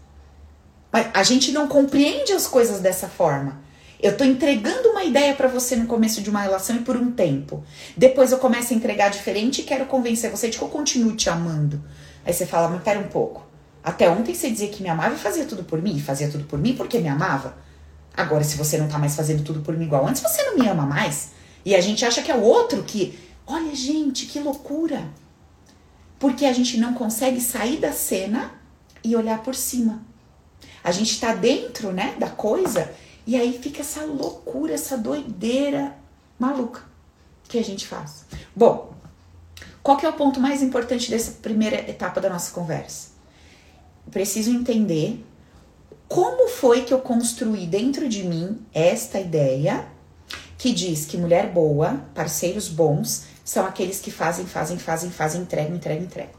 Mas 0.92 1.08
a 1.12 1.22
gente 1.22 1.52
não 1.52 1.66
compreende 1.68 2.32
as 2.32 2.46
coisas 2.46 2.80
dessa 2.80 3.08
forma. 3.08 3.62
Eu 4.00 4.16
tô 4.16 4.24
entregando 4.24 4.90
uma 4.90 5.02
ideia 5.02 5.34
para 5.34 5.48
você 5.48 5.76
no 5.76 5.86
começo 5.86 6.20
de 6.20 6.28
uma 6.28 6.42
relação 6.42 6.76
e 6.76 6.80
por 6.80 6.96
um 6.96 7.10
tempo. 7.10 7.64
Depois 7.96 8.32
eu 8.32 8.38
começo 8.38 8.72
a 8.72 8.76
entregar 8.76 9.08
diferente 9.08 9.60
e 9.60 9.64
quero 9.64 9.86
convencer 9.86 10.30
você 10.30 10.50
de 10.50 10.58
que 10.58 10.62
eu 10.62 10.68
continuo 10.68 11.16
te 11.16 11.30
amando. 11.30 11.82
Aí 12.24 12.32
você 12.32 12.44
fala, 12.44 12.68
mas 12.68 12.82
pera 12.82 12.98
um 12.98 13.08
pouco. 13.08 13.46
Até 13.82 14.08
ontem 14.10 14.34
você 14.34 14.50
dizia 14.50 14.68
que 14.68 14.82
me 14.82 14.88
amava 14.88 15.14
e 15.14 15.18
fazia 15.18 15.44
tudo 15.44 15.64
por 15.64 15.80
mim. 15.80 15.98
Fazia 15.98 16.28
tudo 16.28 16.44
por 16.44 16.58
mim 16.58 16.74
porque 16.74 16.98
me 16.98 17.08
amava. 17.08 17.56
Agora, 18.16 18.44
se 18.44 18.56
você 18.56 18.78
não 18.78 18.88
tá 18.88 18.98
mais 18.98 19.16
fazendo 19.16 19.42
tudo 19.42 19.60
por 19.60 19.76
mim 19.76 19.86
igual 19.86 20.06
antes, 20.06 20.22
você 20.22 20.42
não 20.42 20.58
me 20.58 20.68
ama 20.68 20.86
mais. 20.86 21.30
E 21.64 21.74
a 21.74 21.80
gente 21.80 22.04
acha 22.04 22.22
que 22.22 22.30
é 22.30 22.34
o 22.34 22.42
outro 22.42 22.82
que. 22.82 23.18
Olha, 23.46 23.74
gente, 23.74 24.26
que 24.26 24.40
loucura. 24.40 25.08
Porque 26.18 26.46
a 26.46 26.52
gente 26.52 26.78
não 26.78 26.94
consegue 26.94 27.40
sair 27.40 27.78
da 27.78 27.92
cena 27.92 28.52
e 29.02 29.14
olhar 29.14 29.42
por 29.42 29.54
cima. 29.54 30.02
A 30.82 30.90
gente 30.90 31.20
tá 31.20 31.34
dentro, 31.34 31.92
né, 31.92 32.14
da 32.18 32.28
coisa 32.28 32.90
e 33.26 33.36
aí 33.36 33.58
fica 33.58 33.80
essa 33.80 34.04
loucura, 34.04 34.74
essa 34.74 34.96
doideira 34.96 35.96
maluca 36.38 36.82
que 37.48 37.58
a 37.58 37.64
gente 37.64 37.86
faz. 37.86 38.24
Bom, 38.54 38.94
qual 39.82 39.96
que 39.96 40.06
é 40.06 40.08
o 40.08 40.14
ponto 40.14 40.40
mais 40.40 40.62
importante 40.62 41.10
dessa 41.10 41.32
primeira 41.32 41.76
etapa 41.90 42.20
da 42.20 42.28
nossa 42.28 42.52
conversa? 42.52 43.08
Preciso 44.10 44.50
entender 44.50 45.24
como 46.08 46.48
foi 46.48 46.82
que 46.82 46.92
eu 46.92 47.00
construí 47.00 47.66
dentro 47.66 48.08
de 48.08 48.22
mim 48.24 48.58
esta 48.72 49.18
ideia 49.18 49.86
que 50.58 50.72
diz 50.72 51.06
que 51.06 51.16
mulher 51.16 51.50
boa, 51.50 52.02
parceiros 52.14 52.68
bons, 52.68 53.24
são 53.44 53.66
aqueles 53.66 54.00
que 54.00 54.10
fazem, 54.10 54.46
fazem, 54.46 54.78
fazem, 54.78 55.10
fazem, 55.10 55.42
entregam, 55.42 55.76
entregam, 55.76 56.04
entregam. 56.04 56.34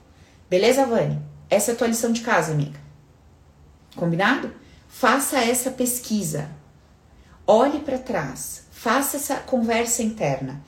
Beleza, 0.49 0.86
Vani? 0.86 1.22
Essa 1.49 1.72
é 1.72 1.74
a 1.76 1.78
tua 1.78 1.88
lição 1.88 2.12
de 2.12 2.22
casa, 2.22 2.51
amiga. 2.51 2.80
Combinado? 3.95 4.51
Faça 4.88 5.38
essa 5.39 5.70
pesquisa. 5.70 6.49
Olhe 7.45 7.80
para 7.80 7.99
trás. 7.99 8.64
Faça 8.72 9.18
essa 9.18 9.36
conversa 9.38 10.01
interna. 10.01 10.64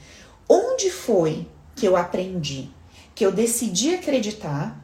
Onde 0.47 0.91
foi 0.91 1.47
que 1.75 1.85
eu 1.85 1.97
aprendi, 1.97 2.69
que 3.15 3.25
eu 3.25 3.31
decidi 3.31 3.95
acreditar 3.95 4.79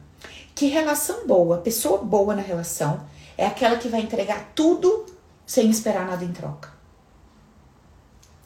que 0.54 0.66
relação 0.66 1.26
boa, 1.26 1.58
pessoa 1.58 1.98
boa 1.98 2.34
na 2.34 2.42
relação, 2.42 3.04
é 3.36 3.46
aquela 3.46 3.76
que 3.76 3.88
vai 3.88 4.00
entregar 4.00 4.52
tudo 4.54 5.06
sem 5.44 5.68
esperar 5.68 6.06
nada 6.06 6.24
em 6.24 6.32
troca? 6.32 6.72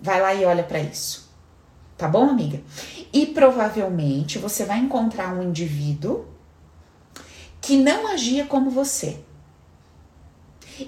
Vai 0.00 0.20
lá 0.20 0.34
e 0.34 0.44
olha 0.44 0.62
para 0.62 0.80
isso. 0.80 1.28
Tá 1.99 2.07
bom, 2.07 2.30
amiga? 2.30 2.62
E 3.12 3.26
provavelmente 3.26 4.38
você 4.38 4.64
vai 4.64 4.78
encontrar 4.78 5.34
um 5.34 5.42
indivíduo 5.42 6.26
que 7.61 7.76
não 7.76 8.07
agia 8.07 8.46
como 8.46 8.70
você. 8.70 9.18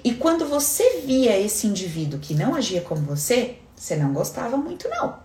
E 0.05 0.13
quando 0.13 0.47
você 0.47 1.01
via 1.01 1.37
esse 1.37 1.67
indivíduo 1.67 2.17
que 2.17 2.33
não 2.33 2.55
agia 2.55 2.79
como 2.79 3.01
você, 3.01 3.57
você 3.75 3.97
não 3.97 4.13
gostava 4.13 4.55
muito, 4.55 4.87
não. 4.87 5.19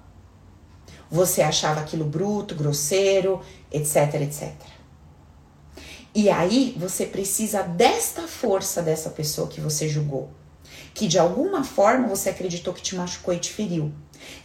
Você 1.08 1.40
achava 1.40 1.80
aquilo 1.80 2.04
bruto, 2.04 2.56
grosseiro, 2.56 3.40
etc, 3.70 4.14
etc. 4.22 4.52
E 6.12 6.28
aí 6.28 6.74
você 6.76 7.06
precisa 7.06 7.62
desta 7.62 8.22
força 8.22 8.82
dessa 8.82 9.10
pessoa 9.10 9.46
que 9.46 9.60
você 9.60 9.88
julgou, 9.88 10.30
que 10.92 11.06
de 11.06 11.16
alguma 11.16 11.62
forma 11.62 12.08
você 12.08 12.30
acreditou 12.30 12.74
que 12.74 12.82
te 12.82 12.96
machucou 12.96 13.32
e 13.32 13.38
te 13.38 13.52
feriu. 13.52 13.92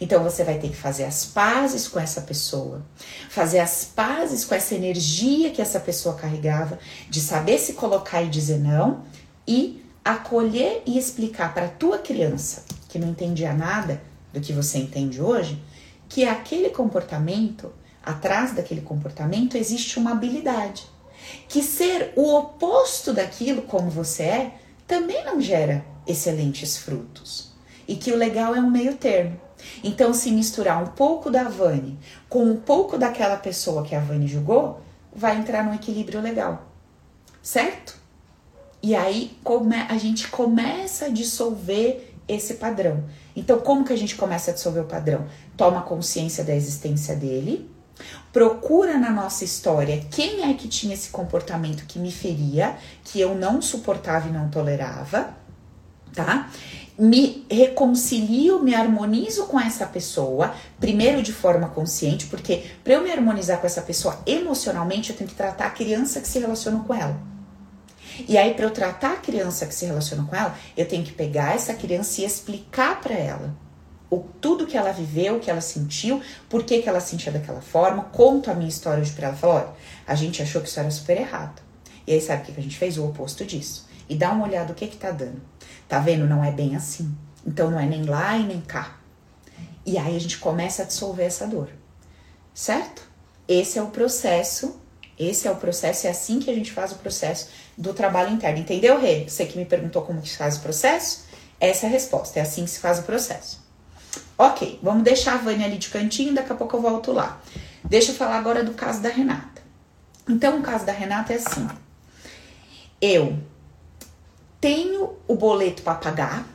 Então 0.00 0.22
você 0.22 0.44
vai 0.44 0.58
ter 0.58 0.68
que 0.68 0.76
fazer 0.76 1.04
as 1.04 1.24
pazes 1.26 1.86
com 1.88 2.00
essa 2.00 2.20
pessoa, 2.22 2.84
fazer 3.28 3.60
as 3.60 3.84
pazes 3.84 4.44
com 4.44 4.54
essa 4.54 4.74
energia 4.74 5.50
que 5.50 5.62
essa 5.62 5.80
pessoa 5.80 6.14
carregava, 6.14 6.78
de 7.08 7.20
saber 7.20 7.58
se 7.58 7.74
colocar 7.74 8.22
e 8.22 8.28
dizer 8.28 8.58
não 8.58 9.02
e 9.46 9.82
acolher 10.04 10.82
e 10.86 10.98
explicar 10.98 11.54
para 11.54 11.66
a 11.66 11.70
tua 11.70 11.98
criança, 11.98 12.64
que 12.88 12.98
não 12.98 13.08
entendia 13.08 13.52
nada 13.52 14.02
do 14.32 14.40
que 14.40 14.52
você 14.52 14.78
entende 14.78 15.20
hoje, 15.20 15.62
que 16.08 16.24
aquele 16.24 16.70
comportamento, 16.70 17.72
atrás 18.04 18.52
daquele 18.52 18.80
comportamento 18.80 19.56
existe 19.56 19.98
uma 19.98 20.12
habilidade. 20.12 20.84
Que 21.48 21.62
ser 21.62 22.12
o 22.16 22.34
oposto 22.34 23.12
daquilo 23.12 23.62
como 23.62 23.88
você 23.88 24.22
é 24.24 24.54
também 24.86 25.24
não 25.24 25.40
gera 25.40 25.84
excelentes 26.06 26.76
frutos. 26.76 27.52
E 27.86 27.96
que 27.96 28.12
o 28.12 28.16
legal 28.16 28.54
é 28.54 28.60
um 28.60 28.70
meio 28.70 28.96
termo. 28.96 29.40
Então, 29.82 30.12
se 30.12 30.30
misturar 30.30 30.82
um 30.82 30.88
pouco 30.88 31.30
da 31.30 31.44
Vani 31.44 31.98
com 32.28 32.44
um 32.44 32.56
pouco 32.56 32.98
daquela 32.98 33.36
pessoa 33.36 33.82
que 33.82 33.94
a 33.94 34.00
Vani 34.00 34.26
julgou, 34.26 34.80
vai 35.14 35.36
entrar 35.38 35.64
num 35.64 35.74
equilíbrio 35.74 36.20
legal. 36.20 36.66
Certo? 37.42 37.96
E 38.82 38.94
aí 38.94 39.36
a 39.88 39.96
gente 39.96 40.28
começa 40.28 41.06
a 41.06 41.08
dissolver 41.08 42.12
esse 42.26 42.54
padrão. 42.54 43.04
Então, 43.34 43.60
como 43.60 43.84
que 43.84 43.92
a 43.92 43.98
gente 43.98 44.16
começa 44.16 44.50
a 44.50 44.54
dissolver 44.54 44.82
o 44.82 44.86
padrão? 44.86 45.26
Toma 45.56 45.82
consciência 45.82 46.42
da 46.44 46.54
existência 46.54 47.14
dele, 47.14 47.70
procura 48.32 48.98
na 48.98 49.10
nossa 49.10 49.44
história 49.44 50.04
quem 50.10 50.50
é 50.50 50.54
que 50.54 50.68
tinha 50.68 50.94
esse 50.94 51.10
comportamento 51.10 51.86
que 51.86 51.98
me 51.98 52.10
feria, 52.10 52.76
que 53.04 53.20
eu 53.20 53.34
não 53.34 53.60
suportava 53.60 54.28
e 54.28 54.32
não 54.32 54.48
tolerava, 54.48 55.34
tá? 56.14 56.50
Me 56.98 57.46
reconcilio, 57.50 58.62
me 58.62 58.74
harmonizo 58.74 59.46
com 59.46 59.58
essa 59.58 59.86
pessoa, 59.86 60.54
primeiro 60.78 61.22
de 61.22 61.32
forma 61.32 61.68
consciente, 61.68 62.26
porque 62.26 62.64
para 62.84 62.94
eu 62.94 63.02
me 63.02 63.10
harmonizar 63.10 63.58
com 63.60 63.66
essa 63.66 63.82
pessoa 63.82 64.20
emocionalmente, 64.26 65.10
eu 65.10 65.16
tenho 65.16 65.30
que 65.30 65.36
tratar 65.36 65.66
a 65.66 65.70
criança 65.70 66.20
que 66.20 66.28
se 66.28 66.38
relaciona 66.38 66.80
com 66.80 66.94
ela. 66.94 67.18
E 68.28 68.36
aí, 68.36 68.54
para 68.54 68.66
eu 68.66 68.70
tratar 68.70 69.12
a 69.14 69.16
criança 69.16 69.66
que 69.66 69.74
se 69.74 69.86
relaciona 69.86 70.24
com 70.24 70.36
ela, 70.36 70.54
eu 70.76 70.86
tenho 70.86 71.02
que 71.02 71.12
pegar 71.12 71.54
essa 71.54 71.72
criança 71.74 72.20
e 72.20 72.24
explicar 72.24 73.00
para 73.00 73.14
ela 73.14 73.54
o, 74.10 74.18
tudo 74.40 74.66
que 74.66 74.76
ela 74.76 74.92
viveu, 74.92 75.36
o 75.36 75.40
que 75.40 75.50
ela 75.50 75.62
sentiu, 75.62 76.20
por 76.48 76.62
que, 76.64 76.82
que 76.82 76.88
ela 76.88 77.00
sentia 77.00 77.32
daquela 77.32 77.62
forma, 77.62 78.04
conto 78.04 78.50
a 78.50 78.54
minha 78.54 78.68
história 78.68 79.00
hoje 79.00 79.12
pra 79.12 79.28
ela. 79.28 79.36
Falo, 79.36 79.54
olha, 79.54 79.68
a 80.06 80.14
gente 80.14 80.42
achou 80.42 80.60
que 80.60 80.68
isso 80.68 80.78
era 80.78 80.90
super 80.90 81.16
errado. 81.16 81.62
E 82.06 82.12
aí, 82.12 82.20
sabe 82.20 82.42
o 82.42 82.44
que, 82.44 82.52
que 82.52 82.60
a 82.60 82.62
gente 82.62 82.76
fez? 82.76 82.98
O 82.98 83.06
oposto 83.06 83.44
disso. 83.44 83.88
E 84.08 84.14
dá 84.14 84.30
uma 84.30 84.46
olhada 84.46 84.72
o 84.72 84.74
que 84.74 84.86
que 84.86 84.96
tá 84.96 85.10
dando. 85.10 85.40
Tá 85.92 85.98
vendo? 85.98 86.26
Não 86.26 86.42
é 86.42 86.50
bem 86.50 86.74
assim. 86.74 87.14
Então 87.46 87.70
não 87.70 87.78
é 87.78 87.84
nem 87.84 88.04
lá 88.04 88.34
e 88.38 88.44
nem 88.44 88.62
cá. 88.62 88.96
E 89.84 89.98
aí 89.98 90.16
a 90.16 90.18
gente 90.18 90.38
começa 90.38 90.84
a 90.84 90.86
dissolver 90.86 91.26
essa 91.26 91.46
dor. 91.46 91.68
Certo? 92.54 93.06
Esse 93.46 93.78
é 93.78 93.82
o 93.82 93.88
processo. 93.88 94.80
Esse 95.18 95.46
é 95.46 95.50
o 95.50 95.56
processo, 95.56 96.06
é 96.06 96.10
assim 96.10 96.40
que 96.40 96.50
a 96.50 96.54
gente 96.54 96.72
faz 96.72 96.92
o 96.92 96.94
processo 96.94 97.50
do 97.76 97.92
trabalho 97.92 98.32
interno. 98.32 98.58
Entendeu, 98.58 98.98
Rê? 98.98 99.28
Você 99.28 99.44
que 99.44 99.58
me 99.58 99.66
perguntou 99.66 100.00
como 100.00 100.22
que 100.22 100.30
se 100.30 100.38
faz 100.38 100.56
o 100.56 100.60
processo? 100.60 101.26
Essa 101.60 101.84
é 101.84 101.88
a 101.90 101.92
resposta, 101.92 102.38
é 102.38 102.42
assim 102.42 102.64
que 102.64 102.70
se 102.70 102.80
faz 102.80 103.00
o 103.00 103.02
processo. 103.02 103.60
Ok, 104.38 104.80
vamos 104.82 105.02
deixar 105.02 105.34
a 105.34 105.36
Vânia 105.36 105.66
ali 105.66 105.76
de 105.76 105.90
cantinho, 105.90 106.32
daqui 106.32 106.54
a 106.54 106.56
pouco 106.56 106.74
eu 106.74 106.80
volto 106.80 107.12
lá. 107.12 107.38
Deixa 107.84 108.12
eu 108.12 108.16
falar 108.16 108.38
agora 108.38 108.64
do 108.64 108.72
caso 108.72 109.02
da 109.02 109.10
Renata. 109.10 109.60
Então, 110.26 110.58
o 110.58 110.62
caso 110.62 110.86
da 110.86 110.92
Renata 110.92 111.34
é 111.34 111.36
assim. 111.36 111.68
Eu 112.98 113.51
tenho 114.62 115.16
o 115.26 115.34
boleto 115.34 115.82
para 115.82 115.96
pagar. 115.96 116.46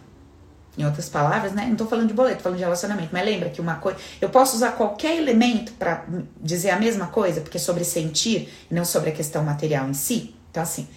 Em 0.78 0.86
outras 0.86 1.10
palavras, 1.10 1.54
né? 1.54 1.66
Não 1.66 1.76
tô 1.76 1.88
falando 1.88 2.08
de 2.08 2.14
boleto, 2.14 2.38
tô 2.38 2.44
falando 2.44 2.60
de 2.60 2.64
relacionamento. 2.64 3.10
Mas 3.12 3.26
lembra 3.26 3.50
que 3.50 3.60
uma 3.60 3.76
coisa. 3.76 3.98
Eu 4.22 4.30
posso 4.30 4.56
usar 4.56 4.74
qualquer 4.74 5.18
elemento 5.18 5.74
para 5.74 6.06
dizer 6.40 6.70
a 6.70 6.80
mesma 6.80 7.08
coisa, 7.08 7.42
porque 7.42 7.58
é 7.58 7.60
sobre 7.60 7.84
sentir, 7.84 8.48
não 8.70 8.86
sobre 8.86 9.10
a 9.10 9.12
questão 9.12 9.44
material 9.44 9.90
em 9.90 9.96
si. 9.96 10.36
Então, 10.52 10.62
assim, 10.62 10.88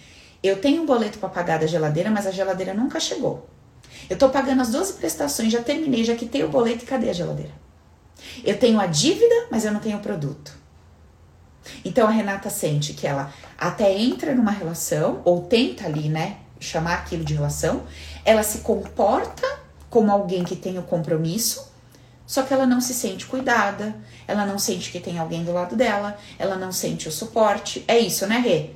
eu 0.43 0.61
tenho 0.61 0.83
um 0.83 0.85
boleto 0.85 1.17
para 1.17 1.29
pagar 1.29 1.59
da 1.59 1.65
geladeira, 1.65 2.11
mas 2.11 2.27
a 2.27 2.31
geladeira 2.31 2.75
nunca 2.75 2.99
chegou. 2.99 3.49
Eu 4.07 4.17
tô 4.19 4.29
pagando 4.29 4.61
as 4.61 4.69
12 4.69 4.93
prestações, 4.93 5.51
já 5.51 5.63
terminei, 5.63 6.03
já 6.03 6.15
quitei 6.15 6.43
o 6.43 6.49
boleto 6.49 6.83
e 6.83 6.87
cadê 6.87 7.09
a 7.09 7.13
geladeira? 7.13 7.53
Eu 8.43 8.59
tenho 8.59 8.79
a 8.79 8.85
dívida, 8.85 9.47
mas 9.49 9.65
eu 9.65 9.71
não 9.71 9.79
tenho 9.79 9.97
o 9.97 10.01
produto. 10.01 10.55
Então 11.83 12.07
a 12.07 12.11
Renata 12.11 12.51
sente 12.51 12.93
que 12.93 13.07
ela 13.07 13.33
até 13.57 13.91
entra 13.97 14.35
numa 14.35 14.51
relação, 14.51 15.21
ou 15.25 15.41
tenta 15.41 15.85
ali, 15.85 16.07
né, 16.07 16.37
chamar 16.61 16.99
aquilo 16.99 17.25
de 17.25 17.33
relação, 17.33 17.83
ela 18.23 18.43
se 18.43 18.59
comporta 18.59 19.59
como 19.89 20.11
alguém 20.11 20.43
que 20.43 20.55
tem 20.55 20.77
o 20.77 20.83
compromisso, 20.83 21.69
só 22.25 22.43
que 22.43 22.53
ela 22.53 22.65
não 22.65 22.79
se 22.79 22.93
sente 22.93 23.25
cuidada, 23.25 23.93
ela 24.25 24.45
não 24.45 24.57
sente 24.57 24.89
que 24.89 25.01
tem 25.01 25.19
alguém 25.19 25.43
do 25.43 25.51
lado 25.51 25.75
dela, 25.75 26.17
ela 26.39 26.55
não 26.55 26.71
sente 26.71 27.09
o 27.09 27.11
suporte. 27.11 27.83
É 27.87 27.99
isso, 27.99 28.25
né, 28.25 28.37
Rê? 28.37 28.69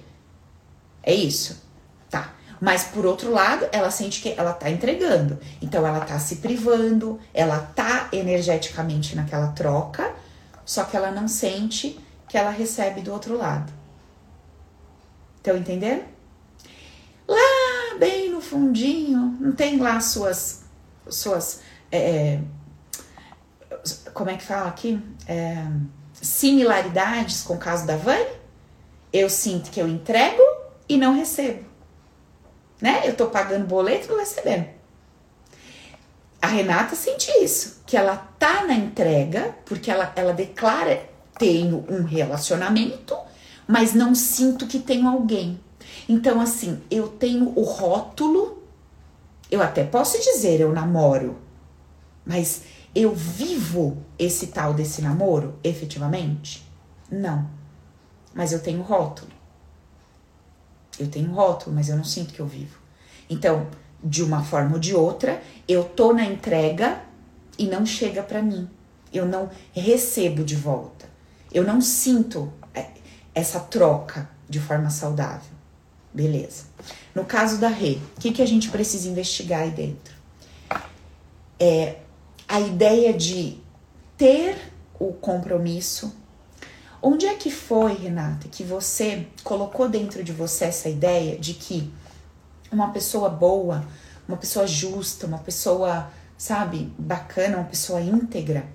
É 1.02 1.14
isso. 1.14 1.64
Tá. 2.10 2.34
Mas 2.60 2.84
por 2.84 3.06
outro 3.06 3.32
lado, 3.32 3.66
ela 3.72 3.90
sente 3.90 4.22
que 4.22 4.34
ela 4.38 4.52
tá 4.52 4.70
entregando. 4.70 5.40
Então 5.62 5.88
ela 5.88 6.02
tá 6.02 6.20
se 6.20 6.38
privando, 6.38 7.18
ela 7.34 7.60
tá 7.60 8.10
energeticamente 8.12 9.16
naquela 9.16 9.48
troca, 9.50 10.14
só 10.66 10.84
que 10.84 10.98
ela 10.98 11.12
não 11.12 11.28
sente 11.28 11.98
que 12.28 12.38
ela 12.38 12.52
recebe 12.52 13.00
do 13.00 13.14
outro 13.14 13.38
lado. 13.38 13.72
Estão 15.38 15.56
entendendo? 15.56 16.04
Lá 17.28 17.55
bem 17.98 18.30
no 18.32 18.42
fundinho, 18.42 19.38
não 19.40 19.52
tem 19.52 19.78
lá 19.78 20.00
suas, 20.00 20.64
suas, 21.10 21.62
é, 21.92 21.98
é, 21.98 22.42
como 24.14 24.30
é 24.30 24.38
que 24.38 24.44
fala 24.44 24.68
aqui? 24.68 25.02
É, 25.28 25.66
similaridades 26.14 27.44
com 27.44 27.56
o 27.56 27.58
caso 27.58 27.86
da 27.86 27.98
Vani? 27.98 28.26
Eu 29.12 29.30
sinto 29.30 29.70
que 29.70 29.80
eu 29.80 29.88
entrego 29.88 30.42
e 30.88 30.98
não 30.98 31.16
recebo. 31.16 31.66
Né? 32.82 33.02
Eu 33.06 33.16
tô 33.16 33.28
pagando 33.28 33.66
boleto 33.66 34.08
e 34.08 34.10
não 34.10 34.20
recebendo. 34.20 34.68
A 36.42 36.48
Renata 36.48 36.96
sente 36.96 37.32
isso, 37.44 37.82
que 37.86 37.98
ela 37.98 38.18
tá 38.38 38.66
na 38.66 38.74
entrega, 38.76 39.56
porque 39.66 39.90
ela, 39.90 40.12
ela 40.16 40.34
declara 40.34 41.10
tenho 41.38 41.86
um 41.90 42.04
relacionamento, 42.04 43.16
mas 43.68 43.94
não 43.94 44.14
sinto 44.14 44.68
que 44.68 44.80
tenho 44.80 45.08
alguém. 45.08 45.60
Então, 46.08 46.40
assim, 46.40 46.82
eu 46.90 47.08
tenho 47.08 47.52
o 47.56 47.64
rótulo, 47.64 48.64
eu 49.50 49.62
até 49.62 49.84
posso 49.84 50.20
dizer 50.22 50.60
eu 50.62 50.72
namoro, 50.72 51.38
mas 52.26 52.64
eu 52.94 53.14
vivo 53.14 53.98
esse 54.18 54.48
tal 54.48 54.74
desse 54.74 55.02
namoro 55.02 55.56
efetivamente? 55.64 56.66
Não. 57.12 57.50
Mas 58.34 58.52
eu 58.52 58.60
tenho 58.60 58.82
rótulo. 58.82 59.32
Eu 61.00 61.08
tenho 61.08 61.32
rótulo, 61.32 61.76
mas 61.76 61.90
eu 61.90 61.98
não 61.98 62.04
sinto 62.04 62.34
que 62.34 62.40
eu 62.40 62.48
vivo. 62.48 62.80
Então, 63.30 63.68
de 64.04 64.24
uma 64.24 64.44
forma 64.44 64.74
ou 64.74 64.80
de 64.80 64.96
outra, 64.96 65.42
eu 65.68 65.84
tô 65.84 66.14
na 66.14 66.24
entrega 66.24 67.02
e 67.58 67.66
não 67.66 67.86
chega 67.86 68.22
para 68.22 68.42
mim. 68.42 68.70
Eu 69.12 69.26
não 69.26 69.50
recebo 69.74 70.44
de 70.44 70.56
volta. 70.56 71.08
Eu 71.52 71.64
não 71.64 71.82
sinto 71.82 72.52
é, 72.74 72.90
essa 73.34 73.60
troca 73.60 74.30
de 74.48 74.60
forma 74.60 74.90
saudável. 74.90 75.55
Beleza. 76.16 76.64
No 77.14 77.26
caso 77.26 77.58
da 77.58 77.68
Rê, 77.68 77.98
o 78.16 78.22
que, 78.22 78.32
que 78.32 78.42
a 78.42 78.46
gente 78.46 78.70
precisa 78.70 79.10
investigar 79.10 79.64
aí 79.64 79.72
dentro? 79.72 80.16
É 81.60 81.98
a 82.48 82.62
ideia 82.62 83.14
de 83.14 83.58
ter 84.16 84.72
o 84.98 85.12
compromisso. 85.12 86.16
Onde 87.02 87.26
é 87.26 87.36
que 87.36 87.52
foi, 87.52 87.94
Renata, 87.94 88.48
que 88.48 88.64
você 88.64 89.28
colocou 89.44 89.90
dentro 89.90 90.24
de 90.24 90.32
você 90.32 90.66
essa 90.66 90.88
ideia 90.88 91.38
de 91.38 91.54
que 91.54 91.92
uma 92.72 92.92
pessoa 92.92 93.28
boa, 93.28 93.86
uma 94.26 94.38
pessoa 94.38 94.66
justa, 94.66 95.28
uma 95.28 95.40
pessoa, 95.40 96.10
sabe, 96.38 96.94
bacana, 96.98 97.58
uma 97.58 97.66
pessoa 97.66 98.00
íntegra, 98.00 98.66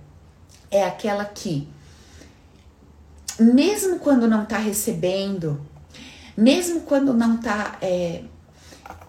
é 0.70 0.84
aquela 0.84 1.24
que, 1.24 1.66
mesmo 3.38 3.98
quando 3.98 4.28
não 4.28 4.44
tá 4.44 4.58
recebendo, 4.58 5.69
mesmo 6.36 6.80
quando 6.82 7.12
não 7.12 7.36
tá 7.36 7.78
é, 7.80 8.22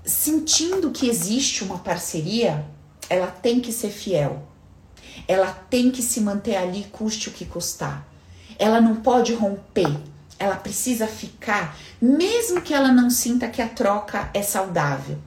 sentindo 0.06 0.92
que 0.92 1.10
existe 1.10 1.64
uma 1.64 1.80
parceria, 1.80 2.66
ela 3.10 3.28
tem 3.28 3.60
que 3.60 3.72
ser 3.72 3.90
fiel. 3.90 4.48
Ela 5.28 5.52
tem 5.52 5.92
que 5.92 6.02
se 6.02 6.22
manter 6.22 6.56
ali, 6.56 6.86
custe 6.92 7.30
o 7.30 7.32
que 7.32 7.46
custar. 7.46 8.08
Ela 8.58 8.80
não 8.82 8.98
pode 8.98 9.34
romper. 9.34 9.92
Ela 10.40 10.56
precisa 10.56 11.06
ficar, 11.06 11.78
mesmo 12.02 12.62
que 12.62 12.74
ela 12.74 12.92
não 12.92 13.10
sinta 13.10 13.48
que 13.48 13.62
a 13.62 13.68
troca 13.68 14.30
é 14.34 14.42
saudável. 14.42 15.18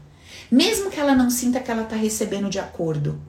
Mesmo 0.51 0.90
que 0.90 0.99
ela 0.99 1.14
não 1.14 1.30
sinta 1.30 1.61
que 1.61 1.70
ela 1.70 1.82
está 1.82 1.95
recebendo 1.95 2.51
de 2.51 2.59
acordo. 2.59 3.20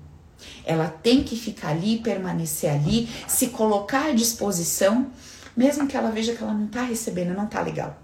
Ela 0.65 0.87
tem 0.87 1.23
que 1.23 1.35
ficar 1.35 1.69
ali, 1.69 1.99
permanecer 1.99 2.71
ali, 2.71 3.07
se 3.27 3.47
colocar 3.47 4.07
à 4.07 4.11
disposição, 4.11 5.07
mesmo 5.55 5.87
que 5.87 5.95
ela 5.95 6.09
veja 6.09 6.33
que 6.33 6.43
ela 6.43 6.53
não 6.53 6.65
está 6.65 6.81
recebendo, 6.81 7.35
não 7.35 7.45
está 7.45 7.61
legal. 7.61 7.97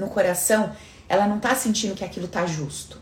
No 0.00 0.08
coração, 0.08 0.72
ela 1.06 1.26
não 1.26 1.36
está 1.36 1.54
sentindo 1.54 1.94
que 1.94 2.02
aquilo 2.02 2.24
está 2.24 2.46
justo. 2.46 2.98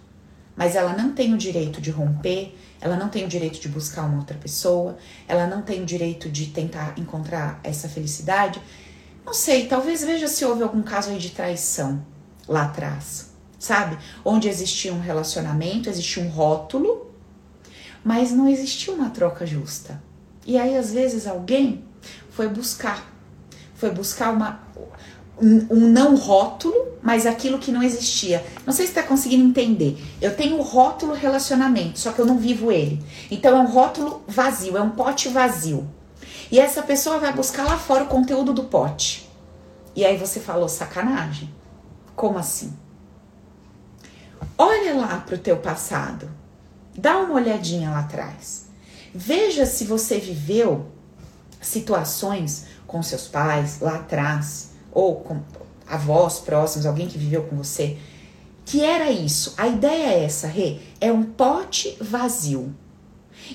Mas 0.56 0.74
ela 0.74 0.92
não 0.94 1.12
tem 1.12 1.32
o 1.32 1.38
direito 1.38 1.80
de 1.80 1.92
romper, 1.92 2.58
ela 2.80 2.96
não 2.96 3.08
tem 3.08 3.24
o 3.24 3.28
direito 3.28 3.60
de 3.60 3.68
buscar 3.68 4.02
uma 4.02 4.18
outra 4.18 4.36
pessoa, 4.36 4.98
ela 5.28 5.46
não 5.46 5.62
tem 5.62 5.80
o 5.80 5.86
direito 5.86 6.28
de 6.28 6.46
tentar 6.46 6.98
encontrar 6.98 7.60
essa 7.62 7.88
felicidade. 7.88 8.60
Não 9.24 9.32
sei, 9.32 9.68
talvez 9.68 10.02
veja 10.02 10.26
se 10.26 10.44
houve 10.44 10.64
algum 10.64 10.82
caso 10.82 11.10
aí 11.10 11.18
de 11.18 11.30
traição 11.30 12.04
lá 12.48 12.64
atrás, 12.64 13.30
sabe? 13.60 13.96
Onde 14.24 14.48
existia 14.48 14.92
um 14.92 15.00
relacionamento, 15.00 15.88
existia 15.88 16.20
um 16.20 16.28
rótulo, 16.28 17.12
mas 18.02 18.32
não 18.32 18.48
existia 18.48 18.92
uma 18.92 19.10
troca 19.10 19.46
justa. 19.46 20.02
E 20.44 20.58
aí, 20.58 20.76
às 20.76 20.92
vezes, 20.92 21.28
alguém 21.28 21.84
foi 22.30 22.48
buscar, 22.48 23.08
foi 23.74 23.92
buscar 23.92 24.32
uma, 24.32 24.60
um, 25.40 25.88
não 25.88 26.16
rótulo, 26.16 26.74
mas 27.02 27.26
aquilo 27.26 27.58
que 27.58 27.70
não 27.70 27.82
existia. 27.82 28.44
Não 28.66 28.72
sei 28.72 28.86
se 28.86 28.92
está 28.92 29.02
conseguindo 29.02 29.44
entender. 29.44 29.96
Eu 30.20 30.36
tenho 30.36 30.58
o 30.58 30.62
rótulo 30.62 31.14
relacionamento, 31.14 31.98
só 31.98 32.12
que 32.12 32.18
eu 32.18 32.26
não 32.26 32.38
vivo 32.38 32.72
ele. 32.72 33.02
Então 33.30 33.56
é 33.56 33.60
um 33.60 33.66
rótulo 33.66 34.22
vazio, 34.26 34.76
é 34.76 34.82
um 34.82 34.90
pote 34.90 35.28
vazio. 35.28 35.88
E 36.50 36.58
essa 36.58 36.82
pessoa 36.82 37.18
vai 37.18 37.32
buscar 37.32 37.64
lá 37.64 37.78
fora 37.78 38.04
o 38.04 38.08
conteúdo 38.08 38.52
do 38.52 38.64
pote. 38.64 39.28
E 39.94 40.04
aí 40.04 40.16
você 40.16 40.40
falou 40.40 40.68
sacanagem. 40.68 41.52
Como 42.16 42.38
assim? 42.38 42.76
Olha 44.56 44.94
lá 44.94 45.18
para 45.18 45.36
o 45.36 45.38
teu 45.38 45.56
passado. 45.58 46.28
Dá 46.96 47.18
uma 47.18 47.34
olhadinha 47.34 47.90
lá 47.90 48.00
atrás. 48.00 48.66
Veja 49.14 49.66
se 49.66 49.84
você 49.84 50.18
viveu 50.18 50.86
situações 51.60 52.66
com 52.86 53.02
seus 53.02 53.28
pais 53.28 53.80
lá 53.80 53.96
atrás 53.96 54.67
ou 54.92 55.16
com 55.16 55.40
avós 55.86 56.38
próximos, 56.38 56.86
alguém 56.86 57.08
que 57.08 57.18
viveu 57.18 57.44
com 57.44 57.56
você, 57.56 57.96
que 58.64 58.84
era 58.84 59.10
isso. 59.10 59.54
A 59.56 59.66
ideia 59.66 60.08
é 60.08 60.24
essa, 60.24 60.46
Rê, 60.46 60.78
é 61.00 61.10
um 61.10 61.22
pote 61.22 61.96
vazio. 62.00 62.74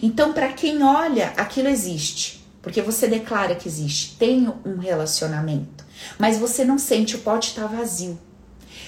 Então, 0.02 0.34
para 0.34 0.52
quem 0.54 0.82
olha, 0.82 1.34
aquilo 1.38 1.68
existe, 1.68 2.44
porque 2.62 2.82
você 2.82 3.08
declara 3.08 3.56
que 3.56 3.68
existe, 3.68 4.16
tem 4.18 4.52
um 4.66 4.78
relacionamento, 4.78 5.86
mas 6.18 6.38
você 6.38 6.66
não 6.66 6.80
sente 6.80 7.16
o 7.16 7.20
pote 7.20 7.50
está 7.50 7.68
vazio. 7.68 8.18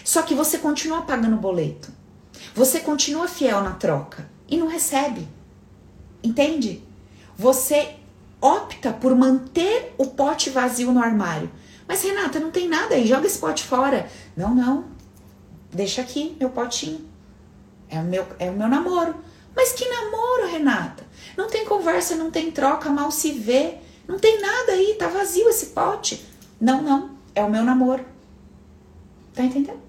Só 0.03 0.21
que 0.21 0.33
você 0.33 0.57
continua 0.57 1.01
pagando 1.01 1.35
o 1.35 1.39
boleto. 1.39 1.91
Você 2.53 2.79
continua 2.79 3.27
fiel 3.27 3.61
na 3.61 3.71
troca 3.71 4.29
e 4.47 4.57
não 4.57 4.67
recebe. 4.67 5.27
Entende? 6.23 6.81
Você 7.37 7.95
opta 8.39 8.93
por 8.93 9.15
manter 9.15 9.93
o 9.97 10.05
pote 10.07 10.49
vazio 10.49 10.91
no 10.91 11.01
armário, 11.01 11.51
mas 11.87 12.01
Renata, 12.03 12.39
não 12.39 12.51
tem 12.51 12.67
nada 12.67 12.95
aí, 12.95 13.07
joga 13.07 13.27
esse 13.27 13.37
pote 13.37 13.63
fora. 13.63 14.09
Não, 14.35 14.53
não. 14.53 14.85
Deixa 15.71 16.01
aqui 16.01 16.35
meu 16.39 16.49
potinho. 16.49 17.07
É 17.89 17.99
o 17.99 18.03
meu, 18.03 18.25
é 18.39 18.49
o 18.49 18.53
meu 18.53 18.67
namoro. 18.67 19.15
Mas 19.55 19.71
que 19.71 19.87
namoro, 19.87 20.47
Renata? 20.47 21.03
Não 21.37 21.47
tem 21.47 21.65
conversa, 21.65 22.15
não 22.15 22.31
tem 22.31 22.51
troca, 22.51 22.89
mal 22.89 23.11
se 23.11 23.31
vê. 23.31 23.77
Não 24.07 24.19
tem 24.19 24.41
nada 24.41 24.73
aí, 24.73 24.95
tá 24.95 25.07
vazio 25.07 25.47
esse 25.49 25.67
pote. 25.67 26.25
Não, 26.59 26.81
não. 26.81 27.11
É 27.33 27.43
o 27.43 27.49
meu 27.49 27.63
namoro. 27.63 28.05
Tá 29.33 29.43
entendendo? 29.43 29.79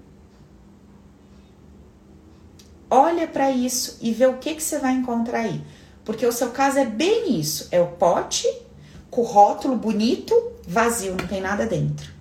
Olha 2.89 3.27
para 3.27 3.51
isso 3.51 3.97
e 4.01 4.11
vê 4.11 4.27
o 4.27 4.37
que, 4.37 4.55
que 4.55 4.63
você 4.63 4.79
vai 4.79 4.93
encontrar 4.93 5.39
aí. 5.39 5.61
Porque 6.05 6.25
o 6.25 6.31
seu 6.31 6.51
caso 6.51 6.79
é 6.79 6.85
bem 6.85 7.37
isso: 7.37 7.67
é 7.71 7.81
o 7.81 7.87
pote 7.87 8.47
com 9.09 9.21
o 9.21 9.25
rótulo 9.25 9.75
bonito, 9.75 10.33
vazio, 10.67 11.15
não 11.15 11.25
tem 11.25 11.39
nada 11.39 11.65
dentro. 11.65 12.11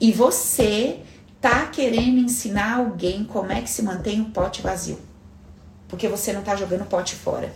E 0.00 0.10
você 0.10 1.00
tá 1.40 1.66
querendo 1.66 2.18
ensinar 2.18 2.78
alguém 2.78 3.24
como 3.24 3.52
é 3.52 3.60
que 3.60 3.68
se 3.68 3.82
mantém 3.82 4.22
o 4.22 4.30
pote 4.30 4.62
vazio. 4.62 4.98
Porque 5.86 6.08
você 6.08 6.32
não 6.32 6.42
tá 6.42 6.56
jogando 6.56 6.82
o 6.82 6.86
pote 6.86 7.14
fora. 7.14 7.52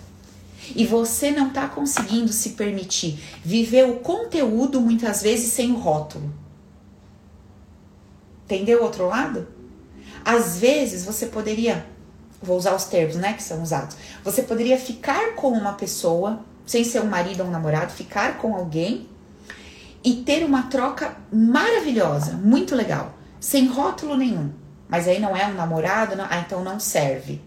E 0.75 0.85
você 0.85 1.31
não 1.31 1.51
tá 1.51 1.69
conseguindo 1.69 2.33
se 2.33 2.51
permitir 2.51 3.19
viver 3.43 3.89
o 3.89 4.01
conteúdo 4.01 4.81
muitas 4.81 5.23
vezes 5.23 5.53
sem 5.53 5.73
o 5.73 5.77
rótulo. 5.77 6.31
Entendeu 8.45 8.81
o 8.81 8.85
outro 8.85 9.07
lado? 9.07 9.49
Às 10.25 10.59
vezes 10.59 11.05
você 11.05 11.27
poderia, 11.27 11.87
vou 12.43 12.59
usar 12.59 12.75
os 12.75 12.85
termos, 12.85 13.17
né, 13.17 13.33
que 13.33 13.43
são 13.43 13.63
usados. 13.63 13.97
Você 14.25 14.43
poderia 14.43 14.79
ficar 14.79 15.35
com 15.35 15.49
uma 15.49 15.75
pessoa, 15.75 16.41
sem 16.67 16.83
ser 16.85 17.01
um 17.01 17.07
marido 17.07 17.41
ou 17.43 17.49
um 17.49 17.51
namorado, 17.51 17.93
ficar 17.93 18.39
com 18.39 18.55
alguém 18.55 19.09
e 20.07 20.15
ter 20.23 20.45
uma 20.45 20.63
troca 20.69 21.17
maravilhosa, 21.33 22.35
muito 22.35 22.77
legal, 22.77 23.19
sem 23.41 23.67
rótulo 23.67 24.17
nenhum. 24.17 24.53
Mas 24.89 25.09
aí 25.09 25.19
não 25.19 25.37
é 25.37 25.45
um 25.49 25.55
namorado, 25.55 26.15
não, 26.15 26.25
ah, 26.31 26.45
então 26.47 26.63
não 26.63 26.79
serve. 26.79 27.43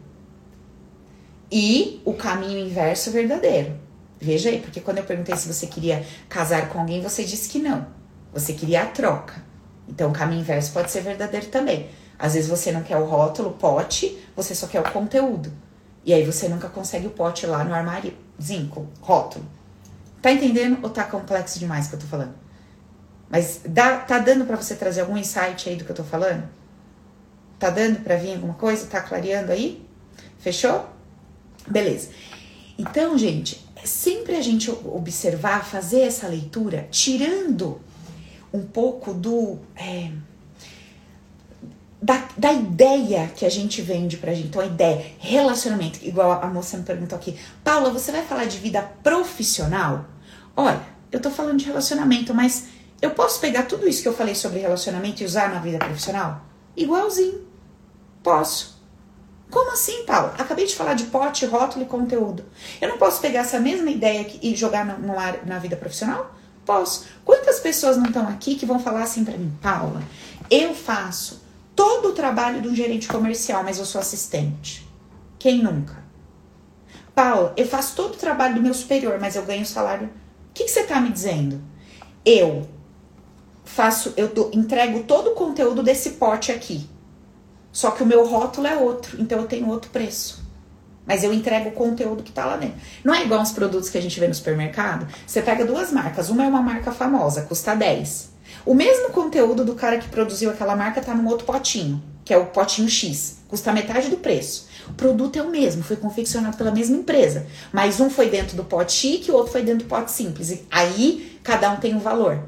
E 1.50 2.02
o 2.04 2.14
caminho 2.14 2.60
inverso 2.60 3.12
verdadeiro. 3.12 3.80
Veja 4.20 4.50
aí, 4.50 4.60
porque 4.60 4.82
quando 4.82 4.98
eu 4.98 5.06
perguntei 5.06 5.38
se 5.38 5.48
você 5.48 5.68
queria 5.68 6.06
casar 6.28 6.68
com 6.68 6.82
alguém, 6.82 7.02
você 7.02 7.24
disse 7.24 7.48
que 7.48 7.60
não. 7.60 7.88
Você 8.34 8.52
queria 8.52 8.84
a 8.84 8.88
troca. 8.88 9.42
Então 9.88 10.10
o 10.10 10.14
caminho 10.14 10.42
inverso 10.42 10.74
pode 10.74 10.92
ser 10.92 11.00
verdadeiro 11.00 11.46
também. 11.46 11.88
Às 12.20 12.34
vezes 12.34 12.50
você 12.50 12.74
não 12.74 12.84
quer 12.84 12.98
o 12.98 13.06
rótulo, 13.06 13.52
o 13.52 13.54
pote, 13.54 14.20
você 14.36 14.54
só 14.54 14.68
quer 14.68 14.82
o 14.82 14.92
conteúdo. 14.92 15.50
E 16.04 16.14
aí 16.14 16.26
você 16.26 16.50
nunca 16.50 16.68
consegue 16.68 17.08
o 17.08 17.12
pote 17.12 17.46
lá 17.46 17.64
no 17.64 17.74
armário, 17.74 18.14
zinco, 18.42 18.86
rótulo. 19.00 19.46
Tá 20.22 20.30
entendendo 20.30 20.78
ou 20.84 20.90
tá 20.90 21.06
complexo 21.06 21.58
demais 21.58 21.88
que 21.88 21.96
eu 21.96 22.00
tô 22.00 22.06
falando? 22.06 22.49
Mas 23.30 23.62
dá, 23.66 23.98
tá 23.98 24.18
dando 24.20 24.46
para 24.46 24.56
você 24.56 24.76
trazer 24.76 25.02
algum 25.02 25.18
insight 25.18 25.70
aí 25.70 25.76
do 25.76 25.86
que 25.86 25.92
eu 25.92 25.96
tô 25.96 26.04
falando? 26.04 26.50
Tá 27.60 27.70
dando 27.70 28.00
para 28.04 28.16
vir 28.16 28.34
alguma 28.34 28.54
coisa? 28.56 28.88
Tá 28.88 29.02
clareando 29.02 29.52
aí? 29.52 29.86
Fechou? 30.40 30.90
Beleza. 31.68 32.10
Então, 32.78 33.18
gente, 33.18 33.64
é 33.76 33.86
sempre 33.86 34.36
a 34.36 34.42
gente 34.42 34.72
observar, 34.72 35.66
fazer 35.66 36.02
essa 36.02 36.28
leitura, 36.28 36.88
tirando 36.90 37.80
um 38.52 38.64
pouco 38.64 39.14
do. 39.14 39.60
É, 39.76 40.10
da, 42.02 42.24
da 42.38 42.54
ideia 42.54 43.28
que 43.28 43.46
a 43.46 43.50
gente 43.50 43.82
vende 43.82 44.18
pra 44.18 44.34
gente. 44.34 44.48
Então, 44.48 44.62
a 44.62 44.66
ideia, 44.66 45.06
relacionamento, 45.20 46.00
igual 46.02 46.32
a 46.42 46.48
moça 46.48 46.78
me 46.78 46.84
perguntou 46.84 47.18
aqui, 47.18 47.38
Paula, 47.64 47.92
você 47.92 48.12
vai 48.12 48.24
falar 48.24 48.46
de 48.46 48.58
vida 48.58 48.82
profissional? 49.04 50.06
Olha, 50.56 50.82
eu 51.12 51.20
tô 51.20 51.30
falando 51.30 51.58
de 51.58 51.66
relacionamento, 51.66 52.34
mas 52.34 52.68
eu 53.02 53.12
posso 53.12 53.40
pegar 53.40 53.64
tudo 53.64 53.88
isso 53.88 54.02
que 54.02 54.08
eu 54.08 54.14
falei 54.14 54.36
sobre 54.36 54.60
relacionamento 54.60 55.24
e 55.24 55.26
usar 55.26 55.50
na 55.50 55.60
vida 55.60 55.80
profissional? 55.80 56.42
Igualzinho. 56.76 57.48
Posso. 58.22 58.80
Como 59.50 59.72
assim, 59.72 60.06
Paulo? 60.06 60.34
Acabei 60.38 60.66
de 60.66 60.76
falar 60.76 60.94
de 60.94 61.06
pote, 61.06 61.46
rótulo 61.46 61.86
e 61.86 61.88
conteúdo. 61.88 62.46
Eu 62.80 62.90
não 62.90 62.98
posso 62.98 63.20
pegar 63.22 63.42
essa 63.42 63.60
mesma 63.60 63.90
ideia 63.90 64.28
e 64.42 64.56
jogar 64.56 64.86
no, 64.86 65.00
no 65.00 65.18
ar, 65.18 65.46
na 65.46 65.58
vida 65.58 65.76
profissional? 65.76 66.36
Posso. 66.66 67.08
Quantas 67.26 67.60
pessoas 67.60 67.98
não 67.98 68.06
estão 68.06 68.28
aqui 68.28 68.56
que 68.56 68.66
vão 68.66 68.80
falar 68.80 69.04
assim 69.04 69.26
para 69.26 69.38
mim, 69.38 69.52
Paula? 69.62 70.04
Eu 70.52 70.76
faço 70.76 71.42
todo 71.76 72.10
o 72.10 72.14
trabalho 72.14 72.62
de 72.62 72.68
um 72.68 72.76
gerente 72.76 73.08
comercial, 73.08 73.64
mas 73.64 73.80
eu 73.80 73.86
sou 73.86 74.00
assistente. 74.00 74.88
Quem 75.40 75.64
nunca? 75.64 76.04
Paula, 77.16 77.54
eu 77.58 77.68
faço 77.68 77.96
todo 77.96 78.14
o 78.14 78.18
trabalho 78.18 78.56
do 78.56 78.62
meu 78.62 78.74
superior, 78.74 79.18
mas 79.20 79.36
eu 79.36 79.46
ganho 79.46 79.66
salário. 79.66 80.08
O 80.08 80.54
que, 80.54 80.66
que 80.66 80.70
você 80.70 80.82
está 80.82 81.02
me 81.02 81.10
dizendo? 81.10 81.62
Eu 82.24 82.68
faço, 83.70 84.14
eu 84.18 84.28
do, 84.28 84.50
entrego 84.52 85.04
todo 85.04 85.32
o 85.32 85.36
conteúdo 85.36 85.84
desse 85.84 86.12
pote 86.12 86.52
aqui. 86.52 86.90
Só 87.72 87.92
que 87.92 88.02
o 88.02 88.06
meu 88.06 88.26
rótulo 88.26 88.68
é 88.68 88.76
outro, 88.76 89.22
então 89.22 89.40
eu 89.40 89.48
tenho 89.48 89.70
outro 89.70 89.92
preço. 89.92 90.44
Mas 91.06 91.24
eu 91.24 91.32
entrego 91.32 91.70
o 91.70 91.74
conteúdo 91.74 92.24
que 92.24 92.32
tá 92.32 92.46
lá 92.46 92.58
dentro. 92.58 92.78
Não 93.04 93.14
é 93.14 93.24
igual 93.24 93.42
os 93.42 93.52
produtos 93.52 93.90
que 93.90 93.98
a 93.98 94.02
gente 94.02 94.20
vê 94.20 94.28
no 94.28 94.34
supermercado. 94.34 95.08
Você 95.26 95.42
pega 95.42 95.66
duas 95.66 95.92
marcas. 95.92 96.30
Uma 96.30 96.46
é 96.46 96.48
uma 96.48 96.62
marca 96.62 96.92
famosa, 96.92 97.44
custa 97.44 97.76
10. 97.76 98.30
O 98.66 98.74
mesmo 98.74 99.10
conteúdo 99.12 99.64
do 99.64 99.76
cara 99.76 99.98
que 99.98 100.10
produziu 100.10 100.50
aquela 100.50 100.76
marca 100.76 101.02
tá 101.02 101.16
num 101.16 101.28
outro 101.28 101.46
potinho, 101.46 102.04
que 102.26 102.34
é 102.34 102.38
o 102.38 102.48
potinho 102.48 102.90
X. 102.90 103.40
Custa 103.48 103.72
metade 103.72 104.10
do 104.10 104.18
preço. 104.18 104.68
O 104.88 104.94
produto 104.94 105.38
é 105.38 105.42
o 105.42 105.50
mesmo, 105.50 105.84
foi 105.84 105.96
confeccionado 105.96 106.58
pela 106.58 106.72
mesma 106.72 106.98
empresa. 106.98 107.46
Mas 107.72 108.00
um 108.00 108.10
foi 108.10 108.30
dentro 108.30 108.58
do 108.58 108.64
pote 108.64 108.92
chique 108.94 109.32
o 109.32 109.36
outro 109.36 109.52
foi 109.52 109.62
dentro 109.62 109.86
do 109.86 109.90
pote 109.90 110.12
simples. 110.12 110.64
Aí, 110.70 111.40
cada 111.44 111.72
um 111.72 111.78
tem 111.78 111.96
um 111.96 112.00
valor. 112.00 112.44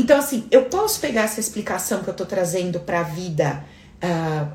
Então, 0.00 0.18
assim, 0.18 0.48
eu 0.50 0.64
posso 0.64 0.98
pegar 0.98 1.24
essa 1.24 1.40
explicação 1.40 2.02
que 2.02 2.08
eu 2.08 2.14
tô 2.14 2.24
trazendo 2.24 2.80
para 2.80 3.00
a 3.00 3.02
vida 3.02 3.62
uh, 4.02 4.50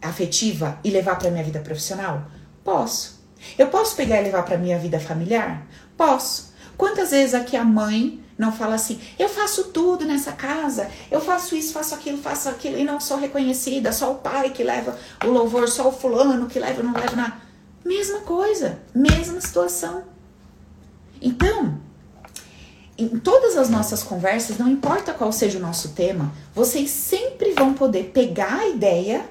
afetiva 0.00 0.78
e 0.82 0.88
levar 0.88 1.16
para 1.16 1.30
minha 1.30 1.44
vida 1.44 1.60
profissional? 1.60 2.22
Posso. 2.64 3.22
Eu 3.58 3.66
posso 3.66 3.94
pegar 3.94 4.22
e 4.22 4.24
levar 4.24 4.42
para 4.44 4.56
minha 4.56 4.78
vida 4.78 4.98
familiar? 4.98 5.66
Posso. 5.98 6.54
Quantas 6.78 7.10
vezes 7.10 7.34
aqui 7.34 7.58
a 7.58 7.62
mãe 7.62 8.24
não 8.38 8.50
fala 8.50 8.76
assim: 8.76 8.98
eu 9.18 9.28
faço 9.28 9.64
tudo 9.64 10.06
nessa 10.06 10.32
casa, 10.32 10.88
eu 11.10 11.20
faço 11.20 11.54
isso, 11.54 11.74
faço 11.74 11.94
aquilo, 11.94 12.16
faço 12.16 12.48
aquilo, 12.48 12.78
e 12.78 12.82
não 12.82 12.98
sou 12.98 13.18
reconhecida, 13.18 13.92
só 13.92 14.12
o 14.12 14.14
pai 14.14 14.48
que 14.48 14.64
leva 14.64 14.96
o 15.22 15.28
louvor, 15.28 15.68
só 15.68 15.88
o 15.88 15.92
fulano 15.92 16.46
que 16.46 16.58
leva, 16.58 16.82
não 16.82 16.94
leva 16.94 17.14
nada. 17.14 17.34
Mesma 17.84 18.20
coisa, 18.20 18.78
mesma 18.94 19.42
situação. 19.42 20.04
Então, 21.20 21.84
em 22.98 23.18
todas 23.18 23.56
as 23.56 23.68
nossas 23.68 24.02
conversas, 24.02 24.58
não 24.58 24.68
importa 24.68 25.12
qual 25.12 25.30
seja 25.30 25.58
o 25.58 25.60
nosso 25.60 25.90
tema, 25.90 26.32
vocês 26.54 26.90
sempre 26.90 27.52
vão 27.52 27.74
poder 27.74 28.10
pegar 28.12 28.60
a 28.60 28.68
ideia 28.68 29.28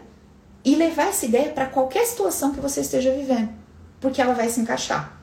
e 0.64 0.76
levar 0.76 1.08
essa 1.08 1.26
ideia 1.26 1.52
para 1.52 1.66
qualquer 1.66 2.06
situação 2.06 2.54
que 2.54 2.60
você 2.60 2.82
esteja 2.82 3.14
vivendo, 3.14 3.50
porque 4.00 4.22
ela 4.22 4.34
vai 4.34 4.50
se 4.50 4.60
encaixar. 4.60 5.20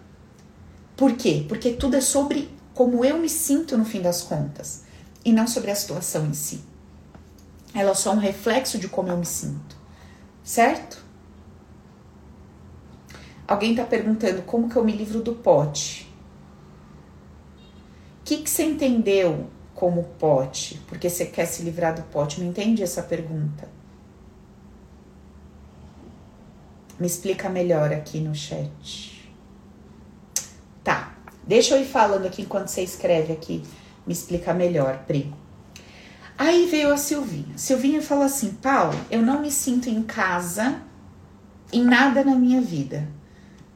Por 0.96 1.12
quê? 1.12 1.44
Porque 1.48 1.72
tudo 1.72 1.96
é 1.96 2.00
sobre 2.00 2.50
como 2.74 3.04
eu 3.04 3.18
me 3.18 3.28
sinto 3.28 3.76
no 3.78 3.84
fim 3.84 4.00
das 4.00 4.22
contas 4.22 4.84
e 5.24 5.32
não 5.32 5.46
sobre 5.46 5.70
a 5.70 5.74
situação 5.74 6.26
em 6.26 6.34
si. 6.34 6.62
Ela 7.74 7.92
é 7.92 7.94
só 7.94 8.12
um 8.12 8.18
reflexo 8.18 8.78
de 8.78 8.88
como 8.88 9.08
eu 9.08 9.16
me 9.16 9.26
sinto, 9.26 9.76
certo? 10.44 11.02
Alguém 13.46 13.70
está 13.72 13.84
perguntando 13.84 14.42
como 14.42 14.68
que 14.68 14.76
eu 14.76 14.84
me 14.84 14.92
livro 14.92 15.20
do 15.20 15.34
pote. 15.34 16.11
Que, 18.24 18.38
que 18.38 18.50
você 18.50 18.64
entendeu 18.64 19.50
como 19.74 20.04
pote? 20.18 20.80
Porque 20.86 21.10
você 21.10 21.26
quer 21.26 21.46
se 21.46 21.62
livrar 21.62 21.94
do 21.94 22.02
pote? 22.02 22.40
Não 22.40 22.48
entendi 22.48 22.82
essa 22.82 23.02
pergunta. 23.02 23.68
Me 26.98 27.06
explica 27.06 27.48
melhor 27.48 27.92
aqui 27.92 28.20
no 28.20 28.34
chat. 28.34 29.32
Tá, 30.84 31.16
deixa 31.46 31.74
eu 31.74 31.82
ir 31.82 31.86
falando 31.86 32.26
aqui 32.26 32.42
enquanto 32.42 32.68
você 32.68 32.82
escreve 32.82 33.32
aqui. 33.32 33.62
Me 34.06 34.12
explica 34.12 34.54
melhor, 34.54 35.04
Pri. 35.06 35.32
Aí 36.38 36.66
veio 36.66 36.92
a 36.92 36.96
Silvinha. 36.96 37.56
Silvinha 37.56 38.02
falou 38.02 38.24
assim: 38.24 38.50
Paulo, 38.54 38.98
eu 39.10 39.22
não 39.22 39.40
me 39.40 39.50
sinto 39.50 39.88
em 39.88 40.02
casa 40.02 40.82
em 41.72 41.82
nada 41.82 42.22
na 42.22 42.34
minha 42.34 42.60
vida. 42.60 43.08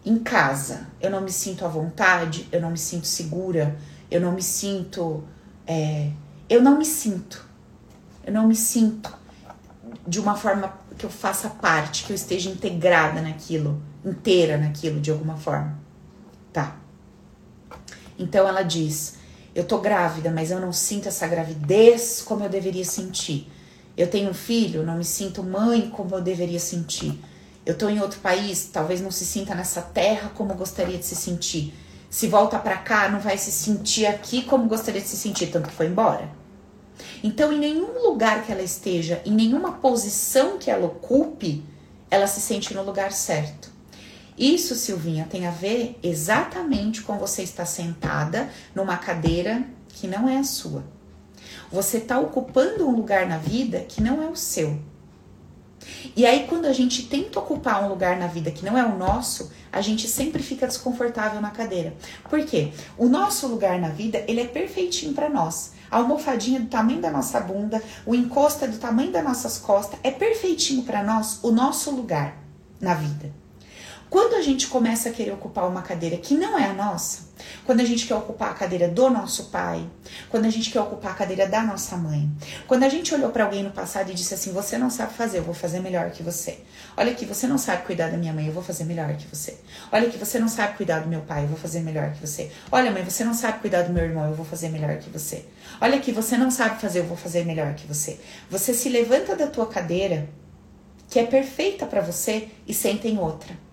Em 0.04 0.18
casa, 0.18 0.86
eu 1.00 1.10
não 1.10 1.20
me 1.20 1.32
sinto 1.32 1.64
à 1.64 1.68
vontade, 1.68 2.46
eu 2.52 2.60
não 2.60 2.70
me 2.70 2.78
sinto 2.78 3.06
segura, 3.06 3.76
eu 4.10 4.20
não 4.20 4.32
me 4.32 4.42
sinto. 4.42 5.24
É, 5.66 6.10
eu 6.48 6.62
não 6.62 6.78
me 6.78 6.84
sinto. 6.84 7.44
Eu 8.24 8.32
não 8.32 8.46
me 8.46 8.56
sinto 8.56 9.14
de 10.06 10.20
uma 10.20 10.36
forma 10.36 10.72
que 10.96 11.04
eu 11.04 11.10
faça 11.10 11.48
parte, 11.48 12.04
que 12.04 12.12
eu 12.12 12.16
esteja 12.16 12.50
integrada 12.50 13.20
naquilo, 13.20 13.82
inteira 14.04 14.56
naquilo 14.56 15.00
de 15.00 15.10
alguma 15.10 15.36
forma. 15.36 15.78
Tá. 16.52 16.76
Então 18.18 18.46
ela 18.46 18.62
diz: 18.62 19.16
Eu 19.54 19.64
tô 19.64 19.78
grávida, 19.78 20.30
mas 20.30 20.50
eu 20.50 20.60
não 20.60 20.72
sinto 20.72 21.08
essa 21.08 21.26
gravidez 21.26 22.22
como 22.22 22.44
eu 22.44 22.48
deveria 22.48 22.84
sentir. 22.84 23.50
Eu 23.96 24.08
tenho 24.08 24.30
um 24.30 24.34
filho, 24.34 24.82
não 24.82 24.98
me 24.98 25.04
sinto 25.04 25.42
mãe 25.42 25.88
como 25.88 26.14
eu 26.14 26.20
deveria 26.20 26.60
sentir. 26.60 27.18
Eu 27.64 27.76
tô 27.76 27.88
em 27.88 28.00
outro 28.00 28.20
país, 28.20 28.68
talvez 28.72 29.00
não 29.00 29.10
se 29.10 29.24
sinta 29.24 29.54
nessa 29.54 29.82
terra 29.82 30.30
como 30.34 30.54
gostaria 30.54 30.98
de 30.98 31.04
se 31.04 31.16
sentir. 31.16 31.74
Se 32.08 32.28
volta 32.28 32.58
para 32.58 32.76
cá, 32.76 33.08
não 33.08 33.20
vai 33.20 33.36
se 33.36 33.50
sentir 33.50 34.06
aqui 34.06 34.42
como 34.42 34.68
gostaria 34.68 35.00
de 35.00 35.08
se 35.08 35.16
sentir, 35.16 35.48
tanto 35.48 35.68
que 35.68 35.74
foi 35.74 35.86
embora. 35.86 36.30
Então, 37.22 37.52
em 37.52 37.58
nenhum 37.58 38.02
lugar 38.02 38.44
que 38.44 38.52
ela 38.52 38.62
esteja, 38.62 39.20
em 39.24 39.32
nenhuma 39.32 39.72
posição 39.72 40.58
que 40.58 40.70
ela 40.70 40.86
ocupe, 40.86 41.64
ela 42.10 42.26
se 42.26 42.40
sente 42.40 42.72
no 42.72 42.82
lugar 42.82 43.12
certo. 43.12 43.70
Isso, 44.38 44.74
Silvinha, 44.74 45.26
tem 45.28 45.46
a 45.46 45.50
ver 45.50 45.98
exatamente 46.02 47.02
com 47.02 47.18
você 47.18 47.42
estar 47.42 47.64
sentada 47.64 48.50
numa 48.74 48.96
cadeira 48.96 49.64
que 49.88 50.06
não 50.06 50.28
é 50.28 50.38
a 50.38 50.44
sua. 50.44 50.84
Você 51.72 51.98
está 51.98 52.18
ocupando 52.20 52.86
um 52.86 52.94
lugar 52.94 53.26
na 53.26 53.38
vida 53.38 53.80
que 53.80 54.02
não 54.02 54.22
é 54.22 54.28
o 54.28 54.36
seu. 54.36 54.78
E 56.14 56.24
aí, 56.24 56.46
quando 56.48 56.66
a 56.66 56.72
gente 56.72 57.04
tenta 57.04 57.38
ocupar 57.38 57.84
um 57.84 57.88
lugar 57.88 58.16
na 58.16 58.26
vida 58.26 58.50
que 58.50 58.64
não 58.64 58.76
é 58.76 58.84
o 58.84 58.96
nosso, 58.96 59.50
a 59.72 59.80
gente 59.80 60.08
sempre 60.08 60.42
fica 60.42 60.66
desconfortável 60.66 61.40
na 61.40 61.50
cadeira. 61.50 61.94
Por 62.28 62.44
quê? 62.44 62.72
O 62.96 63.08
nosso 63.08 63.46
lugar 63.46 63.78
na 63.78 63.88
vida, 63.88 64.24
ele 64.26 64.40
é 64.40 64.46
perfeitinho 64.46 65.12
para 65.12 65.28
nós. 65.28 65.72
A 65.90 65.98
almofadinha 65.98 66.60
do 66.60 66.66
tamanho 66.66 67.00
da 67.00 67.10
nossa 67.10 67.38
bunda, 67.40 67.82
o 68.04 68.14
encosto 68.14 68.64
é 68.64 68.68
do 68.68 68.78
tamanho 68.78 69.12
das 69.12 69.24
nossas 69.24 69.58
costas, 69.58 69.98
é 70.02 70.10
perfeitinho 70.10 70.82
para 70.82 71.02
nós 71.02 71.38
o 71.42 71.50
nosso 71.50 71.90
lugar 71.90 72.36
na 72.80 72.94
vida. 72.94 73.45
Quando 74.08 74.34
a 74.34 74.42
gente 74.42 74.68
começa 74.68 75.08
a 75.08 75.12
querer 75.12 75.32
ocupar 75.32 75.68
uma 75.68 75.82
cadeira 75.82 76.16
que 76.16 76.34
não 76.34 76.56
é 76.56 76.66
a 76.66 76.72
nossa, 76.72 77.26
quando 77.64 77.80
a 77.80 77.84
gente 77.84 78.06
quer 78.06 78.14
ocupar 78.14 78.50
a 78.50 78.54
cadeira 78.54 78.88
do 78.88 79.10
nosso 79.10 79.46
pai, 79.46 79.84
quando 80.30 80.44
a 80.44 80.50
gente 80.50 80.70
quer 80.70 80.80
ocupar 80.80 81.12
a 81.12 81.14
cadeira 81.14 81.46
da 81.46 81.62
nossa 81.62 81.96
mãe, 81.96 82.30
quando 82.66 82.84
a 82.84 82.88
gente 82.88 83.12
olhou 83.12 83.30
para 83.30 83.44
alguém 83.44 83.64
no 83.64 83.70
passado 83.70 84.10
e 84.10 84.14
disse 84.14 84.32
assim: 84.32 84.52
Você 84.52 84.78
não 84.78 84.90
sabe 84.90 85.12
fazer, 85.14 85.38
eu 85.38 85.42
vou 85.42 85.54
fazer 85.54 85.80
melhor 85.80 86.10
que 86.10 86.22
você. 86.22 86.60
Olha 86.96 87.10
aqui, 87.12 87.26
você 87.26 87.46
não 87.46 87.58
sabe 87.58 87.84
cuidar 87.84 88.10
da 88.10 88.16
minha 88.16 88.32
mãe, 88.32 88.46
eu 88.46 88.52
vou 88.52 88.62
fazer 88.62 88.84
melhor 88.84 89.12
que 89.16 89.26
você. 89.26 89.58
Olha 89.90 90.06
aqui, 90.06 90.16
você 90.16 90.38
não 90.38 90.48
sabe 90.48 90.76
cuidar 90.76 91.00
do 91.00 91.08
meu 91.08 91.22
pai, 91.22 91.42
eu 91.42 91.48
vou 91.48 91.58
fazer 91.58 91.80
melhor 91.80 92.12
que 92.12 92.24
você. 92.24 92.50
Olha, 92.70 92.90
mãe, 92.92 93.02
você 93.02 93.24
não 93.24 93.34
sabe 93.34 93.58
cuidar 93.58 93.82
do 93.82 93.92
meu 93.92 94.04
irmão, 94.04 94.28
eu 94.28 94.34
vou 94.34 94.46
fazer 94.46 94.68
melhor 94.68 94.96
que 94.98 95.10
você. 95.10 95.44
Olha 95.80 95.96
aqui, 95.96 96.12
você 96.12 96.36
não 96.36 96.50
sabe 96.50 96.80
fazer, 96.80 97.00
eu 97.00 97.06
vou 97.06 97.16
fazer 97.16 97.44
melhor 97.44 97.74
que 97.74 97.86
você. 97.86 98.20
Você 98.48 98.72
se 98.72 98.88
levanta 98.88 99.34
da 99.34 99.48
tua 99.48 99.66
cadeira, 99.66 100.28
que 101.10 101.18
é 101.18 101.26
perfeita 101.26 101.86
para 101.86 102.00
você, 102.00 102.48
e 102.66 102.72
senta 102.72 103.08
em 103.08 103.18
outra. 103.18 103.65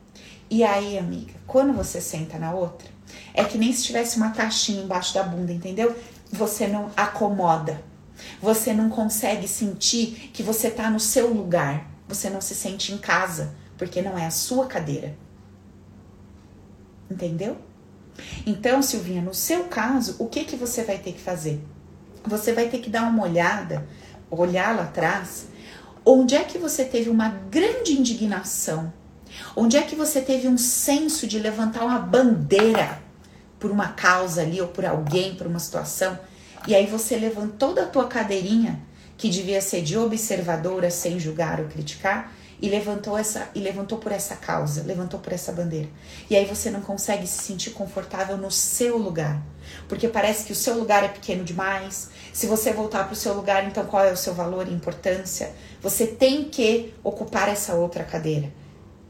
E 0.54 0.64
aí, 0.64 1.00
amiga, 1.00 1.34
quando 1.48 1.74
você 1.74 2.00
senta 2.00 2.38
na 2.38 2.54
outra, 2.54 2.88
é 3.34 3.44
que 3.44 3.58
nem 3.58 3.74
se 3.74 3.86
tivesse 3.86 4.18
uma 4.18 4.34
caixinha 4.34 4.84
embaixo 4.84 5.12
da 5.12 5.24
bunda, 5.24 5.52
entendeu? 5.52 5.96
Você 6.32 6.68
não 6.68 6.92
acomoda. 6.96 7.84
Você 8.40 8.72
não 8.72 8.88
consegue 8.88 9.48
sentir 9.48 10.30
que 10.32 10.44
você 10.44 10.70
tá 10.70 10.92
no 10.92 11.00
seu 11.00 11.34
lugar. 11.34 11.90
Você 12.08 12.30
não 12.30 12.40
se 12.40 12.54
sente 12.54 12.94
em 12.94 13.00
casa, 13.00 13.56
porque 13.80 14.00
não 14.00 14.16
é 14.16 14.28
a 14.28 14.30
sua 14.30 14.68
cadeira. 14.68 15.18
Entendeu? 17.10 17.58
Então, 18.46 18.84
Silvinha, 18.84 19.24
no 19.24 19.34
seu 19.34 19.64
caso, 19.64 20.18
o 20.20 20.28
que 20.28 20.44
que 20.44 20.56
você 20.56 20.84
vai 20.84 21.00
ter 21.00 21.14
que 21.14 21.20
fazer? 21.20 21.66
Você 22.24 22.54
vai 22.54 22.70
ter 22.70 22.78
que 22.78 22.92
dar 22.92 23.10
uma 23.10 23.24
olhada, 23.24 23.88
olhar 24.30 24.76
lá 24.76 24.84
atrás, 24.84 25.48
onde 26.06 26.36
é 26.36 26.44
que 26.44 26.60
você 26.60 26.86
teve 26.86 27.10
uma 27.10 27.30
grande 27.30 27.94
indignação 27.94 28.94
Onde 29.56 29.78
é 29.78 29.82
que 29.82 29.96
você 29.96 30.22
teve 30.22 30.48
um 30.48 30.58
senso 30.58 31.28
de 31.28 31.40
levantar 31.40 31.84
uma 31.84 32.00
bandeira 32.00 33.02
por 33.60 33.72
uma 33.72 33.90
causa 33.90 34.42
ali 34.42 34.60
ou 34.62 34.68
por 34.68 34.86
alguém, 34.86 35.36
por 35.36 35.48
uma 35.48 35.60
situação? 35.60 36.18
E 36.68 36.74
aí 36.74 36.86
você 36.86 37.18
levantou 37.18 37.74
da 37.74 37.86
tua 37.86 38.08
cadeirinha, 38.08 38.80
que 39.18 39.30
devia 39.30 39.62
ser 39.62 39.82
de 39.82 39.98
observadora, 39.98 40.90
sem 40.90 41.20
julgar 41.20 41.60
ou 41.60 41.68
criticar, 41.68 42.34
e 42.62 42.70
levantou 42.70 43.18
essa 43.18 43.50
e 43.54 43.60
levantou 43.60 43.98
por 43.98 44.14
essa 44.14 44.38
causa, 44.38 44.84
levantou 44.84 45.20
por 45.20 45.34
essa 45.34 45.52
bandeira. 45.52 45.90
E 46.30 46.36
aí 46.38 46.46
você 46.46 46.72
não 46.72 46.80
consegue 46.80 47.28
se 47.28 47.44
sentir 47.44 47.72
confortável 47.72 48.38
no 48.38 48.50
seu 48.50 48.98
lugar, 48.98 49.42
porque 49.90 50.08
parece 50.08 50.46
que 50.46 50.54
o 50.54 50.56
seu 50.56 50.78
lugar 50.78 51.04
é 51.04 51.10
pequeno 51.10 51.44
demais. 51.44 52.10
Se 52.32 52.48
você 52.48 52.72
voltar 52.72 53.04
para 53.04 53.14
o 53.14 53.18
seu 53.18 53.34
lugar, 53.34 53.66
então 53.68 53.86
qual 53.86 54.06
é 54.06 54.14
o 54.14 54.18
seu 54.18 54.34
valor 54.34 54.66
e 54.68 54.74
importância? 54.74 55.54
Você 55.82 56.08
tem 56.08 56.46
que 56.46 56.94
ocupar 57.04 57.50
essa 57.50 57.74
outra 57.74 58.06
cadeira. 58.06 58.50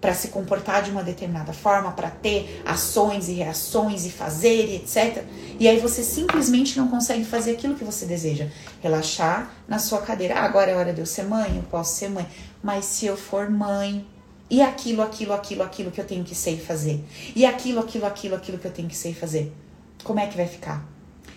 Para 0.04 0.14
se 0.14 0.28
comportar 0.28 0.84
de 0.84 0.92
uma 0.92 1.02
determinada 1.02 1.54
forma, 1.54 1.94
para 1.94 2.10
ter 2.10 2.62
ações 2.66 3.30
e 3.30 3.36
reações 3.36 4.06
e 4.06 4.12
fazer 4.12 4.66
e 4.66 4.76
etc. 4.76 5.24
E 5.58 5.66
aí 5.66 5.80
você 5.80 6.04
simplesmente 6.04 6.78
não 6.78 6.90
consegue 6.90 7.24
fazer 7.24 7.52
aquilo 7.52 7.74
que 7.74 7.86
você 7.86 8.06
deseja. 8.06 8.50
Relaxar 8.82 9.50
na 9.66 9.80
sua 9.80 10.02
cadeira. 10.02 10.36
Ah, 10.36 10.44
agora 10.44 10.72
é 10.72 10.76
hora 10.76 10.92
de 10.92 11.00
eu 11.00 11.06
ser 11.06 11.24
mãe, 11.24 11.56
eu 11.56 11.64
posso 11.64 11.96
ser 11.96 12.10
mãe. 12.10 12.28
Mas 12.62 12.84
se 12.84 13.06
eu 13.06 13.16
for 13.16 13.50
mãe, 13.50 14.06
e 14.50 14.62
aquilo, 14.62 15.02
aquilo, 15.02 15.32
aquilo, 15.32 15.64
aquilo 15.64 15.90
que 15.90 16.02
eu 16.02 16.06
tenho 16.06 16.26
que 16.26 16.36
ser 16.36 16.52
e 16.52 16.60
fazer? 16.60 17.02
E 17.34 17.46
aquilo, 17.46 17.80
aquilo, 17.80 18.06
aquilo, 18.06 18.36
aquilo 18.36 18.58
que 18.58 18.68
eu 18.68 18.72
tenho 18.72 18.90
que 18.90 18.98
ser 18.98 19.12
e 19.12 19.16
fazer? 19.16 19.56
Como 20.04 20.20
é 20.20 20.28
que 20.28 20.36
vai 20.36 20.48
ficar? 20.48 20.86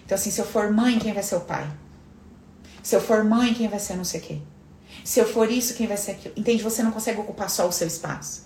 Então, 0.04 0.16
assim, 0.16 0.32
se 0.32 0.40
eu 0.40 0.44
for 0.44 0.72
mãe, 0.72 0.98
quem 0.98 1.12
vai 1.12 1.22
ser 1.22 1.36
o 1.36 1.40
pai? 1.40 1.70
Se 2.82 2.96
eu 2.96 3.00
for 3.00 3.22
mãe, 3.22 3.54
quem 3.54 3.68
vai 3.68 3.78
ser 3.78 3.94
não 3.94 4.02
sei 4.02 4.18
o 4.18 4.22
quê? 4.24 4.38
Se 5.04 5.20
eu 5.20 5.24
for 5.24 5.48
isso, 5.48 5.74
quem 5.74 5.86
vai 5.86 5.96
ser 5.96 6.10
aquilo? 6.10 6.34
Entende? 6.36 6.64
Você 6.64 6.82
não 6.82 6.90
consegue 6.90 7.20
ocupar 7.20 7.48
só 7.48 7.68
o 7.68 7.70
seu 7.70 7.86
espaço. 7.86 8.45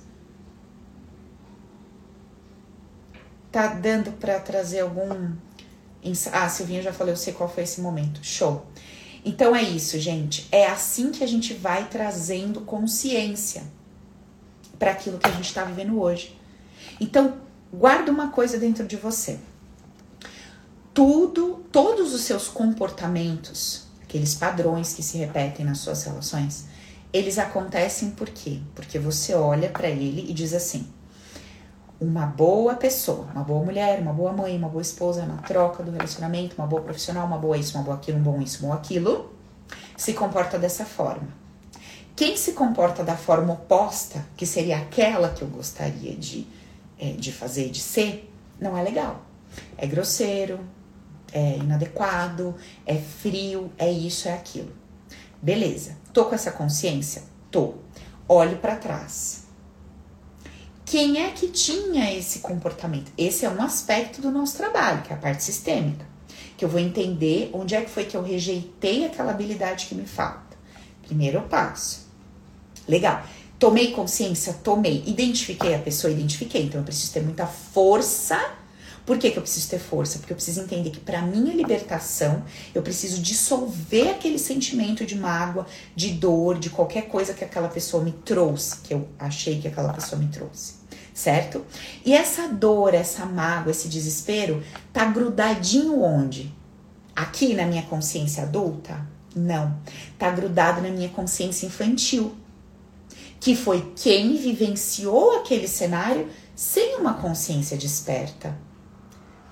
Tá 3.50 3.68
dando 3.68 4.12
para 4.12 4.38
trazer 4.38 4.80
algum. 4.80 5.32
Ah, 6.32 6.48
Silvinha 6.48 6.82
já 6.82 6.92
falou, 6.92 7.12
eu 7.12 7.16
sei 7.16 7.32
qual 7.32 7.48
foi 7.48 7.64
esse 7.64 7.80
momento. 7.80 8.20
Show. 8.22 8.66
Então 9.24 9.54
é 9.54 9.62
isso, 9.62 9.98
gente. 9.98 10.48
É 10.50 10.66
assim 10.66 11.10
que 11.10 11.22
a 11.22 11.26
gente 11.26 11.52
vai 11.54 11.88
trazendo 11.88 12.62
consciência 12.62 13.62
para 14.78 14.92
aquilo 14.92 15.18
que 15.18 15.28
a 15.28 15.32
gente 15.32 15.46
está 15.46 15.62
vivendo 15.64 16.00
hoje. 16.00 16.38
Então, 16.98 17.38
guarda 17.72 18.10
uma 18.10 18.30
coisa 18.30 18.58
dentro 18.58 18.86
de 18.86 18.96
você. 18.96 19.38
Tudo, 20.94 21.64
todos 21.70 22.14
os 22.14 22.22
seus 22.22 22.48
comportamentos, 22.48 23.84
aqueles 24.02 24.34
padrões 24.34 24.94
que 24.94 25.02
se 25.02 25.18
repetem 25.18 25.64
nas 25.64 25.78
suas 25.78 26.02
relações, 26.04 26.66
eles 27.12 27.38
acontecem 27.38 28.10
por 28.10 28.28
quê? 28.28 28.60
Porque 28.74 28.98
você 28.98 29.34
olha 29.34 29.68
para 29.68 29.88
ele 29.88 30.30
e 30.30 30.32
diz 30.32 30.54
assim: 30.54 30.88
uma 32.00 32.24
boa 32.24 32.74
pessoa, 32.74 33.28
uma 33.34 33.44
boa 33.44 33.62
mulher, 33.62 34.00
uma 34.00 34.12
boa 34.12 34.32
mãe, 34.32 34.56
uma 34.56 34.68
boa 34.68 34.80
esposa 34.80 35.26
na 35.26 35.36
troca 35.36 35.82
do 35.82 35.90
relacionamento, 35.90 36.54
uma 36.56 36.66
boa 36.66 36.80
profissional, 36.80 37.26
uma 37.26 37.36
boa 37.36 37.58
isso, 37.58 37.76
uma 37.76 37.84
boa 37.84 37.96
aquilo, 37.96 38.18
um 38.18 38.22
bom 38.22 38.40
isso, 38.40 38.64
um 38.64 38.68
bom 38.68 38.74
aquilo, 38.74 39.30
se 39.98 40.14
comporta 40.14 40.58
dessa 40.58 40.86
forma. 40.86 41.28
Quem 42.16 42.36
se 42.36 42.52
comporta 42.52 43.04
da 43.04 43.16
forma 43.16 43.52
oposta, 43.52 44.24
que 44.34 44.46
seria 44.46 44.78
aquela 44.78 45.28
que 45.28 45.42
eu 45.42 45.48
gostaria 45.48 46.16
de, 46.16 46.46
é, 46.98 47.12
de 47.12 47.32
fazer, 47.32 47.68
de 47.68 47.80
ser, 47.80 48.32
não 48.58 48.76
é 48.76 48.82
legal. 48.82 49.22
É 49.76 49.86
grosseiro, 49.86 50.60
é 51.32 51.58
inadequado, 51.58 52.54
é 52.86 52.96
frio, 52.96 53.70
é 53.76 53.90
isso, 53.90 54.26
é 54.26 54.32
aquilo. 54.32 54.72
Beleza, 55.42 55.96
tô 56.14 56.24
com 56.24 56.34
essa 56.34 56.50
consciência? 56.50 57.22
Tô. 57.50 57.74
Olho 58.26 58.56
para 58.58 58.76
trás 58.76 59.39
quem 60.90 61.22
é 61.24 61.30
que 61.30 61.46
tinha 61.46 62.12
esse 62.12 62.40
comportamento? 62.40 63.12
Esse 63.16 63.46
é 63.46 63.48
um 63.48 63.62
aspecto 63.62 64.20
do 64.20 64.28
nosso 64.28 64.56
trabalho, 64.56 65.02
que 65.02 65.12
é 65.12 65.14
a 65.14 65.18
parte 65.20 65.44
sistêmica. 65.44 66.04
Que 66.56 66.64
eu 66.64 66.68
vou 66.68 66.80
entender 66.80 67.48
onde 67.52 67.76
é 67.76 67.80
que 67.80 67.88
foi 67.88 68.06
que 68.06 68.16
eu 68.16 68.22
rejeitei 68.24 69.06
aquela 69.06 69.30
habilidade 69.30 69.86
que 69.86 69.94
me 69.94 70.04
falta. 70.04 70.58
Primeiro 71.06 71.42
passo. 71.42 72.08
Legal. 72.88 73.22
Tomei 73.56 73.92
consciência? 73.92 74.52
Tomei. 74.52 75.04
Identifiquei 75.06 75.76
a 75.76 75.78
pessoa? 75.78 76.12
Identifiquei. 76.12 76.64
Então 76.64 76.80
eu 76.80 76.84
preciso 76.84 77.12
ter 77.12 77.22
muita 77.22 77.46
força 77.46 78.58
por 79.06 79.18
que, 79.18 79.30
que, 79.30 79.38
eu 79.38 79.42
preciso 79.42 79.68
ter 79.68 79.78
força? 79.80 80.18
Porque 80.18 80.32
eu 80.32 80.36
preciso 80.36 80.60
entender 80.60 80.90
que 80.90 81.00
para 81.00 81.20
minha 81.22 81.52
libertação 81.52 82.44
eu 82.72 82.80
preciso 82.80 83.20
dissolver 83.20 84.10
aquele 84.10 84.38
sentimento 84.38 85.04
de 85.04 85.16
mágoa, 85.16 85.66
de 85.96 86.10
dor, 86.10 86.58
de 86.58 86.70
qualquer 86.70 87.08
coisa 87.08 87.34
que 87.34 87.42
aquela 87.42 87.68
pessoa 87.68 88.04
me 88.04 88.12
trouxe, 88.12 88.76
que 88.82 88.94
eu 88.94 89.08
achei 89.18 89.60
que 89.60 89.66
aquela 89.66 89.92
pessoa 89.92 90.20
me 90.20 90.28
trouxe 90.28 90.79
certo? 91.20 91.64
E 92.04 92.14
essa 92.14 92.48
dor, 92.48 92.94
essa 92.94 93.26
mágoa, 93.26 93.70
esse 93.70 93.88
desespero 93.88 94.62
tá 94.92 95.04
grudadinho 95.04 96.02
onde? 96.02 96.52
Aqui 97.14 97.52
na 97.52 97.66
minha 97.66 97.82
consciência 97.82 98.44
adulta? 98.44 99.06
Não. 99.36 99.78
Tá 100.18 100.30
grudado 100.30 100.80
na 100.80 100.88
minha 100.88 101.10
consciência 101.10 101.66
infantil, 101.66 102.34
que 103.38 103.54
foi 103.54 103.92
quem 103.94 104.36
vivenciou 104.36 105.38
aquele 105.38 105.68
cenário 105.68 106.26
sem 106.56 106.96
uma 106.96 107.14
consciência 107.14 107.76
desperta. 107.76 108.56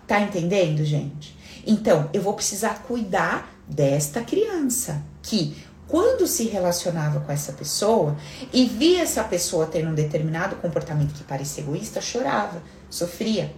Tá 0.07 0.21
entendendo, 0.21 0.85
gente? 0.85 1.37
Então, 1.67 2.09
eu 2.15 2.23
vou 2.23 2.33
precisar 2.33 2.83
cuidar 2.85 3.55
desta 3.69 4.23
criança 4.23 5.03
que 5.23 5.55
quando 5.89 6.27
se 6.27 6.45
relacionava 6.45 7.21
com 7.21 7.33
essa 7.33 7.53
pessoa 7.53 8.15
e 8.53 8.67
via 8.67 9.03
essa 9.03 9.25
pessoa 9.25 9.67
tendo 9.67 9.89
um 9.89 9.95
determinado 9.95 10.57
comportamento 10.57 11.15
que 11.15 11.25
parecia 11.25 11.65
egoísta, 11.65 12.01
chorava, 12.01 12.63
sofria. 12.91 13.55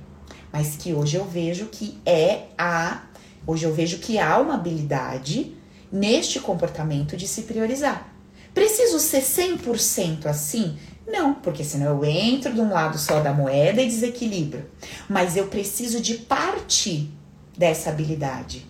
Mas 0.52 0.76
que 0.76 0.94
hoje 0.94 1.16
eu 1.16 1.24
vejo 1.24 1.66
que 1.66 1.98
é 2.06 2.46
a. 2.56 3.02
Hoje 3.46 3.64
eu 3.64 3.74
vejo 3.74 3.98
que 3.98 4.18
há 4.18 4.38
uma 4.38 4.54
habilidade 4.54 5.56
neste 5.90 6.38
comportamento 6.38 7.16
de 7.16 7.26
se 7.26 7.42
priorizar. 7.42 8.14
Preciso 8.54 8.98
ser 9.00 9.22
100% 9.22 10.26
assim? 10.26 10.78
Não, 11.06 11.34
porque 11.34 11.64
senão 11.64 11.96
eu 11.96 12.04
entro 12.04 12.52
de 12.52 12.60
um 12.60 12.70
lado 12.70 12.96
só 12.96 13.20
da 13.20 13.32
moeda 13.32 13.82
e 13.82 13.86
desequilibro. 13.86 14.64
Mas 15.08 15.36
eu 15.36 15.48
preciso 15.48 16.00
de 16.00 16.14
parte 16.14 17.10
dessa 17.56 17.90
habilidade. 17.90 18.66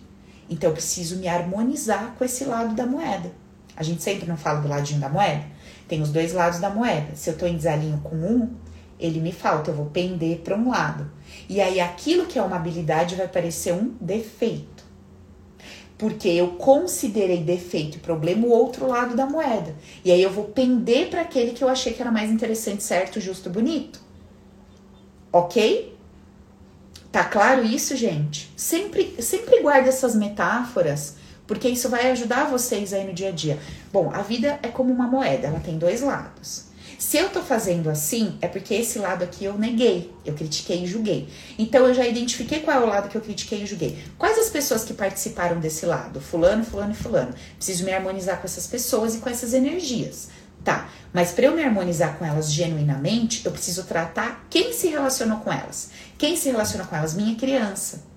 Então 0.49 0.69
eu 0.69 0.73
preciso 0.73 1.17
me 1.17 1.27
harmonizar 1.27 2.15
com 2.17 2.25
esse 2.25 2.43
lado 2.43 2.75
da 2.75 2.85
moeda. 2.85 3.40
A 3.81 3.83
gente 3.83 4.03
sempre 4.03 4.27
não 4.27 4.37
fala 4.37 4.61
do 4.61 4.67
ladinho 4.67 4.99
da 4.99 5.09
moeda. 5.09 5.43
Tem 5.87 6.03
os 6.03 6.11
dois 6.11 6.33
lados 6.33 6.59
da 6.59 6.69
moeda. 6.69 7.15
Se 7.15 7.31
eu 7.31 7.35
tô 7.35 7.47
em 7.47 7.55
desalinho 7.55 7.99
com 8.03 8.15
um, 8.15 8.53
ele 8.99 9.19
me 9.19 9.31
falta, 9.31 9.71
eu 9.71 9.75
vou 9.75 9.87
pender 9.87 10.41
para 10.41 10.55
um 10.55 10.69
lado. 10.69 11.09
E 11.49 11.59
aí 11.59 11.79
aquilo 11.79 12.27
que 12.27 12.37
é 12.37 12.43
uma 12.43 12.57
habilidade 12.57 13.15
vai 13.15 13.27
parecer 13.27 13.73
um 13.73 13.95
defeito. 13.99 14.83
Porque 15.97 16.27
eu 16.27 16.49
considerei 16.49 17.41
defeito 17.43 17.97
e 17.97 17.99
problema 17.99 18.45
o 18.45 18.51
outro 18.51 18.87
lado 18.87 19.15
da 19.15 19.25
moeda. 19.25 19.73
E 20.05 20.11
aí 20.11 20.21
eu 20.21 20.29
vou 20.29 20.43
pender 20.43 21.09
para 21.09 21.21
aquele 21.21 21.49
que 21.49 21.63
eu 21.63 21.67
achei 21.67 21.91
que 21.91 22.03
era 22.03 22.11
mais 22.11 22.29
interessante, 22.29 22.83
certo, 22.83 23.19
justo, 23.19 23.49
bonito. 23.49 23.99
OK? 25.33 25.97
Tá 27.11 27.23
claro 27.23 27.65
isso, 27.65 27.95
gente? 27.95 28.47
Sempre 28.55 29.15
sempre 29.23 29.59
guarda 29.59 29.89
essas 29.89 30.13
metáforas 30.13 31.19
porque 31.51 31.67
isso 31.67 31.89
vai 31.89 32.09
ajudar 32.11 32.45
vocês 32.45 32.93
aí 32.93 33.05
no 33.05 33.11
dia 33.11 33.27
a 33.27 33.31
dia. 33.33 33.59
Bom, 33.91 34.09
a 34.13 34.21
vida 34.21 34.57
é 34.63 34.69
como 34.69 34.93
uma 34.93 35.05
moeda, 35.05 35.47
ela 35.47 35.59
tem 35.59 35.77
dois 35.77 35.99
lados. 35.99 36.67
Se 36.97 37.17
eu 37.17 37.27
tô 37.27 37.41
fazendo 37.41 37.89
assim, 37.89 38.37
é 38.39 38.47
porque 38.47 38.73
esse 38.73 38.97
lado 38.97 39.25
aqui 39.25 39.43
eu 39.43 39.57
neguei, 39.57 40.13
eu 40.23 40.33
critiquei 40.33 40.85
e 40.85 40.87
julguei. 40.87 41.27
Então 41.59 41.85
eu 41.85 41.93
já 41.93 42.07
identifiquei 42.07 42.61
qual 42.61 42.77
é 42.77 42.85
o 42.85 42.87
lado 42.87 43.09
que 43.09 43.17
eu 43.17 43.21
critiquei 43.21 43.63
e 43.63 43.65
julguei. 43.65 44.01
Quais 44.17 44.39
as 44.39 44.49
pessoas 44.49 44.85
que 44.85 44.93
participaram 44.93 45.59
desse 45.59 45.85
lado? 45.85 46.21
Fulano, 46.21 46.63
fulano 46.63 46.93
e 46.93 46.95
fulano. 46.95 47.33
Preciso 47.57 47.83
me 47.83 47.91
harmonizar 47.91 48.37
com 48.37 48.45
essas 48.45 48.65
pessoas 48.65 49.15
e 49.15 49.17
com 49.17 49.29
essas 49.29 49.53
energias. 49.53 50.29
Tá, 50.63 50.89
mas 51.11 51.31
para 51.31 51.47
eu 51.47 51.53
me 51.53 51.65
harmonizar 51.65 52.17
com 52.17 52.25
elas 52.25 52.49
genuinamente, 52.49 53.45
eu 53.45 53.51
preciso 53.51 53.83
tratar 53.83 54.45
quem 54.49 54.71
se 54.71 54.87
relacionou 54.87 55.39
com 55.39 55.51
elas. 55.51 55.89
Quem 56.17 56.37
se 56.37 56.49
relacionou 56.49 56.87
com 56.87 56.95
elas? 56.95 57.13
Minha 57.13 57.35
criança. 57.35 58.09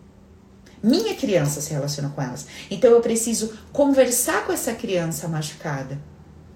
Minha 0.85 1.15
criança 1.15 1.63
se 1.63 1.73
relaciona 1.73 2.11
com 2.11 2.21
elas. 2.21 2.47
Então 2.71 2.91
eu 2.91 3.01
preciso 3.01 3.55
conversar 3.73 4.45
com 4.45 4.53
essa 4.53 4.75
criança 4.75 5.27
machucada. 5.27 5.99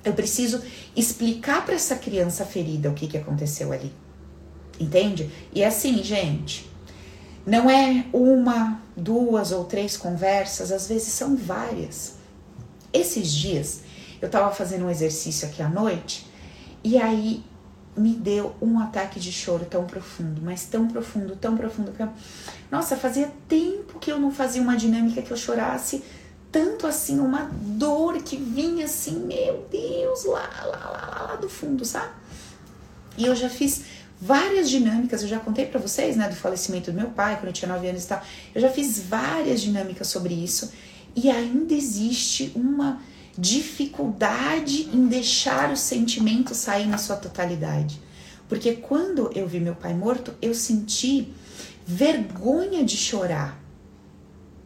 Eu 0.04 0.12
preciso 0.12 0.62
explicar 0.94 1.64
para 1.64 1.74
essa 1.74 1.96
criança 1.96 2.44
ferida 2.44 2.90
o 2.90 2.94
que, 2.94 3.06
que 3.06 3.16
aconteceu 3.16 3.72
ali. 3.72 3.90
Entende? 4.78 5.30
E 5.50 5.64
assim, 5.64 6.02
gente, 6.02 6.70
não 7.46 7.70
é 7.70 8.04
uma, 8.12 8.82
duas 8.94 9.50
ou 9.50 9.64
três 9.64 9.96
conversas, 9.96 10.70
às 10.72 10.86
vezes 10.86 11.08
são 11.08 11.34
várias. 11.34 12.16
Esses 12.92 13.32
dias 13.32 13.80
eu 14.20 14.28
tava 14.28 14.54
fazendo 14.54 14.84
um 14.84 14.90
exercício 14.90 15.48
aqui 15.48 15.62
à 15.62 15.70
noite 15.70 16.26
e 16.84 16.98
aí 16.98 17.42
me 17.98 18.14
deu 18.14 18.54
um 18.60 18.78
ataque 18.78 19.18
de 19.18 19.32
choro 19.32 19.64
tão 19.64 19.84
profundo, 19.84 20.40
mas 20.42 20.64
tão 20.64 20.86
profundo, 20.88 21.36
tão 21.36 21.56
profundo 21.56 21.92
que 21.92 22.02
eu... 22.02 22.08
Nossa, 22.70 22.96
fazia 22.96 23.30
tempo 23.48 23.98
que 23.98 24.10
eu 24.10 24.18
não 24.18 24.30
fazia 24.30 24.62
uma 24.62 24.76
dinâmica 24.76 25.22
que 25.22 25.30
eu 25.30 25.36
chorasse 25.36 26.02
tanto 26.50 26.86
assim, 26.86 27.18
uma 27.18 27.50
dor 27.52 28.22
que 28.22 28.36
vinha 28.36 28.86
assim, 28.86 29.18
meu 29.26 29.66
Deus, 29.70 30.24
lá, 30.24 30.48
lá, 30.64 30.90
lá, 30.90 31.26
lá 31.28 31.36
do 31.36 31.48
fundo, 31.48 31.84
sabe? 31.84 32.12
E 33.16 33.26
eu 33.26 33.34
já 33.34 33.50
fiz 33.50 33.82
várias 34.20 34.68
dinâmicas, 34.70 35.22
eu 35.22 35.28
já 35.28 35.38
contei 35.38 35.66
para 35.66 35.78
vocês, 35.78 36.16
né, 36.16 36.28
do 36.28 36.34
falecimento 36.34 36.90
do 36.90 36.96
meu 36.96 37.08
pai, 37.10 37.36
quando 37.36 37.48
eu 37.48 37.52
tinha 37.52 37.70
9 37.70 37.88
anos 37.88 38.04
e 38.04 38.08
tal. 38.08 38.22
Eu 38.54 38.60
já 38.60 38.70
fiz 38.70 38.98
várias 39.00 39.60
dinâmicas 39.60 40.08
sobre 40.08 40.34
isso 40.34 40.72
e 41.14 41.30
ainda 41.30 41.74
existe 41.74 42.52
uma 42.54 43.00
dificuldade 43.38 44.90
em 44.92 45.06
deixar 45.06 45.70
o 45.70 45.76
sentimento 45.76 46.56
sair 46.56 46.86
na 46.86 46.98
sua 46.98 47.14
totalidade. 47.14 48.02
Porque 48.48 48.72
quando 48.72 49.30
eu 49.32 49.46
vi 49.46 49.60
meu 49.60 49.76
pai 49.76 49.94
morto, 49.94 50.34
eu 50.42 50.52
senti 50.52 51.32
vergonha 51.86 52.84
de 52.84 52.96
chorar, 52.96 53.62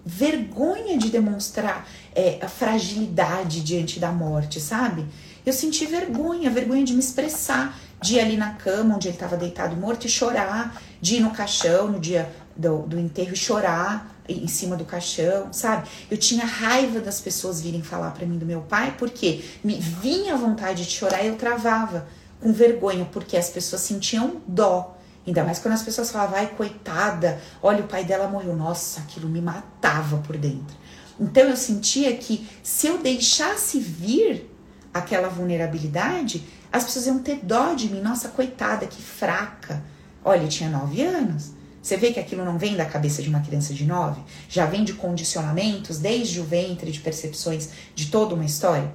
vergonha 0.04 0.96
de 0.96 1.10
demonstrar 1.10 1.86
é, 2.14 2.38
a 2.40 2.48
fragilidade 2.48 3.60
diante 3.60 4.00
da 4.00 4.10
morte, 4.10 4.58
sabe? 4.58 5.04
Eu 5.44 5.52
senti 5.52 5.84
vergonha, 5.84 6.48
vergonha 6.50 6.84
de 6.84 6.94
me 6.94 7.00
expressar. 7.00 7.78
de 8.00 8.14
ir 8.14 8.20
ali 8.20 8.36
na 8.36 8.54
cama 8.54 8.96
onde 8.96 9.06
ele 9.06 9.14
estava 9.14 9.36
deitado 9.36 9.76
morto 9.76 10.06
e 10.06 10.10
chorar, 10.10 10.82
de 11.00 11.16
ir 11.16 11.20
no 11.20 11.30
caixão 11.30 11.86
no 11.86 12.00
dia 12.00 12.28
do, 12.56 12.78
do 12.78 12.98
enterro 12.98 13.32
e 13.32 13.36
chorar 13.36 14.11
em 14.28 14.46
cima 14.46 14.76
do 14.76 14.84
caixão, 14.84 15.52
sabe? 15.52 15.88
Eu 16.10 16.16
tinha 16.16 16.44
raiva 16.44 17.00
das 17.00 17.20
pessoas 17.20 17.60
virem 17.60 17.82
falar 17.82 18.12
para 18.12 18.26
mim 18.26 18.38
do 18.38 18.46
meu 18.46 18.60
pai, 18.60 18.94
porque 18.98 19.44
me 19.62 19.74
vinha 19.74 20.36
vontade 20.36 20.84
de 20.84 20.90
chorar 20.90 21.24
e 21.24 21.28
eu 21.28 21.36
travava 21.36 22.06
com 22.40 22.52
vergonha, 22.52 23.04
porque 23.10 23.36
as 23.36 23.50
pessoas 23.50 23.82
sentiam 23.82 24.40
dó. 24.46 24.96
Ainda 25.26 25.44
mais 25.44 25.58
quando 25.58 25.74
as 25.74 25.82
pessoas 25.82 26.10
falavam, 26.10 26.36
ai, 26.36 26.48
coitada, 26.48 27.40
olha, 27.62 27.84
o 27.84 27.88
pai 27.88 28.04
dela 28.04 28.28
morreu. 28.28 28.56
Nossa, 28.56 29.00
aquilo 29.00 29.28
me 29.28 29.40
matava 29.40 30.18
por 30.18 30.36
dentro. 30.36 30.76
Então 31.18 31.44
eu 31.44 31.56
sentia 31.56 32.16
que 32.16 32.48
se 32.62 32.88
eu 32.88 32.98
deixasse 32.98 33.78
vir 33.78 34.50
aquela 34.92 35.28
vulnerabilidade, 35.28 36.44
as 36.72 36.84
pessoas 36.84 37.06
iam 37.06 37.20
ter 37.20 37.40
dó 37.42 37.74
de 37.74 37.88
mim. 37.88 38.00
Nossa, 38.00 38.28
coitada, 38.28 38.86
que 38.86 39.00
fraca. 39.00 39.82
Olha, 40.24 40.48
tinha 40.48 40.68
nove 40.68 41.02
anos. 41.02 41.52
Você 41.82 41.96
vê 41.96 42.12
que 42.12 42.20
aquilo 42.20 42.44
não 42.44 42.56
vem 42.56 42.76
da 42.76 42.86
cabeça 42.86 43.20
de 43.22 43.28
uma 43.28 43.40
criança 43.40 43.74
de 43.74 43.84
nove? 43.84 44.22
Já 44.48 44.66
vem 44.66 44.84
de 44.84 44.94
condicionamentos, 44.94 45.98
desde 45.98 46.38
o 46.38 46.44
ventre, 46.44 46.92
de 46.92 47.00
percepções, 47.00 47.70
de 47.94 48.06
toda 48.06 48.36
uma 48.36 48.44
história? 48.44 48.92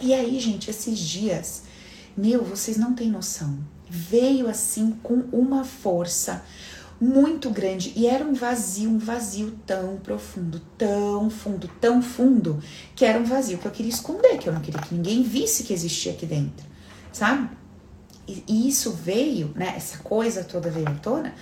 E 0.00 0.14
aí, 0.14 0.40
gente, 0.40 0.70
esses 0.70 0.98
dias, 0.98 1.64
meu, 2.16 2.42
vocês 2.42 2.78
não 2.78 2.94
têm 2.94 3.10
noção. 3.10 3.58
Veio 3.88 4.48
assim 4.48 4.92
com 5.02 5.24
uma 5.30 5.62
força 5.62 6.42
muito 6.98 7.50
grande 7.50 7.92
e 7.96 8.06
era 8.06 8.24
um 8.24 8.32
vazio, 8.32 8.88
um 8.88 8.98
vazio 8.98 9.58
tão 9.66 9.96
profundo, 9.96 10.60
tão 10.78 11.28
fundo, 11.28 11.68
tão 11.80 12.00
fundo, 12.00 12.62
que 12.94 13.04
era 13.04 13.18
um 13.18 13.24
vazio 13.24 13.58
que 13.58 13.66
eu 13.66 13.72
queria 13.72 13.92
esconder, 13.92 14.38
que 14.38 14.48
eu 14.48 14.52
não 14.52 14.60
queria 14.60 14.80
que 14.80 14.94
ninguém 14.94 15.22
visse 15.22 15.64
que 15.64 15.72
existia 15.72 16.12
aqui 16.12 16.24
dentro, 16.24 16.64
sabe? 17.12 17.50
E, 18.26 18.44
e 18.46 18.68
isso 18.68 18.92
veio, 18.92 19.50
né? 19.54 19.74
Essa 19.76 19.98
coisa 19.98 20.44
toda 20.44 20.70
veio 20.70 20.88
à 20.88 20.94
tona 20.94 21.34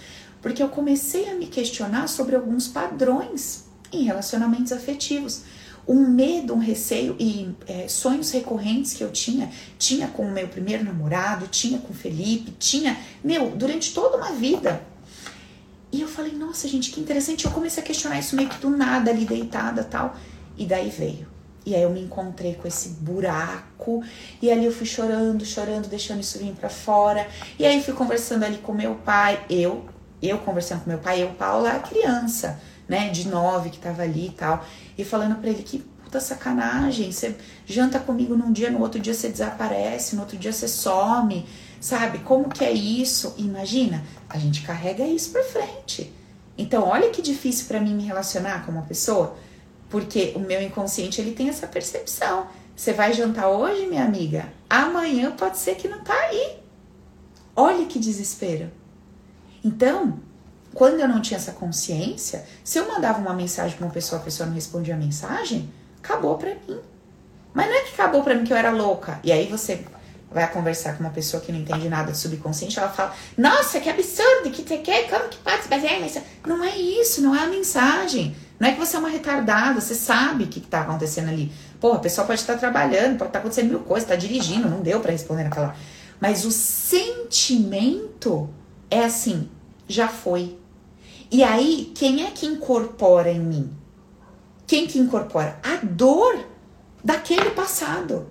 porque 0.43 0.63
eu 0.63 0.69
comecei 0.69 1.29
a 1.29 1.35
me 1.35 1.47
questionar 1.47 2.09
sobre 2.09 2.37
alguns 2.37 2.69
padrões 2.69 3.65
em 3.93 4.05
relacionamentos 4.05 4.73
afetivos. 4.73 5.43
Um 5.89 6.09
medo, 6.09 6.55
um 6.55 6.59
receio 6.59 7.17
e 7.19 7.55
é, 7.67 7.89
sonhos 7.89 8.31
recorrentes 8.31 8.93
que 8.93 9.03
eu 9.03 9.11
tinha, 9.11 9.51
tinha 9.79 10.07
com 10.09 10.25
o 10.25 10.31
meu 10.31 10.47
primeiro 10.47 10.85
namorado, 10.85 11.49
tinha 11.49 11.79
com 11.79 11.93
o 11.93 11.97
Felipe, 11.97 12.53
tinha, 12.59 12.97
meu, 13.25 13.51
durante 13.51 13.93
toda 13.93 14.17
uma 14.17 14.33
vida. 14.33 14.81
E 15.93 16.01
eu 16.01 16.09
falei, 16.09 16.33
nossa, 16.33 16.69
gente, 16.69 16.93
que 16.93 17.01
interessante. 17.01 17.45
Eu 17.45 17.51
comecei 17.51 17.83
a 17.83 17.87
questionar 17.87 18.19
isso 18.19 18.37
meio 18.37 18.49
que 18.49 18.59
do 18.59 18.71
nada, 18.71 19.11
ali 19.11 19.25
deitada 19.25 19.83
tal. 19.83 20.17
E 20.57 20.65
daí 20.65 20.89
veio. 20.89 21.27
E 21.67 21.75
aí 21.75 21.83
eu 21.83 21.91
me 21.91 22.01
encontrei 22.01 22.55
com 22.55 22.69
esse 22.69 22.91
buraco. 22.91 24.03
E 24.41 24.51
ali 24.51 24.65
eu 24.65 24.73
fui 24.73 24.87
chorando, 24.87 25.45
chorando, 25.45 25.89
deixando 25.89 26.21
isso 26.21 26.39
vir 26.39 26.53
para 26.53 26.69
fora. 26.69 27.27
E 27.59 27.67
aí 27.67 27.83
fui 27.83 27.95
conversando 27.95 28.45
ali 28.45 28.59
com 28.59 28.73
meu 28.73 28.95
pai. 28.97 29.45
Eu, 29.51 29.85
eu 30.23 30.39
conversando 30.39 30.83
com 30.83 30.91
meu 30.91 30.99
pai, 30.99 31.23
eu, 31.23 31.29
Paula, 31.31 31.73
a 31.73 31.79
criança, 31.79 32.61
né, 32.89 33.09
de 33.09 33.29
nove 33.29 33.71
que 33.71 33.79
tava 33.79 34.03
ali 34.03 34.27
e 34.27 34.33
tal, 34.33 34.65
e 34.99 35.05
falando 35.05 35.37
para 35.37 35.51
ele 35.51 35.63
que 35.63 35.79
puta 35.79 36.21
sacanagem, 36.21 37.13
você 37.13 37.37
janta 37.65 38.01
comigo 38.01 38.37
num 38.37 38.53
dia, 38.53 38.71
no 38.71 38.81
outro 38.81 39.01
dia 39.01 39.15
você 39.15 39.29
desaparece, 39.29 40.17
no 40.17 40.23
outro 40.23 40.37
dia 40.37 40.53
você 40.53 40.67
some, 40.67 41.47
sabe? 41.81 42.19
Como 42.19 42.49
que 42.49 42.65
é 42.65 42.73
isso? 42.73 43.35
Imagina, 43.39 44.03
a 44.29 44.37
gente 44.37 44.63
carrega 44.63 45.05
isso 45.05 45.31
pra 45.31 45.45
frente. 45.45 46.13
Então, 46.59 46.87
olha 46.87 47.11
que 47.11 47.23
difícil 47.23 47.67
para 47.69 47.81
mim 47.81 47.95
me 47.95 48.03
relacionar 48.03 48.67
com 48.67 48.73
uma 48.73 48.83
pessoa, 48.83 49.37
porque 49.89 50.33
o 50.35 50.41
meu 50.41 50.61
inconsciente 50.61 51.21
ele 51.21 51.33
tem 51.33 51.49
essa 51.49 51.67
percepção. 51.67 52.49
Você 52.77 52.93
vai 52.93 53.13
jantar 53.13 53.49
hoje, 53.49 53.87
minha 53.87 54.05
amiga? 54.05 54.53
Amanhã 54.69 55.31
pode 55.31 55.59
ser 55.59 55.77
que 55.77 55.89
não 55.89 56.01
tá 56.01 56.15
aí. 56.15 56.59
Olha 57.55 57.87
que 57.87 57.99
desespero. 57.99 58.71
Então, 59.65 60.19
quando 60.75 61.01
eu 61.01 61.09
não 61.09 61.21
tinha 61.21 61.39
essa 61.39 61.53
consciência, 61.53 62.45
se 62.63 62.79
eu 62.79 62.89
mandava 62.89 63.19
uma 63.19 63.35
mensagem 63.35 63.77
para 63.77 63.87
uma 63.87 63.93
pessoa, 63.93 64.21
a 64.21 64.25
pessoa 64.25 64.47
não 64.47 64.55
respondia 64.55 64.95
a 64.95 64.99
mensagem, 64.99 65.71
acabou 66.03 66.39
para 66.39 66.55
mim. 66.55 66.79
Mas 67.53 67.67
não 67.67 67.75
é 67.75 67.81
que 67.81 67.93
acabou 67.93 68.23
para 68.23 68.35
mim 68.35 68.45
que 68.45 68.53
eu 68.53 68.57
era 68.57 68.71
louca. 68.71 69.19
E 69.25 69.33
aí 69.33 69.47
você 69.47 69.85
vai 70.31 70.49
conversar 70.51 70.97
com 70.97 71.03
uma 71.03 71.11
pessoa 71.11 71.43
que 71.43 71.51
não 71.51 71.59
entende 71.59 71.89
nada 71.89 72.13
de 72.13 72.19
subconsciente, 72.19 72.79
ela 72.79 72.89
fala: 72.89 73.13
"Nossa, 73.37 73.81
que 73.81 73.91
absurdo, 73.91 74.51
que 74.53 74.63
você 74.63 74.79
quer, 74.79 75.11
como 75.11 75.29
que 75.29 75.39
pode 75.39 75.65
se 75.65 75.69
basear 75.69 76.01
nisso?". 76.01 76.23
Não 76.47 76.63
é 76.63 76.77
isso, 76.77 77.21
não 77.21 77.35
é 77.35 77.41
a 77.41 77.49
mensagem. 77.49 78.37
Não 78.59 78.69
é 78.69 78.73
que 78.73 78.79
você 78.79 78.95
é 78.95 78.99
uma 78.99 79.09
retardada, 79.09 79.81
você 79.81 79.95
sabe 79.95 80.45
o 80.45 80.47
que 80.47 80.61
está 80.61 80.83
acontecendo 80.83 81.31
ali. 81.31 81.51
Porra, 81.81 81.97
a 81.97 82.01
pessoa 82.01 82.27
pode 82.27 82.41
estar 82.41 82.59
trabalhando, 82.59 83.17
pode 83.17 83.31
estar 83.31 83.39
acontecendo 83.41 83.71
mil 83.71 83.81
coisas, 83.81 84.09
está 84.09 84.15
dirigindo, 84.15 84.69
não 84.69 84.83
deu 84.83 85.01
para 85.01 85.13
responder 85.13 85.45
naquela. 85.45 85.75
Mas 86.21 86.45
o 86.45 86.51
sentimento 86.51 88.51
é 88.91 89.05
assim, 89.05 89.49
já 89.89 90.09
foi. 90.09 90.59
E 91.31 91.45
aí, 91.45 91.93
quem 91.95 92.27
é 92.27 92.31
que 92.31 92.47
incorpora 92.47 93.31
em 93.31 93.39
mim? 93.39 93.71
Quem 94.67 94.87
que 94.87 94.99
incorpora? 94.99 95.59
A 95.63 95.77
dor 95.85 96.45
daquele 97.03 97.51
passado. 97.51 98.31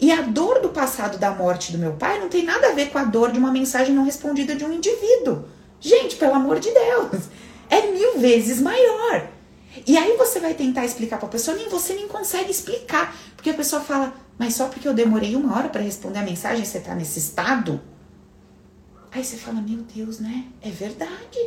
E 0.00 0.10
a 0.10 0.22
dor 0.22 0.60
do 0.60 0.70
passado 0.70 1.18
da 1.18 1.30
morte 1.30 1.72
do 1.72 1.78
meu 1.78 1.92
pai 1.92 2.18
não 2.18 2.28
tem 2.28 2.44
nada 2.44 2.68
a 2.68 2.72
ver 2.72 2.90
com 2.90 2.98
a 2.98 3.04
dor 3.04 3.32
de 3.32 3.38
uma 3.38 3.52
mensagem 3.52 3.94
não 3.94 4.04
respondida 4.04 4.54
de 4.54 4.64
um 4.64 4.72
indivíduo. 4.72 5.44
Gente, 5.80 6.16
pelo 6.16 6.34
amor 6.34 6.58
de 6.58 6.70
Deus, 6.72 7.24
é 7.70 7.92
mil 7.92 8.18
vezes 8.18 8.60
maior. 8.60 9.28
E 9.86 9.96
aí 9.96 10.16
você 10.16 10.40
vai 10.40 10.54
tentar 10.54 10.84
explicar 10.84 11.18
para 11.18 11.28
a 11.28 11.30
pessoa, 11.30 11.56
nem 11.56 11.68
você 11.68 11.94
nem 11.94 12.08
consegue 12.08 12.50
explicar, 12.50 13.16
porque 13.36 13.50
a 13.50 13.54
pessoa 13.54 13.80
fala: 13.80 14.12
"Mas 14.36 14.54
só 14.54 14.66
porque 14.66 14.88
eu 14.88 14.94
demorei 14.94 15.36
uma 15.36 15.56
hora 15.56 15.68
para 15.68 15.80
responder 15.80 16.18
a 16.18 16.22
mensagem, 16.22 16.64
você 16.64 16.80
tá 16.80 16.94
nesse 16.94 17.18
estado?" 17.18 17.80
Aí 19.10 19.24
você 19.24 19.36
fala, 19.36 19.60
meu 19.60 19.78
Deus, 19.78 20.18
né? 20.20 20.44
É 20.60 20.70
verdade. 20.70 21.38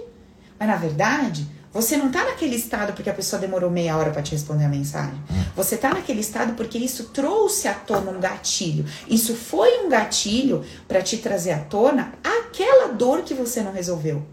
Mas 0.60 0.68
na 0.68 0.76
verdade, 0.76 1.48
você 1.74 1.96
não 1.96 2.12
tá 2.12 2.26
naquele 2.26 2.56
estado 2.56 2.94
porque 2.94 3.10
a 3.10 3.14
pessoa 3.14 3.40
demorou 3.40 3.70
meia 3.70 3.96
hora 3.98 4.12
para 4.12 4.22
te 4.22 4.32
responder 4.32 4.66
a 4.66 4.70
mensagem. 4.70 5.16
Hum. 5.32 5.44
Você 5.56 5.78
tá 5.78 5.94
naquele 5.94 6.20
estado 6.20 6.54
porque 6.54 6.78
isso 6.78 7.06
trouxe 7.06 7.68
à 7.68 7.74
tona 7.74 8.12
um 8.12 8.20
gatilho. 8.20 8.86
Isso 9.08 9.36
foi 9.36 9.86
um 9.86 9.90
gatilho 9.90 10.66
para 10.88 11.02
te 11.02 11.18
trazer 11.18 11.52
à 11.52 11.60
tona 11.60 12.14
aquela 12.24 12.90
dor 12.90 13.22
que 13.22 13.34
você 13.34 13.62
não 13.62 13.72
resolveu. 13.72 14.26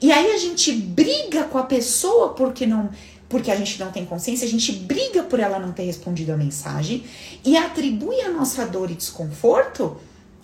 E 0.00 0.10
aí 0.10 0.32
a 0.32 0.38
gente 0.38 0.72
briga 0.72 1.44
com 1.44 1.58
a 1.58 1.64
pessoa 1.64 2.30
porque 2.30 2.66
não 2.66 2.90
porque 3.28 3.52
a 3.52 3.54
gente 3.54 3.78
não 3.78 3.92
tem 3.92 4.04
consciência, 4.04 4.44
a 4.44 4.50
gente 4.50 4.72
briga 4.72 5.22
por 5.22 5.38
ela 5.38 5.56
não 5.56 5.70
ter 5.70 5.84
respondido 5.84 6.32
a 6.32 6.36
mensagem 6.36 7.04
e 7.44 7.56
atribui 7.56 8.20
a 8.22 8.28
nossa 8.28 8.66
dor 8.66 8.90
e 8.90 8.94
desconforto 8.94 9.96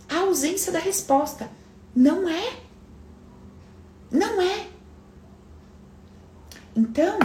a 0.08 0.20
ausência 0.20 0.72
da 0.72 0.78
resposta. 0.78 1.50
Não 1.94 2.28
é. 2.28 2.56
Não 4.10 4.40
é. 4.40 4.66
Então, 6.74 7.18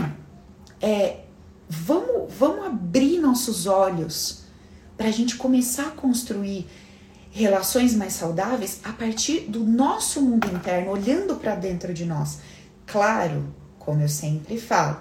é, 0.81 1.25
vamos, 1.67 2.33
vamos 2.33 2.65
abrir 2.65 3.19
nossos 3.19 3.65
olhos 3.65 4.43
para 4.97 5.07
a 5.07 5.11
gente 5.11 5.35
começar 5.35 5.87
a 5.87 5.91
construir 5.91 6.67
relações 7.31 7.95
mais 7.95 8.13
saudáveis 8.13 8.79
a 8.83 8.91
partir 8.91 9.41
do 9.41 9.63
nosso 9.63 10.21
mundo 10.21 10.47
interno, 10.47 10.91
olhando 10.91 11.35
para 11.35 11.55
dentro 11.55 11.93
de 11.93 12.05
nós. 12.05 12.39
Claro, 12.85 13.53
como 13.79 14.01
eu 14.01 14.09
sempre 14.09 14.59
falo, 14.59 14.99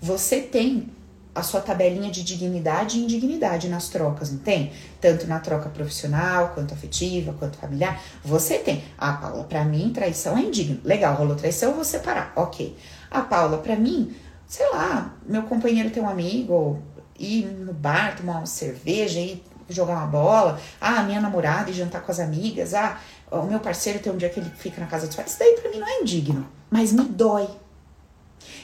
você 0.00 0.40
tem 0.40 0.88
a 1.34 1.42
sua 1.42 1.60
tabelinha 1.60 2.10
de 2.10 2.22
dignidade 2.22 2.98
e 2.98 3.02
indignidade 3.02 3.68
nas 3.68 3.88
trocas, 3.88 4.30
não 4.30 4.38
tem? 4.38 4.72
Tanto 5.00 5.26
na 5.26 5.40
troca 5.40 5.68
profissional, 5.70 6.50
quanto 6.50 6.74
afetiva, 6.74 7.34
quanto 7.38 7.56
familiar. 7.56 8.00
Você 8.22 8.58
tem. 8.58 8.84
Ah, 8.98 9.14
Paula, 9.14 9.44
para 9.44 9.64
mim, 9.64 9.90
traição 9.94 10.36
é 10.36 10.42
indigno. 10.42 10.78
Legal, 10.84 11.14
rolou 11.14 11.34
traição, 11.34 11.70
eu 11.70 11.74
vou 11.76 11.84
separar. 11.84 12.32
Ok. 12.36 12.76
Ah, 13.10 13.22
Paula, 13.22 13.58
para 13.58 13.76
mim, 13.76 14.14
sei 14.46 14.68
lá, 14.70 15.14
meu 15.26 15.42
companheiro 15.44 15.90
tem 15.90 16.02
um 16.02 16.08
amigo, 16.08 16.82
ir 17.18 17.46
no 17.46 17.72
bar, 17.72 18.14
tomar 18.16 18.38
uma 18.38 18.46
cerveja, 18.46 19.18
ir 19.18 19.42
jogar 19.70 19.94
uma 19.94 20.06
bola. 20.06 20.60
Ah, 20.78 21.02
minha 21.02 21.20
namorada 21.20 21.70
e 21.70 21.74
jantar 21.74 22.02
com 22.02 22.12
as 22.12 22.20
amigas. 22.20 22.74
Ah, 22.74 22.98
o 23.30 23.42
meu 23.44 23.58
parceiro 23.58 23.98
tem 24.00 24.12
um 24.12 24.18
dia 24.18 24.28
que 24.28 24.38
ele 24.38 24.50
fica 24.50 24.82
na 24.82 24.86
casa 24.86 25.06
dos 25.06 25.16
pais. 25.16 25.30
Isso 25.30 25.38
daí 25.38 25.58
pra 25.60 25.70
mim 25.70 25.78
não 25.78 25.88
é 25.88 26.00
indigno, 26.00 26.46
mas 26.70 26.92
me 26.92 27.04
dói. 27.04 27.48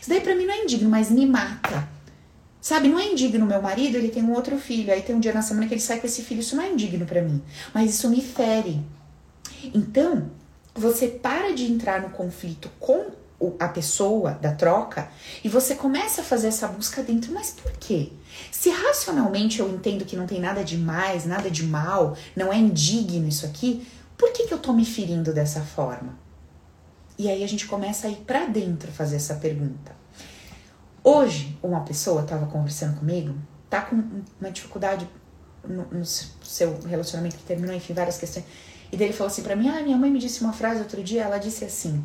Isso 0.00 0.10
daí 0.10 0.20
pra 0.20 0.34
mim 0.34 0.44
não 0.44 0.52
é 0.52 0.64
indigno, 0.64 0.90
mas 0.90 1.10
me 1.10 1.24
mata. 1.24 1.96
Sabe, 2.60 2.88
não 2.88 2.98
é 2.98 3.06
indigno 3.06 3.46
meu 3.46 3.62
marido, 3.62 3.96
ele 3.96 4.08
tem 4.08 4.22
um 4.22 4.32
outro 4.32 4.58
filho, 4.58 4.92
aí 4.92 5.02
tem 5.02 5.14
um 5.14 5.20
dia 5.20 5.32
na 5.32 5.42
semana 5.42 5.66
que 5.66 5.74
ele 5.74 5.80
sai 5.80 6.00
com 6.00 6.06
esse 6.06 6.22
filho, 6.22 6.40
isso 6.40 6.56
não 6.56 6.64
é 6.64 6.70
indigno 6.70 7.06
para 7.06 7.22
mim, 7.22 7.40
mas 7.72 7.94
isso 7.94 8.10
me 8.10 8.20
fere. 8.20 8.80
Então, 9.72 10.30
você 10.74 11.08
para 11.08 11.54
de 11.54 11.70
entrar 11.70 12.02
no 12.02 12.10
conflito 12.10 12.70
com 12.80 13.06
a 13.58 13.68
pessoa 13.68 14.32
da 14.32 14.52
troca 14.52 15.08
e 15.44 15.48
você 15.48 15.76
começa 15.76 16.22
a 16.22 16.24
fazer 16.24 16.48
essa 16.48 16.66
busca 16.66 17.02
dentro, 17.02 17.32
mas 17.32 17.50
por 17.50 17.70
quê? 17.72 18.12
Se 18.50 18.70
racionalmente 18.70 19.60
eu 19.60 19.68
entendo 19.68 20.04
que 20.04 20.16
não 20.16 20.26
tem 20.26 20.40
nada 20.40 20.64
de 20.64 20.76
mais, 20.76 21.24
nada 21.24 21.50
de 21.50 21.64
mal, 21.64 22.16
não 22.34 22.52
é 22.52 22.56
indigno 22.56 23.28
isso 23.28 23.46
aqui, 23.46 23.86
por 24.16 24.32
que, 24.32 24.48
que 24.48 24.54
eu 24.54 24.58
tô 24.58 24.72
me 24.72 24.84
ferindo 24.84 25.32
dessa 25.32 25.60
forma? 25.60 26.18
E 27.16 27.28
aí 27.28 27.44
a 27.44 27.48
gente 27.48 27.66
começa 27.66 28.08
a 28.08 28.10
ir 28.10 28.16
para 28.16 28.46
dentro 28.46 28.90
fazer 28.90 29.16
essa 29.16 29.34
pergunta. 29.34 29.97
Hoje, 31.02 31.56
uma 31.62 31.80
pessoa 31.80 32.22
estava 32.22 32.46
conversando 32.46 32.98
comigo, 32.98 33.34
tá 33.70 33.82
com 33.82 34.02
uma 34.40 34.50
dificuldade 34.50 35.08
no, 35.66 35.84
no 35.86 36.04
seu 36.04 36.78
relacionamento 36.86 37.36
que 37.36 37.44
terminou, 37.44 37.74
enfim, 37.74 37.92
várias 37.92 38.18
questões. 38.18 38.44
E 38.90 38.96
dele 38.96 39.12
falou 39.12 39.30
assim 39.30 39.42
para 39.42 39.54
mim: 39.54 39.68
"Ah, 39.68 39.82
minha 39.82 39.96
mãe 39.96 40.10
me 40.10 40.18
disse 40.18 40.40
uma 40.40 40.52
frase 40.52 40.80
outro 40.80 41.02
dia, 41.02 41.22
ela 41.22 41.38
disse 41.38 41.64
assim: 41.64 42.04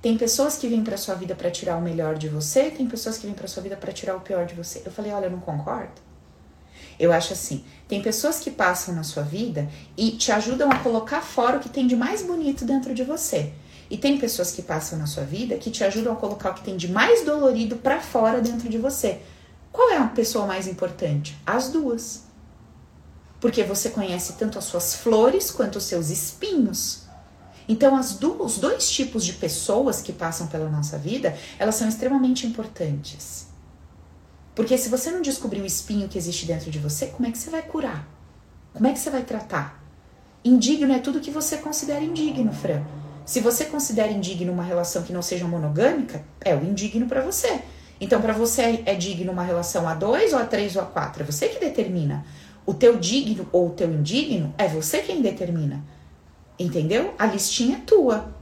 tem 0.00 0.16
pessoas 0.16 0.56
que 0.56 0.68
vêm 0.68 0.84
para 0.84 0.96
sua 0.96 1.14
vida 1.14 1.34
para 1.34 1.50
tirar 1.50 1.76
o 1.76 1.82
melhor 1.82 2.16
de 2.16 2.28
você, 2.28 2.70
tem 2.70 2.86
pessoas 2.86 3.18
que 3.18 3.26
vêm 3.26 3.34
para 3.34 3.48
sua 3.48 3.62
vida 3.62 3.76
para 3.76 3.92
tirar 3.92 4.16
o 4.16 4.20
pior 4.20 4.46
de 4.46 4.54
você". 4.54 4.82
Eu 4.84 4.92
falei: 4.92 5.12
"Olha, 5.12 5.26
eu 5.26 5.30
não 5.30 5.40
concordo". 5.40 6.00
Eu 6.98 7.12
acho 7.12 7.32
assim, 7.32 7.64
tem 7.88 8.02
pessoas 8.02 8.40
que 8.40 8.50
passam 8.50 8.94
na 8.94 9.02
sua 9.02 9.22
vida 9.22 9.68
e 9.96 10.12
te 10.12 10.30
ajudam 10.30 10.70
a 10.70 10.78
colocar 10.80 11.22
fora 11.22 11.56
o 11.56 11.60
que 11.60 11.68
tem 11.68 11.86
de 11.86 11.96
mais 11.96 12.22
bonito 12.22 12.64
dentro 12.64 12.94
de 12.94 13.02
você. 13.02 13.54
E 13.90 13.98
tem 13.98 14.16
pessoas 14.16 14.52
que 14.52 14.62
passam 14.62 14.96
na 14.96 15.06
sua 15.06 15.24
vida 15.24 15.56
que 15.56 15.70
te 15.70 15.82
ajudam 15.82 16.12
a 16.12 16.16
colocar 16.16 16.50
o 16.50 16.54
que 16.54 16.62
tem 16.62 16.76
de 16.76 16.88
mais 16.88 17.24
dolorido 17.24 17.76
para 17.76 18.00
fora 18.00 18.40
dentro 18.40 18.68
de 18.68 18.78
você. 18.78 19.20
Qual 19.72 19.90
é 19.90 19.96
a 19.96 20.06
pessoa 20.06 20.46
mais 20.46 20.68
importante? 20.68 21.36
As 21.44 21.70
duas. 21.70 22.22
Porque 23.40 23.64
você 23.64 23.90
conhece 23.90 24.34
tanto 24.34 24.58
as 24.58 24.64
suas 24.64 24.94
flores 24.94 25.50
quanto 25.50 25.76
os 25.76 25.84
seus 25.84 26.08
espinhos. 26.08 27.02
Então, 27.68 27.96
as 27.96 28.14
do, 28.14 28.42
os 28.42 28.58
dois 28.58 28.88
tipos 28.90 29.24
de 29.24 29.32
pessoas 29.32 30.00
que 30.00 30.12
passam 30.12 30.46
pela 30.46 30.68
nossa 30.68 30.96
vida, 30.96 31.36
elas 31.58 31.74
são 31.74 31.88
extremamente 31.88 32.46
importantes. 32.46 33.48
Porque 34.54 34.76
se 34.76 34.88
você 34.88 35.10
não 35.10 35.22
descobrir 35.22 35.60
o 35.62 35.66
espinho 35.66 36.08
que 36.08 36.18
existe 36.18 36.46
dentro 36.46 36.70
de 36.70 36.78
você, 36.78 37.06
como 37.06 37.26
é 37.26 37.32
que 37.32 37.38
você 37.38 37.50
vai 37.50 37.62
curar? 37.62 38.06
Como 38.72 38.86
é 38.86 38.92
que 38.92 38.98
você 38.98 39.10
vai 39.10 39.22
tratar? 39.22 39.82
Indigno 40.44 40.92
é 40.92 40.98
tudo 40.98 41.20
que 41.20 41.30
você 41.30 41.56
considera 41.58 42.02
indigno, 42.02 42.52
Fran. 42.52 42.82
Se 43.30 43.38
você 43.38 43.66
considera 43.66 44.10
indigno 44.10 44.52
uma 44.52 44.64
relação 44.64 45.04
que 45.04 45.12
não 45.12 45.22
seja 45.22 45.46
monogâmica, 45.46 46.20
é 46.40 46.52
o 46.52 46.64
indigno 46.64 47.06
para 47.06 47.22
você. 47.22 47.60
Então, 48.00 48.20
para 48.20 48.32
você 48.32 48.82
é 48.84 48.96
digno 48.96 49.30
uma 49.30 49.44
relação 49.44 49.86
a 49.86 49.94
dois, 49.94 50.32
ou 50.32 50.40
a 50.40 50.44
três, 50.44 50.74
ou 50.74 50.82
a 50.82 50.84
quatro. 50.84 51.22
É 51.22 51.24
você 51.24 51.46
que 51.46 51.60
determina. 51.60 52.26
O 52.66 52.74
teu 52.74 52.96
digno 52.96 53.48
ou 53.52 53.68
o 53.68 53.70
teu 53.70 53.88
indigno 53.88 54.52
é 54.58 54.66
você 54.66 54.98
quem 54.98 55.22
determina. 55.22 55.80
Entendeu? 56.58 57.14
A 57.16 57.24
listinha 57.24 57.76
é 57.76 57.80
tua. 57.86 58.34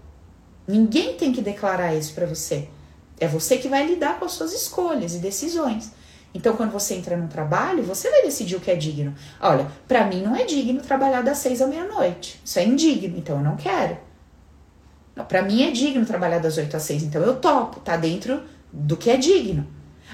Ninguém 0.67 1.19
tem 1.19 1.35
que 1.35 1.43
declarar 1.43 1.95
isso 1.95 2.15
para 2.15 2.25
você. 2.25 2.67
É 3.21 3.29
você 3.29 3.59
que 3.59 3.69
vai 3.69 3.87
lidar 3.87 4.19
com 4.19 4.25
as 4.25 4.33
suas 4.33 4.55
escolhas 4.55 5.15
e 5.15 5.19
decisões. 5.19 5.93
Então, 6.33 6.57
quando 6.57 6.73
você 6.73 6.95
entra 6.95 7.15
num 7.15 7.29
trabalho, 7.29 7.83
você 7.83 8.11
vai 8.11 8.23
decidir 8.23 8.57
o 8.57 8.61
que 8.61 8.71
é 8.71 8.75
digno. 8.75 9.15
Olha, 9.39 9.71
para 9.87 10.07
mim 10.07 10.23
não 10.23 10.35
é 10.35 10.47
digno 10.47 10.81
trabalhar 10.81 11.21
das 11.21 11.37
seis 11.37 11.61
à 11.61 11.67
meia-noite. 11.67 12.41
Isso 12.43 12.59
é 12.59 12.65
indigno, 12.65 13.19
então 13.19 13.37
eu 13.37 13.45
não 13.45 13.55
quero. 13.55 14.08
Para 15.25 15.43
mim 15.43 15.63
é 15.63 15.71
digno 15.71 16.05
trabalhar 16.05 16.39
das 16.39 16.57
8 16.57 16.77
às 16.77 16.83
6, 16.83 17.05
então 17.05 17.23
eu 17.23 17.37
topo, 17.37 17.81
tá 17.81 17.97
dentro 17.97 18.43
do 18.73 18.97
que 18.97 19.11
é 19.11 19.17
digno. 19.17 19.67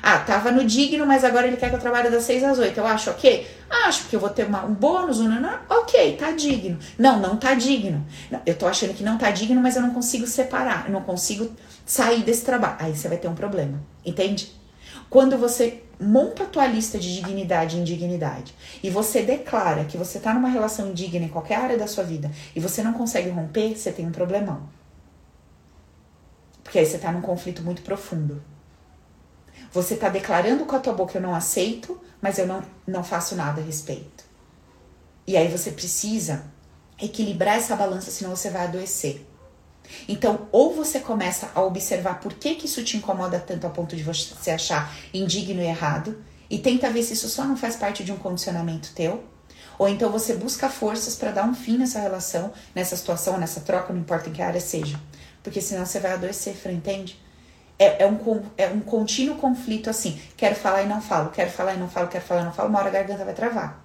Ah, 0.03 0.19
tava 0.19 0.51
no 0.51 0.65
digno, 0.65 1.07
mas 1.07 1.25
agora 1.25 1.47
ele 1.47 1.57
quer 1.57 1.71
que 1.71 1.77
eu 1.77 1.81
trabalhe 1.81 2.11
das 2.11 2.25
6 2.25 2.45
às 2.45 2.59
8. 2.59 2.77
Eu 2.77 2.87
acho 2.87 3.11
ok? 3.11 3.47
Acho 3.87 4.07
que 4.09 4.15
eu 4.15 4.21
vou 4.21 4.29
ter 4.29 4.45
uma, 4.45 4.65
um 4.65 4.75
bônus, 4.75 5.21
um 5.21 5.31
ok, 5.69 6.17
tá 6.17 6.33
digno. 6.33 6.79
Não, 6.99 7.21
não 7.21 7.37
tá 7.37 7.55
digno. 7.55 8.05
Eu 8.45 8.55
tô 8.55 8.67
achando 8.67 8.93
que 8.93 9.03
não 9.03 9.17
tá 9.17 9.31
digno, 9.31 9.61
mas 9.61 9.77
eu 9.77 9.83
não 9.83 9.95
consigo 9.95 10.27
separar, 10.27 10.85
eu 10.87 10.93
não 10.93 11.01
consigo 11.01 11.51
sair 11.87 12.23
desse 12.23 12.45
trabalho. 12.45 12.77
Aí 12.81 12.95
você 12.95 13.09
vai 13.09 13.17
ter 13.17 13.29
um 13.29 13.35
problema, 13.35 13.81
entende? 14.05 14.53
Quando 15.09 15.39
você 15.39 15.83
monta 16.01 16.43
a 16.43 16.47
tua 16.47 16.67
lista 16.67 16.99
de 16.99 17.15
dignidade 17.15 17.77
e 17.77 17.81
indignidade 17.81 18.55
e 18.83 18.91
você 18.91 19.23
declara 19.23 19.85
que 19.85 19.97
você 19.97 20.19
tá 20.19 20.35
numa 20.35 20.49
relação 20.49 20.91
indigna 20.91 21.25
em 21.25 21.29
qualquer 21.29 21.57
área 21.57 21.79
da 21.79 21.87
sua 21.87 22.05
vida 22.05 22.31
e 22.55 22.61
você 22.61 22.83
não 22.83 22.93
consegue 22.93 23.31
romper, 23.31 23.77
você 23.77 23.93
tem 23.93 24.07
um 24.07 24.11
problemão. 24.11 24.69
Porque 26.65 26.79
aí 26.79 26.87
você 26.87 26.99
tá 26.99 27.13
num 27.13 27.21
conflito 27.21 27.63
muito 27.63 27.83
profundo. 27.83 28.43
Você 29.73 29.95
tá 29.95 30.09
declarando 30.09 30.65
com 30.65 30.75
a 30.75 30.81
tua 30.81 30.93
boca 30.93 31.17
eu 31.17 31.23
não 31.23 31.35
aceito, 31.35 32.01
mas 32.21 32.39
eu 32.39 32.47
não, 32.47 32.63
não 32.87 33.05
faço 33.05 33.37
nada 33.37 33.61
a 33.61 33.65
respeito. 33.65 34.25
E 35.27 35.37
aí 35.37 35.49
você 35.49 35.71
precisa 35.71 36.45
equilibrar 37.01 37.57
essa 37.57 37.77
balança, 37.77 38.11
senão 38.11 38.35
você 38.35 38.51
vai 38.51 38.65
adoecer. 38.65 39.25
Então, 40.09 40.49
ou 40.51 40.75
você 40.75 41.01
começa 41.01 41.51
a 41.55 41.63
observar 41.63 42.21
por 42.21 42.33
que, 42.35 42.55
que 42.55 42.67
isso 42.67 42.83
te 42.83 42.97
incomoda 42.97 43.39
tanto 43.39 43.67
a 43.67 43.71
ponto 43.71 43.95
de 43.95 44.03
você 44.03 44.51
achar 44.51 44.95
indigno 45.13 45.61
e 45.61 45.67
errado, 45.67 46.23
e 46.49 46.59
tenta 46.59 46.91
ver 46.91 47.03
se 47.03 47.15
isso 47.15 47.29
só 47.29 47.45
não 47.45 47.57
faz 47.57 47.77
parte 47.77 48.05
de 48.05 48.13
um 48.13 48.17
condicionamento 48.17 48.93
teu, 48.95 49.25
ou 49.79 49.89
então 49.89 50.11
você 50.11 50.35
busca 50.35 50.69
forças 50.69 51.17
para 51.17 51.33
dar 51.33 51.45
um 51.45 51.55
fim 51.55 51.77
nessa 51.77 52.01
relação, 52.01 52.53
nessa 52.75 52.97
situação, 52.97 53.39
nessa 53.39 53.61
troca, 53.61 53.93
não 53.93 54.01
importa 54.01 54.29
em 54.29 54.33
que 54.33 54.43
área 54.43 54.61
seja. 54.61 54.99
Porque 55.45 55.61
senão 55.61 55.87
você 55.87 56.01
vai 56.01 56.13
adoecer, 56.13 56.57
entende? 56.73 57.23
É, 57.79 58.03
é, 58.03 58.07
um, 58.07 58.43
é 58.57 58.67
um 58.69 58.81
contínuo 58.81 59.37
conflito 59.37 59.91
assim. 59.91 60.21
Quero 60.37 60.57
falar 60.57 60.83
e 60.83 60.87
não 60.87 61.03
falo, 61.03 61.31
quero 61.31 61.51
falar 61.51 61.75
e 61.75 61.79
não 61.79 61.89
falo, 61.89 62.09
quero 62.09 62.25
falar 62.25 62.41
e 62.41 62.45
não 62.45 62.53
falo, 62.53 62.71
uma 62.71 62.79
hora 62.79 62.89
a 62.89 62.93
garganta 62.93 63.25
vai 63.25 63.35
travar. 63.35 63.85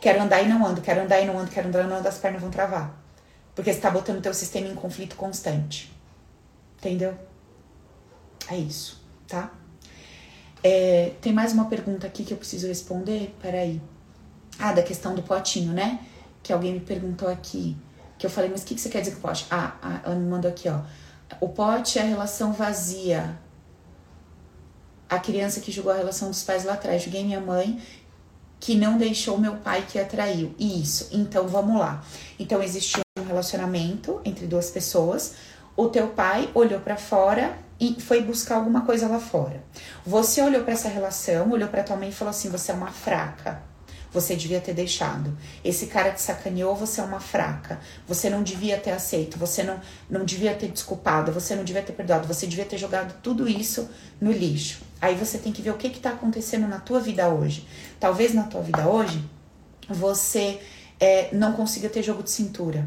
Quero 0.00 0.20
andar 0.20 0.42
e 0.42 0.48
não 0.48 0.66
ando, 0.66 0.80
quero 0.80 1.00
andar 1.00 1.20
e 1.20 1.26
não 1.26 1.38
ando, 1.38 1.50
quero 1.50 1.68
andar 1.68 1.84
e 1.84 1.86
não 1.86 1.96
ando, 1.96 2.08
as 2.08 2.18
pernas 2.18 2.40
vão 2.40 2.50
travar. 2.50 3.00
Porque 3.54 3.72
você 3.72 3.80
tá 3.80 3.90
botando 3.90 4.18
o 4.18 4.20
teu 4.20 4.34
sistema 4.34 4.66
em 4.66 4.74
conflito 4.74 5.14
constante. 5.14 5.92
Entendeu? 6.78 7.16
É 8.50 8.56
isso, 8.56 9.00
tá? 9.28 9.52
É, 10.64 11.12
tem 11.20 11.32
mais 11.32 11.52
uma 11.52 11.66
pergunta 11.66 12.06
aqui 12.06 12.24
que 12.24 12.32
eu 12.32 12.38
preciso 12.38 12.66
responder? 12.66 13.34
Peraí. 13.40 13.80
Ah, 14.58 14.72
da 14.72 14.82
questão 14.82 15.14
do 15.14 15.22
potinho, 15.22 15.72
né? 15.72 16.00
Que 16.42 16.52
alguém 16.52 16.72
me 16.72 16.80
perguntou 16.80 17.28
aqui. 17.28 17.76
Que 18.22 18.26
eu 18.26 18.30
falei, 18.30 18.48
mas 18.48 18.62
o 18.62 18.66
que, 18.66 18.76
que 18.76 18.80
você 18.80 18.88
quer 18.88 19.00
dizer 19.00 19.16
com 19.16 19.20
pote? 19.20 19.48
Ah, 19.50 19.72
ah, 19.82 20.00
ela 20.04 20.14
me 20.14 20.30
mandou 20.30 20.48
aqui, 20.48 20.68
ó. 20.68 20.78
O 21.40 21.48
pote 21.48 21.98
é 21.98 22.02
a 22.02 22.04
relação 22.04 22.52
vazia. 22.52 23.36
A 25.10 25.18
criança 25.18 25.58
que 25.58 25.72
julgou 25.72 25.92
a 25.92 25.96
relação 25.96 26.30
dos 26.30 26.44
pais 26.44 26.62
lá 26.62 26.74
atrás. 26.74 27.02
Julguei 27.02 27.24
minha 27.24 27.40
mãe 27.40 27.82
que 28.60 28.76
não 28.76 28.96
deixou 28.96 29.38
meu 29.38 29.56
pai 29.56 29.84
que 29.88 29.98
atraiu. 29.98 30.54
Isso. 30.56 31.08
Então 31.10 31.48
vamos 31.48 31.80
lá. 31.80 32.04
Então 32.38 32.62
existiu 32.62 33.00
um 33.18 33.24
relacionamento 33.24 34.20
entre 34.24 34.46
duas 34.46 34.70
pessoas. 34.70 35.34
O 35.76 35.88
teu 35.88 36.06
pai 36.06 36.48
olhou 36.54 36.78
para 36.78 36.96
fora 36.96 37.58
e 37.80 38.00
foi 38.00 38.22
buscar 38.22 38.54
alguma 38.54 38.82
coisa 38.82 39.08
lá 39.08 39.18
fora. 39.18 39.64
Você 40.06 40.40
olhou 40.40 40.62
para 40.62 40.74
essa 40.74 40.88
relação, 40.88 41.50
olhou 41.50 41.68
para 41.68 41.82
tua 41.82 41.96
mãe 41.96 42.10
e 42.10 42.12
falou 42.12 42.30
assim: 42.30 42.50
"Você 42.50 42.70
é 42.70 42.74
uma 42.76 42.92
fraca" 42.92 43.71
você 44.12 44.36
devia 44.36 44.60
ter 44.60 44.74
deixado. 44.74 45.36
Esse 45.64 45.86
cara 45.86 46.10
te 46.10 46.20
sacaneou, 46.20 46.76
você 46.76 47.00
é 47.00 47.04
uma 47.04 47.20
fraca. 47.20 47.80
Você 48.06 48.28
não 48.28 48.42
devia 48.42 48.78
ter 48.78 48.90
aceito, 48.90 49.38
você 49.38 49.62
não, 49.62 49.80
não 50.10 50.24
devia 50.24 50.54
ter 50.54 50.68
desculpado, 50.68 51.32
você 51.32 51.54
não 51.54 51.64
devia 51.64 51.82
ter 51.82 51.92
perdoado, 51.92 52.28
você 52.28 52.46
devia 52.46 52.64
ter 52.64 52.78
jogado 52.78 53.14
tudo 53.22 53.48
isso 53.48 53.88
no 54.20 54.30
lixo. 54.30 54.80
Aí 55.00 55.14
você 55.14 55.38
tem 55.38 55.52
que 55.52 55.62
ver 55.62 55.70
o 55.70 55.76
que 55.76 55.86
está 55.88 56.10
acontecendo 56.10 56.68
na 56.68 56.78
tua 56.78 57.00
vida 57.00 57.28
hoje. 57.28 57.66
Talvez 57.98 58.34
na 58.34 58.44
tua 58.44 58.60
vida 58.60 58.86
hoje 58.86 59.24
você 59.88 60.60
é, 61.00 61.30
não 61.32 61.52
consiga 61.52 61.88
ter 61.88 62.02
jogo 62.02 62.22
de 62.22 62.30
cintura. 62.30 62.86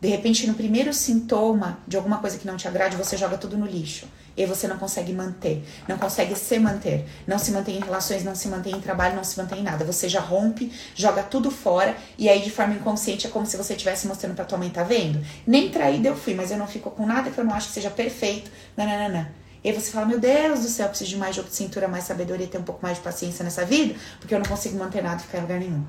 De 0.00 0.08
repente, 0.08 0.48
no 0.48 0.54
primeiro 0.54 0.92
sintoma 0.92 1.78
de 1.86 1.96
alguma 1.96 2.18
coisa 2.18 2.36
que 2.36 2.46
não 2.46 2.56
te 2.56 2.66
agrade, 2.66 2.96
você 2.96 3.16
joga 3.16 3.38
tudo 3.38 3.56
no 3.56 3.64
lixo. 3.64 4.06
E 4.36 4.46
você 4.46 4.66
não 4.66 4.78
consegue 4.78 5.12
manter, 5.12 5.62
não 5.86 5.98
consegue 5.98 6.34
se 6.34 6.58
manter, 6.58 7.04
não 7.26 7.38
se 7.38 7.50
mantém 7.50 7.76
em 7.76 7.80
relações, 7.80 8.24
não 8.24 8.34
se 8.34 8.48
mantém 8.48 8.74
em 8.74 8.80
trabalho, 8.80 9.14
não 9.14 9.24
se 9.24 9.38
mantém 9.38 9.60
em 9.60 9.62
nada. 9.62 9.84
Você 9.84 10.08
já 10.08 10.20
rompe, 10.20 10.72
joga 10.94 11.22
tudo 11.22 11.50
fora 11.50 11.96
e 12.16 12.28
aí 12.28 12.40
de 12.40 12.50
forma 12.50 12.74
inconsciente 12.74 13.26
é 13.26 13.30
como 13.30 13.44
se 13.44 13.56
você 13.56 13.74
estivesse 13.74 14.06
mostrando 14.06 14.34
pra 14.34 14.44
tua 14.44 14.56
mãe, 14.56 14.70
tá 14.70 14.82
vendo? 14.82 15.22
Nem 15.46 15.70
traída 15.70 16.08
eu 16.08 16.16
fui, 16.16 16.34
mas 16.34 16.50
eu 16.50 16.56
não 16.56 16.66
fico 16.66 16.90
com 16.90 17.06
nada 17.06 17.30
que 17.30 17.38
eu 17.38 17.44
não 17.44 17.54
acho 17.54 17.68
que 17.68 17.74
seja 17.74 17.90
perfeito. 17.90 18.50
Nananana. 18.76 19.34
E 19.64 19.68
aí 19.68 19.74
você 19.74 19.92
fala, 19.92 20.06
meu 20.06 20.18
Deus 20.18 20.60
do 20.60 20.68
céu, 20.68 20.86
eu 20.86 20.90
preciso 20.90 21.10
de 21.10 21.16
mais 21.16 21.36
jogo 21.36 21.48
de 21.48 21.54
cintura, 21.54 21.86
mais 21.86 22.04
sabedoria, 22.04 22.46
ter 22.48 22.58
um 22.58 22.64
pouco 22.64 22.80
mais 22.82 22.96
de 22.96 23.04
paciência 23.04 23.44
nessa 23.44 23.64
vida, 23.64 23.94
porque 24.18 24.34
eu 24.34 24.38
não 24.38 24.46
consigo 24.46 24.76
manter 24.76 25.02
nada 25.02 25.20
e 25.20 25.24
ficar 25.24 25.38
em 25.38 25.42
lugar 25.42 25.60
nenhum. 25.60 25.84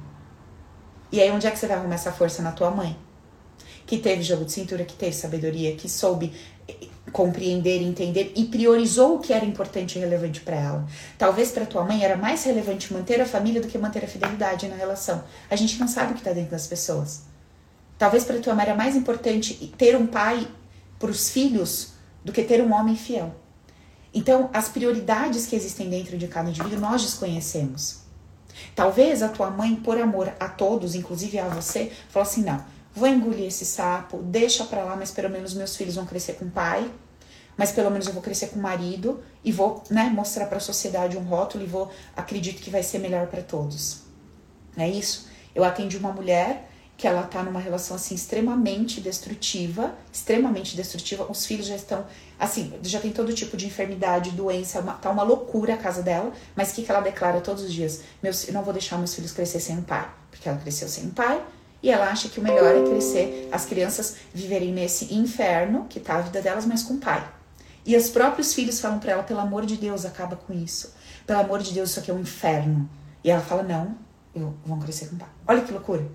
E 1.11 1.19
aí 1.19 1.31
onde 1.31 1.47
é 1.47 1.51
que 1.51 1.57
você 1.57 1.67
vai 1.67 1.77
arrumar 1.77 1.95
essa 1.95 2.11
força 2.11 2.43
na 2.43 2.51
tua 2.51 2.69
mãe? 2.69 2.95
Que 3.85 3.97
teve 3.97 4.21
jogo 4.21 4.45
de 4.45 4.51
cintura, 4.51 4.85
que 4.85 4.93
teve 4.93 5.13
sabedoria, 5.13 5.75
que 5.75 5.89
soube 5.89 6.33
compreender, 7.11 7.81
entender 7.81 8.31
e 8.35 8.45
priorizou 8.45 9.15
o 9.15 9.19
que 9.19 9.33
era 9.33 9.45
importante 9.45 9.97
e 9.97 9.99
relevante 9.99 10.41
para 10.41 10.55
ela. 10.55 10.87
Talvez 11.17 11.51
para 11.51 11.65
tua 11.65 11.83
mãe 11.83 12.03
era 12.03 12.15
mais 12.15 12.43
relevante 12.43 12.93
manter 12.93 13.19
a 13.21 13.25
família 13.25 13.61
do 13.61 13.67
que 13.67 13.77
manter 13.77 14.03
a 14.03 14.07
fidelidade 14.07 14.67
na 14.67 14.75
relação. 14.75 15.23
A 15.49 15.55
gente 15.55 15.79
não 15.79 15.87
sabe 15.87 16.11
o 16.11 16.13
que 16.15 16.21
está 16.21 16.31
dentro 16.31 16.51
das 16.51 16.65
pessoas. 16.65 17.23
Talvez 17.97 18.23
para 18.23 18.39
tua 18.39 18.55
mãe 18.55 18.65
era 18.65 18.75
mais 18.75 18.95
importante 18.95 19.73
ter 19.77 19.95
um 19.95 20.07
pai 20.07 20.47
para 20.97 21.11
os 21.11 21.29
filhos 21.29 21.93
do 22.23 22.31
que 22.31 22.43
ter 22.43 22.61
um 22.61 22.73
homem 22.73 22.95
fiel. 22.95 23.35
Então, 24.13 24.49
as 24.53 24.69
prioridades 24.69 25.47
que 25.47 25.55
existem 25.55 25.89
dentro 25.89 26.17
de 26.17 26.27
cada 26.27 26.49
indivíduo 26.49 26.79
nós 26.79 27.01
desconhecemos. 27.01 28.03
Talvez 28.75 29.23
a 29.23 29.29
tua 29.29 29.49
mãe, 29.49 29.75
por 29.75 29.99
amor 29.99 30.31
a 30.39 30.47
todos, 30.47 30.95
inclusive 30.95 31.39
a 31.39 31.47
você, 31.47 31.91
falou 32.09 32.27
assim: 32.27 32.43
não, 32.43 32.63
vou 32.93 33.07
engolir 33.07 33.47
esse 33.47 33.65
sapo, 33.65 34.17
deixa 34.17 34.65
pra 34.65 34.83
lá, 34.83 34.95
mas 34.95 35.11
pelo 35.11 35.29
menos 35.29 35.53
meus 35.53 35.75
filhos 35.75 35.95
vão 35.95 36.05
crescer 36.05 36.33
com 36.33 36.49
pai, 36.49 36.89
mas 37.57 37.71
pelo 37.71 37.89
menos 37.89 38.07
eu 38.07 38.13
vou 38.13 38.21
crescer 38.21 38.47
com 38.47 38.59
marido 38.59 39.23
e 39.43 39.51
vou, 39.51 39.83
né, 39.89 40.11
mostrar 40.13 40.47
para 40.47 40.57
a 40.57 40.61
sociedade 40.61 41.17
um 41.17 41.23
rótulo 41.23 41.63
e 41.63 41.67
vou 41.67 41.91
acredito 42.15 42.61
que 42.61 42.69
vai 42.69 42.83
ser 42.83 42.99
melhor 42.99 43.27
para 43.27 43.41
todos. 43.41 44.01
É 44.77 44.89
isso? 44.89 45.27
Eu 45.53 45.63
atendi 45.63 45.97
uma 45.97 46.11
mulher 46.11 46.69
que 46.97 47.07
ela 47.07 47.23
tá 47.23 47.43
numa 47.43 47.59
relação 47.59 47.95
assim 47.95 48.15
extremamente 48.15 49.01
destrutiva, 49.01 49.93
extremamente 50.11 50.75
destrutiva. 50.75 51.25
Os 51.29 51.45
filhos 51.45 51.67
já 51.67 51.75
estão 51.75 52.05
assim, 52.39 52.73
já 52.81 52.99
tem 52.99 53.11
todo 53.11 53.33
tipo 53.33 53.57
de 53.57 53.67
enfermidade, 53.67 54.31
doença, 54.31 54.79
uma, 54.79 54.93
tá 54.93 55.09
uma 55.09 55.23
loucura 55.23 55.73
a 55.73 55.77
casa 55.77 56.01
dela, 56.01 56.31
mas 56.55 56.71
o 56.71 56.75
que, 56.75 56.83
que 56.83 56.91
ela 56.91 57.01
declara 57.01 57.41
todos 57.41 57.63
os 57.63 57.73
dias? 57.73 58.01
Meus, 58.21 58.47
eu 58.47 58.53
não 58.53 58.63
vou 58.63 58.73
deixar 58.73 58.97
meus 58.97 59.13
filhos 59.13 59.31
crescer 59.31 59.59
sem 59.59 59.77
um 59.77 59.83
pai 59.83 60.09
porque 60.33 60.49
ela 60.49 60.57
cresceu 60.57 60.89
sem 60.89 61.09
pai, 61.09 61.41
e 61.83 61.91
ela 61.91 62.09
acha 62.09 62.29
que 62.29 62.39
o 62.39 62.43
melhor 62.43 62.73
é 62.73 62.89
crescer, 62.89 63.49
as 63.51 63.65
crianças 63.65 64.15
viverem 64.33 64.71
nesse 64.71 65.13
inferno 65.13 65.85
que 65.89 65.99
tá 65.99 66.15
a 66.15 66.21
vida 66.21 66.41
delas, 66.41 66.65
mas 66.65 66.81
com 66.81 66.97
pai. 66.97 67.21
E 67.85 67.97
os 67.97 68.09
próprios 68.09 68.53
filhos 68.53 68.79
falam 68.79 68.99
para 68.99 69.11
ela, 69.11 69.23
pelo 69.23 69.41
amor 69.41 69.65
de 69.65 69.75
Deus, 69.75 70.05
acaba 70.05 70.37
com 70.37 70.53
isso. 70.53 70.95
Pelo 71.27 71.41
amor 71.41 71.61
de 71.61 71.73
Deus, 71.73 71.89
isso 71.89 71.99
aqui 71.99 72.09
é 72.09 72.13
um 72.13 72.21
inferno. 72.21 72.89
E 73.21 73.29
ela 73.29 73.41
fala, 73.41 73.61
não, 73.61 73.97
eu 74.33 74.53
vou 74.65 74.77
crescer 74.77 75.09
com 75.09 75.17
pai. 75.17 75.27
Olha 75.45 75.61
que 75.61 75.73
loucura. 75.73 76.07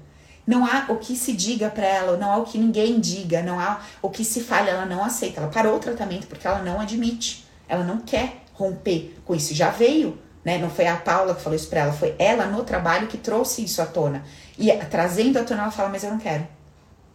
Não 0.46 0.64
há 0.64 0.86
o 0.88 0.96
que 0.96 1.14
se 1.14 1.34
diga 1.34 1.68
para 1.68 1.84
ela, 1.84 2.16
não 2.16 2.32
há 2.32 2.38
o 2.38 2.44
que 2.44 2.56
ninguém 2.56 2.98
diga, 2.98 3.42
não 3.42 3.60
há 3.60 3.82
o 4.00 4.08
que 4.08 4.24
se 4.24 4.40
fale, 4.40 4.70
ela 4.70 4.86
não 4.86 5.04
aceita. 5.04 5.42
Ela 5.42 5.50
parou 5.50 5.76
o 5.76 5.78
tratamento 5.78 6.26
porque 6.26 6.46
ela 6.46 6.62
não 6.62 6.80
admite. 6.80 7.46
Ela 7.68 7.84
não 7.84 7.98
quer 7.98 8.44
romper 8.54 9.14
com 9.26 9.34
isso. 9.34 9.54
Já 9.54 9.68
veio, 9.68 10.18
né? 10.48 10.56
Não 10.56 10.70
foi 10.70 10.86
a 10.86 10.96
Paula 10.96 11.34
que 11.34 11.42
falou 11.42 11.54
isso 11.54 11.68
pra 11.68 11.80
ela, 11.80 11.92
foi 11.92 12.14
ela 12.18 12.46
no 12.46 12.64
trabalho 12.64 13.06
que 13.06 13.18
trouxe 13.18 13.62
isso 13.62 13.82
à 13.82 13.86
tona. 13.86 14.24
E 14.56 14.72
trazendo 14.86 15.38
à 15.38 15.44
tona, 15.44 15.64
ela 15.64 15.70
fala: 15.70 15.90
Mas 15.90 16.02
eu 16.02 16.10
não 16.10 16.18
quero. 16.18 16.48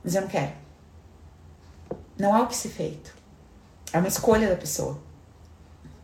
Mas 0.03 0.13
eu 0.13 0.21
não 0.21 0.27
quero. 0.27 0.51
Não 2.15 2.35
há 2.35 2.41
o 2.43 2.47
que 2.47 2.55
se 2.55 2.69
feito. 2.69 3.11
É 3.91 3.97
uma 3.97 4.07
escolha 4.07 4.47
da 4.47 4.55
pessoa. 4.55 5.01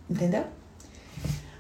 Entendeu? 0.10 0.44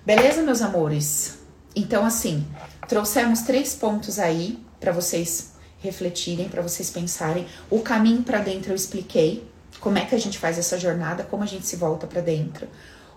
Beleza, 0.03 0.41
meus 0.41 0.63
amores? 0.63 1.37
Então, 1.75 2.03
assim, 2.03 2.47
trouxemos 2.87 3.43
três 3.43 3.75
pontos 3.75 4.17
aí 4.17 4.59
para 4.79 4.91
vocês 4.91 5.51
refletirem, 5.83 6.49
para 6.49 6.63
vocês 6.63 6.89
pensarem. 6.89 7.45
O 7.69 7.81
caminho 7.81 8.23
para 8.23 8.39
dentro 8.39 8.71
eu 8.71 8.75
expliquei. 8.75 9.47
Como 9.79 9.99
é 9.99 10.05
que 10.05 10.15
a 10.15 10.19
gente 10.19 10.39
faz 10.39 10.57
essa 10.57 10.79
jornada, 10.79 11.23
como 11.23 11.43
a 11.43 11.45
gente 11.45 11.67
se 11.67 11.75
volta 11.75 12.07
para 12.07 12.21
dentro. 12.21 12.67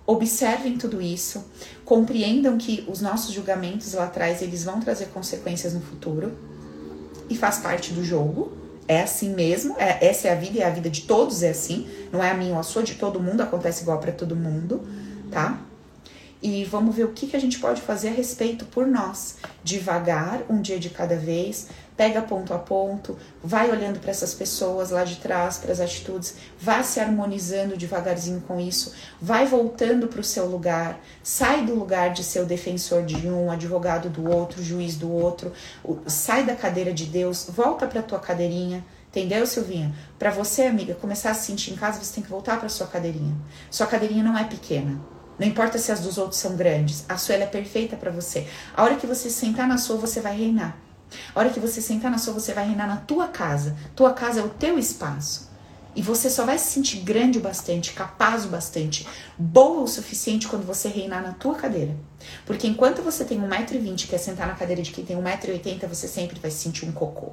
Observem 0.07 0.76
tudo 0.76 1.00
isso, 1.00 1.44
compreendam 1.84 2.59
que 2.59 2.84
os 2.88 3.00
nossos 3.00 3.32
julgamentos 3.32 3.94
lá 3.94 4.05
atrás 4.05 4.42
eles 4.42 4.64
vão 4.64 4.80
trazer 4.80 5.07
consequências 5.07 5.74
no 5.74 5.80
futuro 5.80 6.32
e 7.30 7.36
faz 7.36 7.59
parte 7.59 7.92
do 7.92 8.05
jogo. 8.05 8.53
É 8.88 9.03
assim 9.03 9.32
mesmo, 9.32 9.76
é, 9.78 10.05
essa 10.05 10.28
é 10.28 10.32
a 10.32 10.34
vida 10.34 10.59
e 10.59 10.61
é 10.61 10.66
a 10.66 10.70
vida 10.70 10.90
de 10.90 11.03
todos 11.03 11.42
é 11.44 11.50
assim, 11.50 11.88
não 12.12 12.22
é 12.22 12.30
a 12.30 12.34
minha 12.34 12.55
ou 12.55 12.59
a 12.59 12.64
sua, 12.64 12.82
de 12.82 12.94
todo 12.94 13.20
mundo, 13.20 13.40
acontece 13.40 13.82
igual 13.82 13.98
para 13.98 14.11
todo 14.11 14.34
mundo, 14.34 14.82
tá? 15.30 15.61
e 16.42 16.64
vamos 16.64 16.96
ver 16.96 17.05
o 17.05 17.12
que, 17.12 17.28
que 17.28 17.36
a 17.36 17.40
gente 17.40 17.61
pode 17.61 17.80
fazer 17.80 18.09
a 18.09 18.12
respeito 18.12 18.64
por 18.64 18.86
nós. 18.86 19.36
Devagar, 19.62 20.42
um 20.50 20.61
dia 20.61 20.78
de 20.78 20.90
cada 20.90 21.16
vez, 21.16 21.68
pega 21.97 22.22
ponto 22.22 22.53
a 22.55 22.59
ponto, 22.59 23.18
vai 23.43 23.70
olhando 23.70 24.01
para 24.01 24.11
essas 24.11 24.34
pessoas 24.34 24.90
lá 24.90 25.05
de 25.05 25.16
trás, 25.16 25.59
para 25.59 25.72
as 25.72 25.80
atitudes, 25.80 26.36
vai 26.59 26.82
se 26.82 27.01
harmonizando 27.01 27.76
devagarzinho 27.76 28.40
com 28.40 28.59
isso, 28.59 28.93
vai 29.20 29.47
voltando 29.47 30.09
para 30.09 30.20
o 30.20 30.24
seu 30.24 30.47
lugar, 30.47 30.99
sai 31.22 31.64
do 31.64 31.74
lugar 31.74 32.12
de 32.12 32.24
ser 32.24 32.40
o 32.40 32.47
defensor 32.47 33.05
de 33.05 33.28
um, 33.28 33.51
advogado 33.51 34.09
do 34.09 34.30
outro, 34.30 34.62
juiz 34.62 34.97
do 34.97 35.11
outro, 35.11 35.53
sai 36.07 36.45
da 36.45 36.57
cadeira 36.57 36.93
de 36.93 37.07
Deus, 37.07 37.47
volta 37.49 37.86
para 37.86 38.03
tua 38.03 38.18
cadeirinha. 38.18 38.84
Entendeu, 39.09 39.47
Silvinha? 39.47 39.95
Para 40.18 40.30
você, 40.30 40.62
amiga, 40.62 40.95
começar 40.95 41.32
a 41.32 41.34
se 41.34 41.47
sentir 41.47 41.72
em 41.72 41.76
casa, 41.76 42.03
você 42.03 42.14
tem 42.14 42.24
que 42.24 42.30
voltar 42.30 42.59
para 42.59 42.70
sua 42.70 42.86
cadeirinha. 42.86 43.36
Sua 43.70 43.86
cadeirinha 43.86 44.24
não 44.24 44.38
é 44.38 44.45
pequena. 44.45 44.99
Não 45.38 45.47
importa 45.47 45.76
se 45.76 45.93
as 45.93 46.01
dos 46.01 46.16
outros 46.18 46.40
são 46.40 46.57
grandes, 46.57 47.05
a 47.09 47.18
sua 47.18 47.34
é 47.34 47.47
perfeita 47.47 47.97
para 47.97 48.11
você. 48.11 48.47
A 48.74 48.82
hora 48.82 48.97
que 48.97 49.07
você 49.07 49.28
sentar 49.28 49.66
na 49.66 49.76
sua, 49.76 49.97
você 49.97 50.20
vai 50.20 50.36
reinar. 50.36 50.78
A 51.35 51.41
hora 51.41 51.51
que 51.51 51.61
você 51.61 51.81
sentar 51.81 52.11
na 52.11 52.19
sua, 52.19 52.35
você 52.35 52.53
vai 52.53 52.67
reinar 52.67 52.87
na 52.87 52.97
tua 52.97 53.29
casa. 53.29 53.77
Tua 53.95 54.13
casa 54.13 54.41
é 54.41 54.43
o 54.43 54.49
teu 54.49 54.79
espaço. 54.79 55.53
E 55.95 56.01
você 56.01 56.31
só 56.31 56.47
vai 56.47 56.59
se 56.59 56.73
sentir 56.73 57.01
grande 57.01 57.39
o 57.39 57.43
bastante, 57.43 57.93
capaz 57.93 58.47
o 58.47 58.49
bastante, 58.49 59.07
boa 59.37 59.83
o 59.83 59.87
suficiente 59.87 60.49
quando 60.49 60.65
você 60.65 60.89
reinar 60.89 61.23
na 61.23 61.33
tua 61.33 61.55
cadeira. 61.55 61.95
Porque 62.47 62.67
enquanto 62.67 63.03
você 63.03 63.25
tem 63.25 63.39
1,20m 63.39 64.05
e 64.05 64.07
quer 64.07 64.19
sentar 64.19 64.47
na 64.47 64.55
cadeira 64.55 64.81
de 64.81 64.91
quem 64.91 65.05
tem 65.05 65.17
1,80m, 65.17 65.87
você 65.87 66.09
sempre 66.09 66.41
vai 66.41 66.51
se 66.51 66.59
sentir 66.59 66.87
um 66.87 66.93
cocô. 66.93 67.33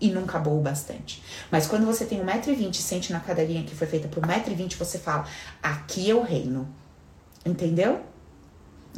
E 0.00 0.10
nunca 0.10 0.38
boa 0.38 0.58
o 0.58 0.62
bastante. 0.62 1.22
Mas 1.50 1.66
quando 1.66 1.86
você 1.86 2.04
tem 2.04 2.20
1,20m 2.20 2.70
e 2.70 2.74
sente 2.74 3.12
na 3.12 3.20
cadeirinha 3.20 3.64
que 3.64 3.74
foi 3.74 3.86
feita 3.86 4.06
por 4.06 4.22
1,20m, 4.22 4.76
você 4.76 4.98
fala: 4.98 5.26
aqui 5.62 6.08
eu 6.08 6.22
reino. 6.22 6.68
Entendeu? 7.44 8.02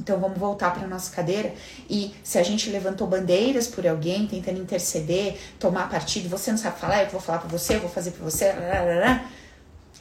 Então 0.00 0.18
vamos 0.18 0.38
voltar 0.38 0.72
para 0.72 0.88
nossa 0.88 1.14
cadeira 1.14 1.52
e 1.88 2.14
se 2.24 2.38
a 2.38 2.42
gente 2.42 2.70
levantou 2.70 3.06
bandeiras 3.06 3.68
por 3.68 3.86
alguém, 3.86 4.26
tentando 4.26 4.58
interceder, 4.58 5.38
tomar 5.58 5.90
partido, 5.90 6.26
você 6.26 6.50
não 6.50 6.58
sabe 6.58 6.80
falar, 6.80 7.04
eu 7.04 7.10
vou 7.10 7.20
falar 7.20 7.38
para 7.38 7.48
você, 7.48 7.76
eu 7.76 7.80
vou 7.80 7.90
fazer 7.90 8.12
para 8.12 8.24
você, 8.24 8.46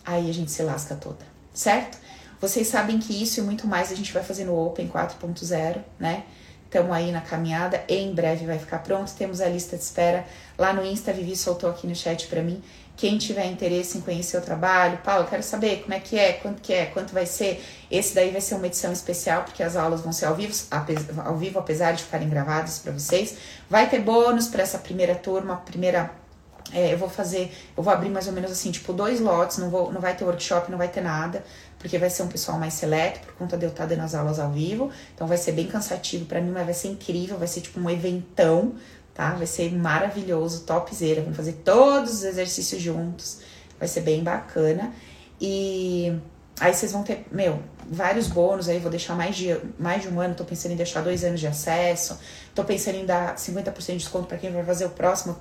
aí 0.05 0.29
a 0.29 0.33
gente 0.33 0.51
se 0.51 0.63
lasca 0.63 0.95
toda, 0.95 1.25
certo? 1.53 1.97
Vocês 2.39 2.69
sabem 2.69 2.97
que 2.97 3.21
isso 3.21 3.41
e 3.41 3.43
muito 3.43 3.67
mais 3.67 3.91
a 3.91 3.95
gente 3.95 4.13
vai 4.13 4.23
fazer 4.23 4.45
no 4.45 4.57
Open 4.57 4.87
4.0, 4.87 5.83
né? 5.99 6.23
Estamos 6.63 6.91
aí 6.91 7.11
na 7.11 7.19
caminhada, 7.19 7.83
em 7.89 8.13
breve 8.13 8.45
vai 8.45 8.59
ficar 8.59 8.79
pronto. 8.79 9.11
Temos 9.17 9.41
a 9.41 9.49
lista 9.49 9.75
de 9.75 9.81
espera 9.83 10.23
lá 10.55 10.71
no 10.71 10.85
Insta. 10.85 11.11
Vivi 11.11 11.35
soltou 11.35 11.67
aqui 11.67 11.87
no 11.87 11.95
chat 11.95 12.27
para 12.27 12.43
mim. 12.43 12.61
Quem 12.99 13.17
tiver 13.17 13.45
interesse 13.45 13.97
em 13.97 14.01
conhecer 14.01 14.37
o 14.37 14.41
trabalho, 14.41 14.97
Paulo, 14.97 15.25
quero 15.25 15.41
saber 15.41 15.83
como 15.83 15.93
é 15.93 16.01
que 16.01 16.19
é, 16.19 16.33
quanto 16.33 16.61
que 16.61 16.73
é, 16.73 16.85
quanto 16.87 17.13
vai 17.13 17.25
ser. 17.25 17.63
Esse 17.89 18.13
daí 18.13 18.29
vai 18.29 18.41
ser 18.41 18.55
uma 18.55 18.67
edição 18.67 18.91
especial, 18.91 19.43
porque 19.43 19.63
as 19.63 19.77
aulas 19.77 20.01
vão 20.01 20.11
ser 20.11 20.25
ao 20.25 20.35
vivo, 20.35 20.53
ao 21.23 21.37
vivo 21.37 21.59
apesar 21.59 21.93
de 21.93 22.03
ficarem 22.03 22.27
gravadas 22.27 22.79
para 22.79 22.91
vocês. 22.91 23.37
Vai 23.69 23.89
ter 23.89 24.01
bônus 24.01 24.49
para 24.49 24.63
essa 24.63 24.77
primeira 24.77 25.15
turma, 25.15 25.55
primeira 25.55 26.11
é, 26.73 26.93
eu 26.93 26.97
vou 26.97 27.07
fazer, 27.09 27.51
eu 27.75 27.81
vou 27.81 27.91
abrir 27.93 28.09
mais 28.09 28.27
ou 28.27 28.33
menos 28.33 28.51
assim, 28.51 28.69
tipo, 28.69 28.91
dois 28.91 29.21
lotes, 29.21 29.57
não, 29.57 29.69
vou, 29.69 29.93
não 29.93 30.01
vai 30.01 30.13
ter 30.13 30.25
workshop, 30.25 30.69
não 30.69 30.77
vai 30.77 30.89
ter 30.89 31.01
nada, 31.01 31.41
porque 31.79 31.97
vai 31.97 32.09
ser 32.09 32.23
um 32.23 32.27
pessoal 32.27 32.59
mais 32.59 32.73
seleto, 32.73 33.25
por 33.25 33.33
conta 33.35 33.57
de 33.57 33.65
eu 33.65 33.69
estar 33.69 33.85
dando 33.85 34.01
as 34.01 34.13
aulas 34.13 34.39
ao 34.39 34.51
vivo. 34.51 34.91
Então 35.15 35.25
vai 35.25 35.37
ser 35.37 35.53
bem 35.53 35.67
cansativo 35.67 36.25
para 36.25 36.41
mim, 36.41 36.51
mas 36.51 36.65
vai 36.65 36.73
ser 36.73 36.89
incrível, 36.89 37.37
vai 37.37 37.47
ser 37.47 37.61
tipo 37.61 37.79
um 37.79 37.89
eventão 37.89 38.75
tá? 39.19 39.31
Vai 39.31 39.45
ser 39.45 39.69
maravilhoso, 39.73 40.61
topzera. 40.61 41.19
Vamos 41.19 41.35
fazer 41.35 41.51
todos 41.65 42.13
os 42.13 42.23
exercícios 42.23 42.81
juntos. 42.81 43.39
Vai 43.77 43.85
ser 43.85 43.99
bem 43.99 44.23
bacana. 44.23 44.93
E 45.41 46.17
aí 46.57 46.73
vocês 46.73 46.93
vão 46.93 47.03
ter, 47.03 47.25
meu, 47.29 47.61
vários 47.85 48.27
bônus 48.27 48.69
aí. 48.69 48.79
Vou 48.79 48.89
deixar 48.89 49.15
mais 49.15 49.35
de, 49.35 49.57
mais 49.77 50.03
de 50.03 50.07
um 50.07 50.21
ano. 50.21 50.35
Tô 50.35 50.45
pensando 50.45 50.71
em 50.71 50.77
deixar 50.77 51.01
dois 51.01 51.25
anos 51.25 51.41
de 51.41 51.47
acesso. 51.47 52.17
Tô 52.55 52.63
pensando 52.63 52.95
em 52.95 53.05
dar 53.05 53.35
50% 53.35 53.85
de 53.87 53.97
desconto 53.97 54.25
para 54.25 54.37
quem 54.37 54.53
vai 54.53 54.63
fazer 54.63 54.85
o 54.85 54.89
próximo 54.89 55.35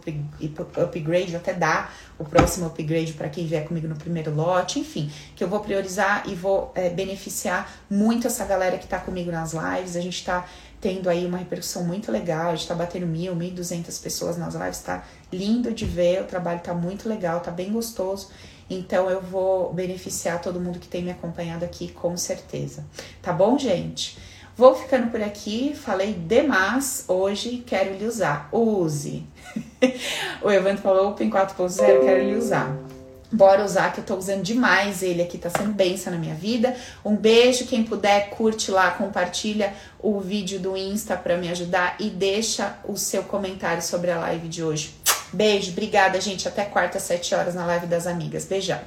upgrade, 0.76 1.36
até 1.36 1.54
dar 1.54 1.94
o 2.18 2.24
próximo 2.24 2.66
upgrade 2.66 3.12
para 3.12 3.28
quem 3.28 3.46
vier 3.46 3.64
comigo 3.64 3.86
no 3.86 3.94
primeiro 3.94 4.34
lote. 4.34 4.80
Enfim, 4.80 5.08
que 5.36 5.44
eu 5.44 5.48
vou 5.48 5.60
priorizar 5.60 6.24
e 6.26 6.34
vou 6.34 6.72
é, 6.74 6.90
beneficiar 6.90 7.72
muito 7.88 8.26
essa 8.26 8.44
galera 8.44 8.76
que 8.76 8.88
tá 8.88 8.98
comigo 8.98 9.30
nas 9.30 9.52
lives. 9.52 9.94
A 9.94 10.00
gente 10.00 10.24
tá 10.24 10.48
tendo 10.80 11.08
aí 11.08 11.26
uma 11.26 11.38
repercussão 11.38 11.84
muito 11.84 12.10
legal. 12.10 12.50
A 12.50 12.56
gente 12.56 12.68
tá 12.68 12.74
batendo 12.74 13.06
mil, 13.06 13.34
mil 13.34 13.50
duzentas 13.50 13.98
pessoas 13.98 14.36
nas 14.36 14.54
lives. 14.54 14.80
Tá 14.80 15.04
lindo 15.32 15.72
de 15.72 15.84
ver, 15.84 16.22
o 16.22 16.24
trabalho 16.24 16.60
tá 16.60 16.74
muito 16.74 17.08
legal, 17.08 17.40
tá 17.40 17.50
bem 17.50 17.72
gostoso. 17.72 18.30
Então 18.70 19.08
eu 19.08 19.20
vou 19.20 19.72
beneficiar 19.72 20.40
todo 20.40 20.60
mundo 20.60 20.78
que 20.78 20.88
tem 20.88 21.02
me 21.02 21.10
acompanhado 21.10 21.64
aqui, 21.64 21.88
com 21.88 22.16
certeza. 22.16 22.84
Tá 23.22 23.32
bom, 23.32 23.58
gente? 23.58 24.18
Vou 24.56 24.74
ficando 24.74 25.10
por 25.10 25.22
aqui, 25.22 25.72
falei 25.74 26.12
demais 26.12 27.04
hoje, 27.06 27.62
quero 27.64 27.96
lhe 27.96 28.04
usar. 28.04 28.48
Use! 28.52 29.24
o 30.42 30.50
Evandro 30.50 30.82
falou 30.82 31.10
Open 31.10 31.30
4.0, 31.30 32.04
quero 32.04 32.24
lhe 32.24 32.34
usar. 32.34 32.76
Bora 33.30 33.62
usar 33.62 33.92
que 33.92 34.00
eu 34.00 34.04
tô 34.04 34.16
usando 34.16 34.42
demais 34.42 35.02
ele 35.02 35.20
aqui, 35.20 35.36
tá 35.36 35.50
sendo 35.50 35.72
benção 35.72 36.12
na 36.12 36.18
minha 36.18 36.34
vida. 36.34 36.74
Um 37.04 37.14
beijo, 37.14 37.66
quem 37.66 37.84
puder, 37.84 38.30
curte 38.30 38.70
lá, 38.70 38.90
compartilha 38.92 39.74
o 40.00 40.18
vídeo 40.18 40.58
do 40.58 40.76
Insta 40.76 41.14
para 41.14 41.36
me 41.36 41.50
ajudar 41.50 41.96
e 42.00 42.08
deixa 42.08 42.78
o 42.84 42.96
seu 42.96 43.22
comentário 43.22 43.82
sobre 43.82 44.10
a 44.10 44.18
live 44.18 44.48
de 44.48 44.64
hoje. 44.64 44.94
Beijo, 45.30 45.72
obrigada, 45.72 46.18
gente. 46.20 46.48
Até 46.48 46.64
quarta, 46.64 46.96
às 46.96 47.04
7 47.04 47.34
horas 47.34 47.54
na 47.54 47.66
live 47.66 47.86
das 47.86 48.06
amigas. 48.06 48.46
Beijão. 48.46 48.80